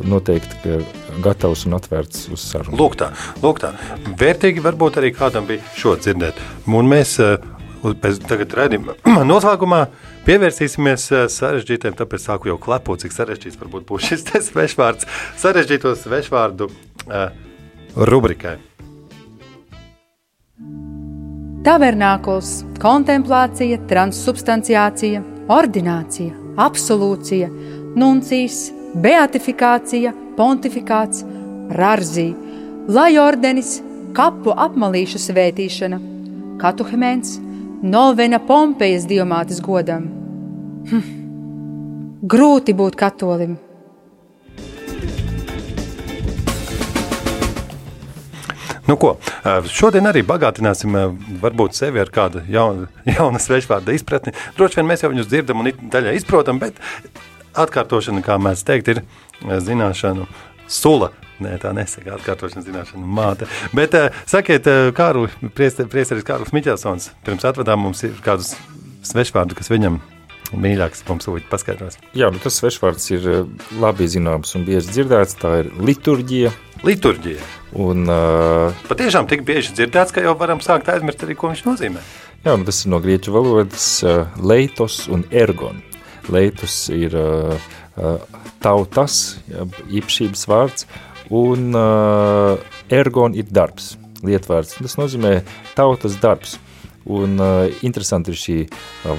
noteikti 0.08 0.60
ka 0.62 0.78
gatavs 1.24 1.64
un 1.68 1.76
atvērts 1.78 2.28
uz 2.34 2.44
sarunu. 2.50 2.78
Lūk 2.80 2.96
tā, 3.00 3.10
lūk 3.42 3.60
tā. 3.62 3.74
Vērtīgi 4.20 4.62
varbūt 4.64 5.00
arī 5.00 5.12
kādam 5.16 5.48
bija 5.48 5.62
šo 5.78 5.96
dzirdēt. 6.00 6.40
Un 6.66 6.90
mēs 6.90 7.16
eh, 7.22 7.36
uz- 7.84 7.96
pēc 8.00 8.20
tagad 8.28 8.56
redzam, 8.58 8.92
noslēgumā 9.32 9.80
pievērsīsimies 10.26 11.08
eh, 11.12 11.24
sarežģītiem, 11.32 11.96
tāpēc 11.98 12.28
sāku 12.28 12.52
jau 12.52 12.58
klepot, 12.60 13.02
cik 13.04 13.14
sarežģīts 13.16 13.60
varbūt 13.60 13.88
būs 13.88 14.12
šis 14.12 14.28
svešvārds, 14.50 15.08
sarežģīto 15.40 15.94
svešvārdu 16.00 16.70
uh, 16.70 17.26
rubrikai. 17.96 18.56
Tavernākls, 21.64 22.58
kontemplācija, 22.82 23.78
transsubstanciācija, 23.88 25.22
ordinācija, 25.48 26.34
absolūcija, 26.60 27.48
nuncijas, 27.96 28.66
beatifikācija, 28.94 30.12
pontifikāts, 30.38 31.24
rarzī, 31.74 32.30
lai 32.88 33.14
ordenis, 33.18 33.80
kapu 34.14 34.54
apmalīšu 34.54 35.20
svētīšana, 35.22 35.98
katuhemēns, 36.62 37.36
novena 37.82 38.38
Pompejas 38.38 39.08
diamātes 39.10 39.60
godam. 39.64 40.08
Hm. 40.90 41.04
Grūti 42.24 42.72
būt 42.76 42.96
katolim. 42.96 43.58
Nu, 48.84 48.98
ko, 49.00 49.14
šodien 49.72 50.04
arī 50.10 50.20
bagātināsim 50.28 50.96
varbūt 51.40 51.76
sevi 51.76 52.02
ar 52.02 52.10
kādu 52.12 52.42
jaunu, 52.52 52.86
jaunu 53.16 53.40
svešvārdu 53.40 53.94
izpratni. 53.96 54.34
Droši 54.58 54.80
vien 54.80 54.90
mēs 54.90 55.04
jau 55.04 55.12
viņus 55.12 55.30
dzirdam 55.30 55.62
un 55.64 55.72
daļai 55.92 56.18
izprotam, 56.18 56.60
bet 56.60 56.80
atkārtošana, 57.60 58.24
kā 58.24 58.38
mēs 58.42 58.64
teikt, 58.66 58.92
ir 58.94 59.02
eh, 59.02 59.58
zināšanu 59.62 60.26
sula. 60.70 61.12
Nē, 61.42 61.56
tā 61.58 61.72
nesaka 61.74 62.14
atkārtošana 62.14 62.62
zināšanu 62.62 63.08
māte. 63.10 63.48
Bet 63.74 63.96
uh, 63.98 64.14
sakiet, 64.30 64.68
uh, 64.70 64.92
Kārli, 64.94 65.26
priesteris 65.50 66.22
Kārlis 66.24 66.54
Miķelsons, 66.54 67.10
pirms 67.26 67.46
atvadām 67.50 67.82
mums 67.82 68.04
ir 68.06 68.14
kādus 68.22 68.52
svešvārdu, 69.02 69.58
kas 69.58 69.72
viņam 69.72 69.98
mīļāks 70.52 71.04
mums 71.08 71.28
lūdzu 71.28 71.48
paskaidros. 71.50 71.98
Jā, 72.16 72.30
nu 72.32 72.40
tas 72.42 72.58
svešvārds 72.60 73.06
ir 73.14 73.26
eh, 73.30 73.66
labi 73.80 74.08
zināms 74.10 74.54
un 74.58 74.66
bieži 74.66 74.92
dzirdēts, 74.92 75.38
tā 75.40 75.56
ir 75.62 75.70
liturģija. 75.80 76.52
Liturģija. 76.84 77.46
Un, 77.80 78.04
uh, 78.12 78.84
Patiešām 78.90 79.28
tik 79.30 79.42
bieži 79.48 79.72
dzirdēts, 79.78 80.12
ka 80.14 80.22
jau 80.24 80.34
varam 80.38 80.60
sākt 80.62 80.90
aizmirst 80.92 81.24
arī, 81.24 81.36
ko 81.38 81.50
viņš 81.50 81.64
nozīmē. 81.64 82.02
jā, 82.44 82.56
nu 82.60 82.68
tas 82.68 82.82
ir 82.84 82.92
no 82.92 83.00
grieķu 83.00 83.32
valodas 83.34 83.88
uh, 84.04 84.28
leitos 84.36 85.06
un 85.08 85.24
ergon. 85.32 85.80
Leitos 86.32 86.76
ir 86.94 87.14
uh, 87.18 87.54
uh, 88.00 88.44
tautas, 88.64 89.36
īpašības 89.92 90.46
vārds, 90.48 90.86
un 91.34 91.74
uh, 91.76 92.56
ergon 92.92 93.36
ir 93.36 93.48
darbs, 93.50 93.94
lietvārds. 94.24 94.78
Tas 94.80 94.98
nozīmē 95.00 95.40
tautas 95.76 96.18
darbs. 96.22 96.58
Un 97.04 97.36
uh, 97.36 97.68
interesanti 97.84 98.32
ir 98.32 98.38
šī 98.40 98.54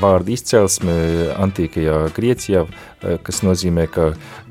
vārda 0.02 0.34
izcelsme 0.34 0.96
antīkajā 1.38 2.00
Griecijā, 2.16 2.64
uh, 2.66 3.18
kas 3.22 3.44
nozīmē, 3.46 3.86
ka 3.94 4.08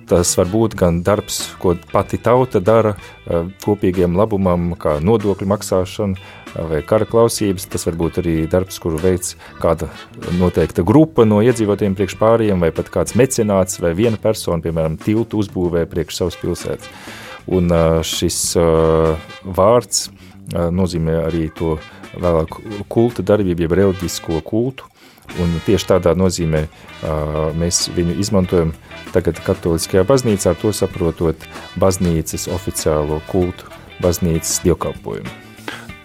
tas 0.09 0.35
var 0.39 0.49
būt 0.53 0.77
gan 0.79 1.03
darbs, 1.07 1.41
ko 1.61 1.75
pati 1.93 2.19
tauta 2.23 2.61
dara 2.61 2.95
uh, 2.95 3.49
kopīgiem 3.65 4.17
labumam, 4.19 4.73
kā 4.81 4.97
nodokļu 5.05 5.49
maksāšana 5.51 6.19
uh, 6.19 6.65
vai 6.71 6.83
kara 6.87 7.09
klausības. 7.09 7.67
Tas 7.73 7.87
var 7.89 7.99
būt 8.01 8.21
arī 8.23 8.37
darbs, 8.51 8.79
kuru 8.83 9.01
veids 9.03 9.35
kāda 9.63 9.91
noteikta 10.39 10.85
grupa 10.87 11.27
no 11.29 11.41
iedzīvotiem 11.45 11.97
priekš 11.99 12.19
pārējiem, 12.21 12.63
vai 12.65 12.73
pat 12.75 12.93
kāds 12.95 13.17
mecenāts 13.19 13.81
vai 13.83 13.95
viena 13.99 14.21
persona, 14.21 14.63
piemēram, 14.65 14.99
tiltu 15.03 15.43
uzbūvē 15.43 15.87
priekš 15.91 16.21
savas 16.21 16.39
pilsētas. 16.43 16.93
Un 17.55 17.69
uh, 17.73 18.01
šis 18.07 18.55
vārds 19.45 20.09
nozīmē 20.55 21.23
arī 21.25 21.49
to 21.57 21.79
vēlāk 22.21 22.59
kulta 22.93 23.25
darbību, 23.27 23.65
jeb 23.65 23.75
reliģisko 23.81 24.41
kultu, 24.47 24.87
un 25.41 25.55
tieši 25.67 25.91
tādā 25.93 26.15
nozīmē 26.19 26.65
mēs 27.61 27.89
viņu 27.95 28.19
izmantojam 28.23 28.75
tagad 29.15 29.39
katoliskajā 29.47 30.05
baznīcā, 30.09 30.57
to 30.61 30.73
saprotot 30.75 31.49
baznīcas 31.81 32.49
oficiālo 32.53 33.21
kultu, 33.31 33.71
baznīcas 34.03 34.61
dievkalpojumu. 34.67 35.41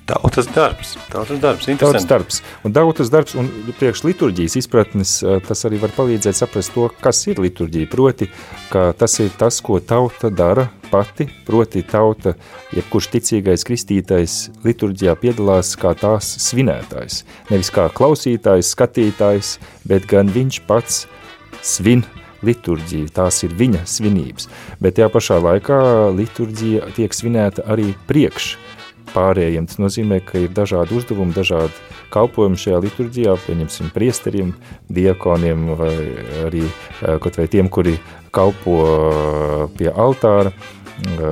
Tautas 0.10 0.48
darbs. 0.50 0.96
Tautas 1.14 1.38
darbs. 1.38 1.68
Tautas 1.78 2.06
darbs. 2.10 2.40
Un 2.66 2.74
tautas 2.74 3.12
darbs 3.14 3.36
un 3.38 3.46
priekš 3.78 4.02
liturģijas 4.08 4.56
izpratnes, 4.58 5.20
tas 5.46 5.62
arī 5.70 5.78
var 5.84 5.94
palīdzēt 5.94 6.40
saprast 6.40 6.74
to, 6.74 6.88
kas 6.98 7.22
ir 7.30 7.38
liturģija. 7.44 7.92
Proti, 7.92 8.26
ka 8.74 8.90
tas 8.98 9.20
ir 9.22 9.30
tas, 9.38 9.62
ko 9.62 9.78
tauta 9.78 10.34
dara 10.34 10.66
pati, 10.92 11.28
proti 11.48 11.84
tauta, 11.88 12.36
jebkurš 12.76 13.10
ticīgais 13.16 13.66
kristītais 13.68 14.38
liturģijā 14.66 15.16
piedalās 15.22 15.76
kā 15.80 15.96
tās 15.98 16.32
svinētājs. 16.50 17.24
Nevis 17.52 17.74
kā 17.76 17.90
klausītājs, 17.94 18.74
skatītājs, 18.76 19.58
bet 19.90 20.08
gan 20.10 20.32
viņš 20.34 20.64
pats 20.70 21.06
svin 21.66 22.06
liturģiju, 22.46 23.12
tās 23.14 23.44
ir 23.44 23.54
viņa 23.60 23.86
svinības. 23.90 24.48
Bet 24.80 24.98
tajā 25.00 25.10
pašā 25.14 25.40
laikā 25.44 25.80
liturģija 26.16 26.94
tiek 26.96 27.16
svinēta 27.16 27.66
arī 27.70 27.92
priekš 28.08 28.54
pārējiem. 29.14 29.68
Tas 29.70 29.80
nozīmē, 29.82 30.22
ka 30.26 30.42
ir 30.44 30.54
dažādi 30.56 30.96
uzdevumi, 30.98 31.36
dažādi 31.36 31.76
kalpojumi 32.14 32.60
šajā 32.60 32.80
liturģijā, 32.86 33.36
pieņemsim 33.46 33.92
priesteriem, 33.94 34.54
diakoniem 34.94 35.74
vai 35.80 35.94
arī 36.46 36.66
eh, 36.66 37.18
kaut 37.22 37.38
vai 37.40 37.48
tiem, 37.52 37.70
kuri 37.70 37.98
kalpo 38.36 38.78
eh, 38.86 39.66
pie 39.78 39.90
altāra, 39.94 40.54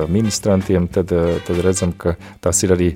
ministrantiem, 0.08 0.86
tad, 0.88 1.12
tad 1.46 1.60
redzam, 1.64 1.92
ka 1.92 2.14
tas 2.44 2.62
ir 2.64 2.72
arī 2.76 2.88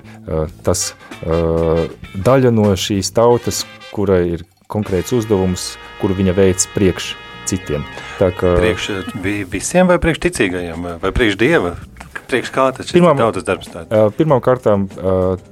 tas 0.65 0.93
daļa 1.23 2.51
no 2.53 2.71
šīs 2.77 3.11
tautas, 3.15 3.63
kurai 3.93 4.23
ir 4.37 4.45
konkrēts 4.71 5.13
uzdevums, 5.13 5.73
kuru 6.01 6.15
viņa 6.17 6.33
veids 6.37 6.65
priekš 6.73 7.11
citiem. 7.45 7.83
Tā 8.17 8.31
kā, 8.33 8.55
Priekš 8.57 8.89
vi- 9.21 9.43
visiem 9.45 9.87
vai 9.91 9.99
priekš 10.01 10.21
ticīgajiem, 10.25 10.87
vai 11.03 11.11
priekš 11.11 11.37
dieva? 11.37 11.75
Priekš 12.31 12.49
kā 12.55 12.69
tas 12.75 12.89
ir 12.89 12.97
Pirmām- 13.01 13.19
tautas 13.19 13.43
darbs? 13.43 13.67
Tāds? 13.69 14.15
Pirmām 14.17 14.41
kārtām 14.41 14.87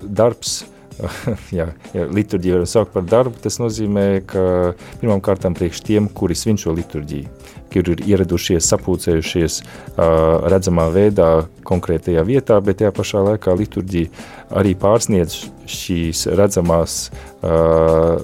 darbs, 0.01 0.63
jā, 1.59 1.67
ja 1.93 2.05
liturģiju 2.07 2.53
varam 2.59 2.69
saukt 2.69 2.93
par 2.93 3.03
darbu, 3.03 3.35
tas 3.43 3.57
nozīmē, 3.61 4.05
ka 4.25 4.73
pirmām 5.01 5.21
kārtām 5.21 5.53
priekš 5.57 5.81
tiem, 5.85 6.07
kuri 6.09 6.35
svin 6.37 6.57
šo 6.61 6.73
liturģiju, 6.77 7.27
kuri 7.71 7.95
ir 7.95 8.03
ieradušies, 8.13 8.67
sapulcējušies 8.67 9.61
uh, 9.61 10.43
redzamā 10.51 10.89
veidā 10.93 11.31
konkrētajā 11.67 12.23
vietā, 12.27 12.59
bet 12.63 12.81
tajā 12.81 12.91
pašā 12.95 13.23
laikā 13.31 13.55
liturģija 13.59 14.11
arī 14.59 14.73
pārsniedz 14.79 15.45
šīs 15.71 16.25
redzamās, 16.35 17.11
uh, 17.47 18.17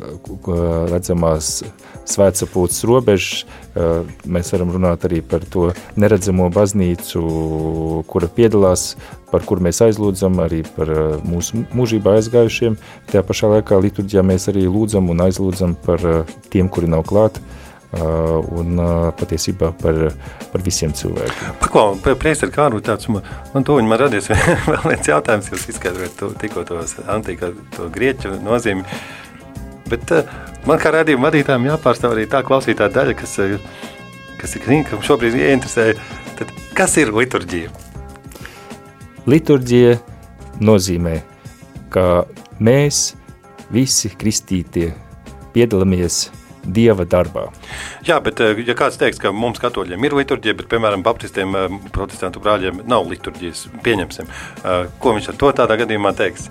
redzamās 0.91 1.61
svētsapulces 2.07 2.83
robežas. 2.87 3.45
Uh, 3.77 4.07
mēs 4.25 4.51
varam 4.55 4.73
runāt 4.73 5.05
arī 5.07 5.21
par 5.21 5.45
to 5.47 5.69
neredzamo 5.99 6.49
baznīcu, 6.53 7.21
kura 8.09 8.27
piedalās, 8.33 8.95
par 9.31 9.45
kuru 9.47 9.67
mēs 9.67 9.83
aizlūdzam, 9.85 10.41
arī 10.43 10.63
par 10.75 10.91
mūsu 11.27 11.63
mūžībā 11.75 12.17
aizgājušiem. 12.19 12.79
Tajā 13.11 13.23
pašā 13.27 13.53
laikā 13.57 13.79
liturģijā 13.85 14.25
mēs 14.25 14.49
arī 14.51 14.65
lūdzam 14.67 15.11
un 15.13 15.23
aizlūdzam 15.27 15.77
par 15.85 16.03
tiem, 16.51 16.71
kuri 16.73 16.89
nav 16.91 17.05
klāt, 17.07 17.37
uh, 17.37 17.66
un 17.95 18.75
uh, 18.81 19.09
patiesībā 19.15 19.71
par, 19.79 19.99
par 20.51 20.63
visiem 20.65 20.91
cilvēkiem. 20.91 21.55
Paklau, 21.61 21.95
priesteri 22.19 22.51
Kārli, 22.51 22.81
tāds, 22.83 23.07
man, 23.11 23.23
man 23.53 23.63
to 23.67 23.77
man 23.79 24.01
radies 24.01 24.27
vēl 24.71 24.83
viens 24.89 25.07
jautājums, 25.07 25.47
jūs 25.53 25.69
izskaidrojat 25.71 26.17
to, 26.19 26.31
tikko 26.41 26.65
tos 26.67 26.97
antīkā, 27.07 27.53
to 27.77 27.87
grieķu 27.93 28.35
nozīmi. 28.43 28.83
Bet 29.87 30.11
uh, 30.11 30.27
man 30.67 30.81
kā 30.83 30.91
rādījuma 30.91 31.29
vadītājiem 31.29 31.69
jāpārstāv 31.71 32.17
arī 32.17 32.27
tā 32.27 32.43
klausītā 32.43 32.89
daļa, 32.91 33.15
kas, 33.21 33.37
kas 34.41 34.57
ir 34.59 34.67
kam 34.89 35.03
šobrīd 35.05 35.39
ieinteresē. 35.39 35.93
Tad 36.37 36.51
kas 36.77 36.97
ir 36.99 37.13
liturģija? 37.15 37.71
Liturģija 39.27 39.95
nozīmē, 40.63 41.21
ka 41.91 42.25
mēs 42.59 43.15
visi 43.73 44.11
kristītie 44.15 44.91
piedalāmies 45.55 46.27
Dieva 46.67 47.05
darbā. 47.07 47.47
Jā, 48.07 48.19
bet 48.23 48.41
uh, 48.43 48.57
ja 48.67 48.75
kāds 48.77 48.99
teiks, 48.99 49.21
ka 49.23 49.31
mums 49.31 49.61
katoļiem 49.63 50.03
ir 50.09 50.17
liturģija, 50.19 50.57
bet, 50.59 50.67
piemēram, 50.71 51.05
baptistiem, 51.05 51.55
uh, 51.55 51.77
protestantu 51.95 52.43
brāļiem 52.43 52.83
nav 52.89 53.07
liturģijas, 53.11 53.67
pieņemsim. 53.85 54.27
Uh, 54.63 54.85
Ko 54.99 55.15
viņš 55.15 55.31
ar 55.33 55.39
to 55.39 55.53
tādā 55.61 55.79
gadījumā 55.83 56.13
teiks? 56.17 56.49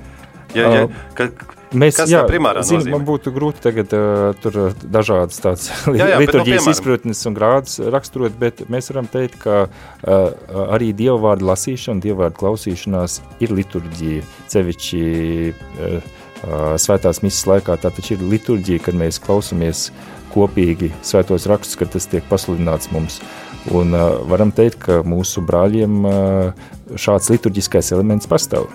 Ja, 0.56 0.70
ja, 0.72 0.86
Uh, 0.86 1.04
ka, 1.18 1.30
Mēs, 1.76 1.96
Kas 1.98 2.08
jā, 2.08 2.20
tā 2.22 2.30
primārā 2.30 2.62
zinu, 2.62 2.78
nozīme? 2.78 2.92
man 2.94 3.04
būtu 3.08 3.32
grūti 3.34 3.58
tagad 3.64 3.90
uh, 3.96 4.28
tur 4.40 4.54
dažādas 4.86 5.40
tādas 5.42 5.64
nu, 5.88 5.96
liturģijas 5.96 6.62
piemēram. 6.62 6.76
izpratnes 6.76 7.22
un 7.26 7.34
grādus 7.36 7.74
raksturot, 7.92 8.36
bet 8.38 8.62
mēs 8.72 8.88
varam 8.92 9.08
teikt, 9.10 9.40
ka 9.42 9.56
uh, 9.66 10.68
arī 10.76 10.92
dievu 10.96 11.18
vārdu 11.26 11.48
lasīšana, 11.50 12.00
dievu 12.06 12.22
vārdu 12.22 12.38
klausīšanās 12.44 13.18
ir 13.42 13.54
liturģija, 13.58 14.22
cevišķi 14.54 15.02
uh, 15.50 16.14
svētās 16.42 17.22
misijas 17.24 17.46
laikā, 17.48 17.78
tā 17.80 17.90
taču 17.94 18.16
ir 18.16 18.24
liturģija, 18.28 18.82
kad 18.86 18.98
mēs 18.98 19.20
klausamies 19.22 19.88
kopīgi 20.34 20.92
svētos 21.06 21.46
rakstus, 21.48 21.78
kad 21.80 21.92
tas 21.94 22.08
tiek 22.10 22.24
pasludināts 22.30 22.90
mums. 22.92 23.20
Un 23.74 23.96
uh, 23.96 24.20
varam 24.30 24.52
teikt, 24.54 24.78
ka 24.84 25.00
mūsu 25.06 25.42
brāļiem 25.46 26.04
uh, 26.06 26.66
šāds 26.94 27.32
liturģiskais 27.32 27.90
elements 27.96 28.28
pastāv. 28.30 28.68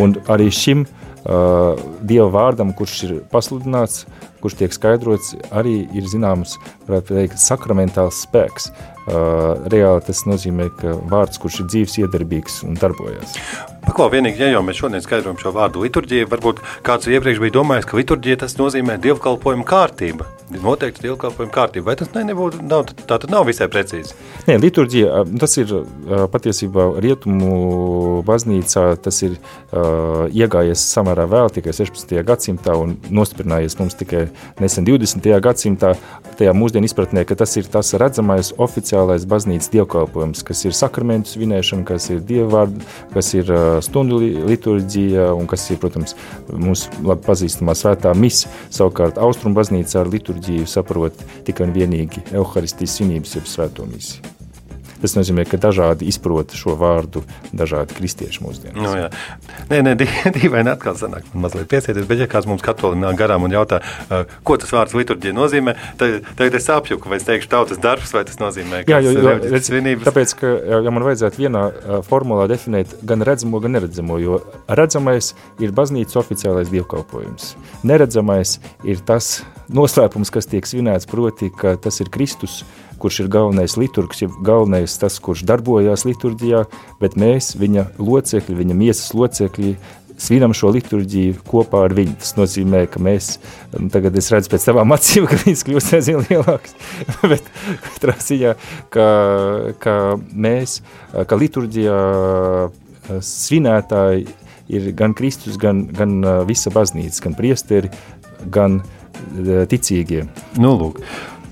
Un 0.00 0.18
arī 0.28 0.50
šim 0.52 0.84
uh, 0.84 1.80
Dieva 2.04 2.28
vārdam, 2.34 2.74
kurš 2.76 2.98
ir 3.06 3.14
pasludināts, 3.32 4.04
kurš 4.44 4.58
tiek 4.60 4.76
skaidrots, 4.76 5.32
arī 5.54 5.84
ir 5.96 6.10
zināms, 6.10 6.58
varētu 6.88 7.16
teikt, 7.16 7.40
sakramentāls 7.40 8.20
spēks. 8.26 8.68
Uh, 8.68 8.93
reāli 9.06 10.06
tas 10.06 10.24
nozīmē, 10.28 10.70
ka 10.80 10.96
vārds, 11.10 11.40
kurš 11.42 11.62
ir 11.62 11.70
dzīves 11.72 11.98
iedarbīgs 12.04 12.62
un 12.68 12.78
darbojas. 12.80 13.36
Paklau, 13.84 14.06
vienīgi, 14.08 14.40
ja 14.40 14.48
jau 14.48 14.62
mēs 14.64 14.78
šodien 14.80 15.02
skaidrojam 15.04 15.36
šo 15.36 15.50
vārdu 15.52 15.82
liturģija, 15.84 16.28
varbūt 16.32 16.62
kāds 16.86 17.08
iepriekš 17.10 17.42
bija 17.42 17.52
domājis, 17.58 17.84
ka 17.90 17.98
liturģija 17.98 18.38
tas 18.40 18.56
nozīmē 18.56 18.96
dievkalpojumu 19.04 19.66
kārtība. 19.68 20.24
Noteikti 20.54 21.04
dievkalpojumu 21.04 21.52
kārtība. 21.52 21.90
Vai 21.90 21.96
tas 22.00 22.08
ne, 22.14 22.22
nebūtu, 22.30 22.62
nav, 22.64 22.86
tā 22.96 23.18
tad 23.20 23.28
nav 23.32 23.44
visai 23.48 23.68
precīzi? 23.72 24.16
Nē, 24.48 24.56
liturģija, 24.62 25.10
ā, 25.20 25.24
tas 25.42 25.56
ir 25.60 25.74
ā, 25.76 26.22
patiesībā 26.32 26.86
rietumu 27.04 28.22
baznīcā, 28.24 28.86
tas 29.04 29.20
ir 29.26 29.36
uh, 29.36 30.32
iegājies 30.32 30.84
samērā 30.94 31.28
vēl 31.28 31.52
tikai 31.52 31.76
16. 31.76 32.16
gadsimtā 32.24 32.76
un 32.80 32.96
nostiprinājies 33.12 33.76
mums 33.80 33.98
tikai 34.00 34.26
nesen 34.64 34.88
20. 34.88 35.28
gadsimtā, 35.44 35.92
tajā 36.40 36.56
mūsdienu 36.56 36.88
izpratnē, 36.88 37.26
ka 37.28 37.36
tas 37.44 37.52
ir 37.60 37.68
tas 37.68 37.92
redzamais 38.00 38.54
oficiālais 38.94 39.24
baznīcas 39.26 39.70
dievkalpojums, 39.72 40.44
kas 40.46 40.64
ir 40.64 40.74
sakramentu 40.74 41.32
svinēšana, 41.34 41.84
kas 41.88 42.10
ir 42.10 42.20
dievvārdu, 42.22 42.82
kas 43.12 43.32
ir 43.34 43.50
stundu 43.82 44.20
li- 44.22 44.44
liturģija 44.46 45.32
un 45.34 45.46
kas 45.46 45.66
ir, 45.70 45.78
protams, 45.78 46.14
mūsu 46.48 46.90
labi 47.02 47.26
pazīstamā 47.26 47.74
svētā 47.74 48.14
misa. 48.14 48.48
Savukārt 48.70 49.18
Austrum 49.18 49.54
baznīcā 49.54 50.04
ar 50.04 50.12
liturģiju 50.12 50.66
saprot 50.66 51.14
tikai 51.44 51.68
un 51.68 51.74
vienīgi 51.74 52.24
Euharistijas 52.32 52.98
svinības, 53.00 53.34
jeb 53.34 53.50
svēto 53.50 53.86
misiju. 53.86 54.33
Tas 55.04 55.12
nozīmē, 55.18 55.42
ka 55.44 55.58
dažādi 55.60 56.06
izprot 56.08 56.54
šo 56.56 56.78
vārdu, 56.80 57.20
dažādi 57.52 57.92
kristieši 57.98 58.40
mūsdienās. 58.40 58.78
Nu, 58.80 58.92
jā. 58.96 59.10
Nē, 59.68 59.82
nē, 59.84 59.92
dīvaini 60.38 60.72
atkal 60.72 60.96
sanāk, 60.96 61.26
man 61.34 61.44
mazliet 61.44 61.68
piesieties, 61.68 62.06
bet 62.08 62.22
ja 62.22 62.28
kāds 62.30 62.48
mums 62.48 62.64
katolim 62.64 63.02
nāk 63.04 63.18
garām 63.18 63.44
un 63.44 63.52
jautā, 63.52 63.82
ko 64.48 64.56
tas 64.60 64.72
vārds 64.72 64.96
liturģija 64.96 65.36
nozīmē, 65.36 65.74
tad, 66.00 66.22
tagad 66.38 66.56
es 66.56 66.70
apjuku, 66.72 67.12
vai 67.12 67.18
es 67.20 67.28
teikšu 67.28 67.50
tautas 67.52 67.82
darbs, 67.84 68.14
vai 68.16 68.24
tas 68.24 68.40
nozīmē, 68.40 68.86
ka 68.86 68.96
jā, 68.96 69.02
jo, 69.04 69.12
jo, 69.18 69.34
redz, 69.44 69.68
svinības. 69.68 70.08
Tāpēc, 70.08 70.34
ka, 70.40 70.54
ja 70.86 70.94
man 70.94 71.04
vajadzētu 71.10 71.42
vienā 71.42 71.66
formulā 72.08 72.48
definēt 72.48 72.96
gan 73.04 73.26
redzamo, 73.28 73.60
gan 73.60 73.76
neredzamo, 73.76 74.16
jo 74.24 74.40
redzamais 74.80 75.34
ir 75.60 75.76
baznīcas 75.76 76.16
oficiālais 76.24 76.72
dievkalpojums. 76.72 77.52
Neredzamais 77.84 78.56
ir 78.88 79.04
tas 79.04 79.42
noslēpums, 79.72 80.32
kas 80.34 80.48
tiek 80.50 80.66
svinēts, 80.68 81.08
proti, 81.10 81.50
ka 81.54 81.76
tas 81.80 82.00
ir 82.04 82.10
Kristus, 82.12 82.62
kurš 83.00 83.24
ir 83.24 83.32
galvenais 83.32 83.76
liturgs, 83.80 84.22
ja 84.24 84.30
galvenais 84.44 84.96
tas, 85.00 85.18
kurš 85.22 85.44
darbojās 85.48 86.06
liturģijā, 86.08 86.64
bet 87.00 87.18
mēs, 87.20 87.54
viņa 87.60 87.90
locekļi, 87.98 88.58
viņa 88.60 88.78
miesas 88.78 89.12
locekļi, 89.16 89.74
svinam 90.20 90.54
šo 90.54 90.70
liturģiju 90.74 91.40
kopā 91.48 91.84
ar 91.88 91.94
viņu. 91.96 92.14
Tas 92.22 92.34
nozīmē, 92.38 92.84
ka 92.90 93.02
mēs, 93.02 93.34
nu, 93.74 93.88
tagad 93.92 94.16
es 94.18 94.30
redzu 94.32 94.52
pēc 94.52 94.68
tavām 94.68 94.94
acīm, 94.94 95.26
ka 95.30 95.40
viņas 95.42 95.66
kļūst 95.68 95.98
aizvien 95.98 96.24
lielāks, 96.28 96.76
bet 97.32 97.50
katrā 97.88 98.16
ziņā, 98.22 98.54
ka, 98.94 99.08
ka 99.82 99.98
mēs, 100.30 100.80
ka 101.12 101.40
liturģijā 101.40 102.00
svinētāji 103.24 104.26
ir 104.74 104.92
gan 104.96 105.12
Kristus, 105.16 105.58
gan, 105.60 105.84
gan 105.92 106.22
visa 106.48 106.72
baznīca, 106.72 107.26
gan 107.26 107.34
priesteri, 107.36 107.90
gan 108.52 108.80
ticīgie. 109.70 110.26
Nu, 110.60 110.74
lūk. 110.78 111.02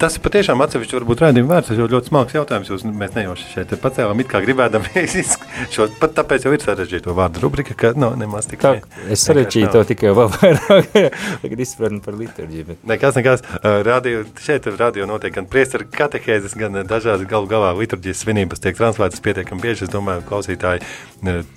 Tas 0.02 0.16
ir 0.18 0.22
patiešām 0.24 0.58
atsevišķi, 0.64 0.96
varbūt 0.96 1.20
rādījuma 1.22 1.52
vērts. 1.52 1.68
Tas 1.70 1.78
jau 1.78 1.84
ļoti 1.86 2.10
smags 2.10 2.34
jautājums. 2.34 2.70
Jūs, 2.72 2.82
mēs 2.90 3.12
nejauši 3.14 3.44
šeit 3.52 3.74
pacēlām, 3.78 4.18
it 4.18 4.26
kā 4.32 4.40
gribēdam 4.42 4.82
šo, 5.74 5.84
pat 6.00 6.16
tāpēc 6.16 6.46
jau 6.46 6.50
ir 6.56 6.64
sarežģīto 6.64 7.14
vārdu 7.14 7.44
rubrika, 7.44 7.76
ka 7.78 7.92
nav 7.94 8.16
no, 8.16 8.24
nemaz 8.24 8.48
tik. 8.50 8.64
Tā, 8.64 8.72
es 9.14 9.22
sarežģīju 9.28 9.68
to 9.70 9.84
tikai 9.92 10.10
vēl 10.18 10.32
vairāk, 10.34 10.88
tagad 11.44 11.62
izpratni 11.62 12.02
par 12.02 12.16
liturģiju. 12.18 12.66
Bet... 12.72 12.80
Nekas, 12.90 13.14
nekas. 13.20 13.46
Radio, 13.62 14.24
šeit 14.42 14.66
radio 14.80 15.06
notiek 15.06 15.36
gan 15.36 15.46
priestara 15.52 15.86
katehēzes, 15.86 16.56
gan 16.58 16.80
dažādas 16.82 17.28
galu 17.30 17.46
galā 17.52 17.70
liturģijas 17.78 18.24
svinības 18.24 18.64
tiek 18.64 18.80
translētas 18.80 19.22
pietiekami 19.22 19.62
bieži. 19.62 19.86
Es 19.86 19.94
domāju, 19.94 20.26
klausītāji 20.26 20.82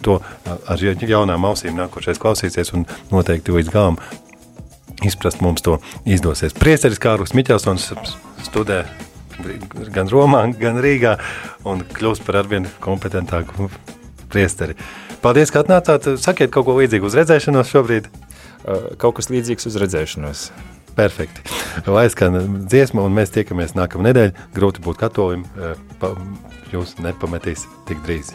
to 0.06 0.20
ar 0.54 0.86
jaunām 0.86 1.50
ausīm 1.50 1.82
nākošais 1.82 2.22
klausīsies 2.22 2.76
un 2.78 2.86
noteikti 3.10 3.58
līdz 3.58 3.74
galam 3.74 3.98
izprast 5.04 5.42
mums 5.44 5.66
to 5.66 5.80
izdosies. 6.08 6.56
Priesteris 6.56 7.02
Kārlis 7.02 7.36
Miķelsons 7.36 7.90
studē 8.46 8.84
gan 9.96 10.08
Romā, 10.12 10.46
gan 10.60 10.80
Rīgā 10.84 11.18
un 11.68 11.84
kļūst 11.96 12.24
par 12.28 12.40
arvien 12.44 12.70
kompetentāku 12.84 13.70
priesteri. 14.32 14.78
Paldies, 15.24 15.52
ka 15.52 15.66
atnācāt. 15.66 16.16
Sakiet 16.22 16.54
kaut 16.54 16.68
ko 16.68 16.78
līdzīgu 16.78 17.10
uz 17.10 17.18
redzēšanos 17.18 17.72
šobrīd. 17.72 18.10
Kaut 19.02 19.18
kas 19.20 19.32
līdzīgs 19.34 19.68
uz 19.70 19.78
redzēšanos. 19.82 20.48
Perfekti. 20.96 21.44
Lai 21.92 22.06
skan 22.14 22.64
dziesma, 22.72 23.04
un 23.04 23.16
mēs 23.18 23.34
tiekamies 23.36 23.76
nākamā 23.76 24.08
nedēļa. 24.12 24.46
Grūti 24.56 24.84
būt 24.86 25.02
katolim, 25.02 25.44
jūs 26.72 26.96
nepametīs 27.04 27.66
tik 27.90 28.00
drīz. 28.08 28.32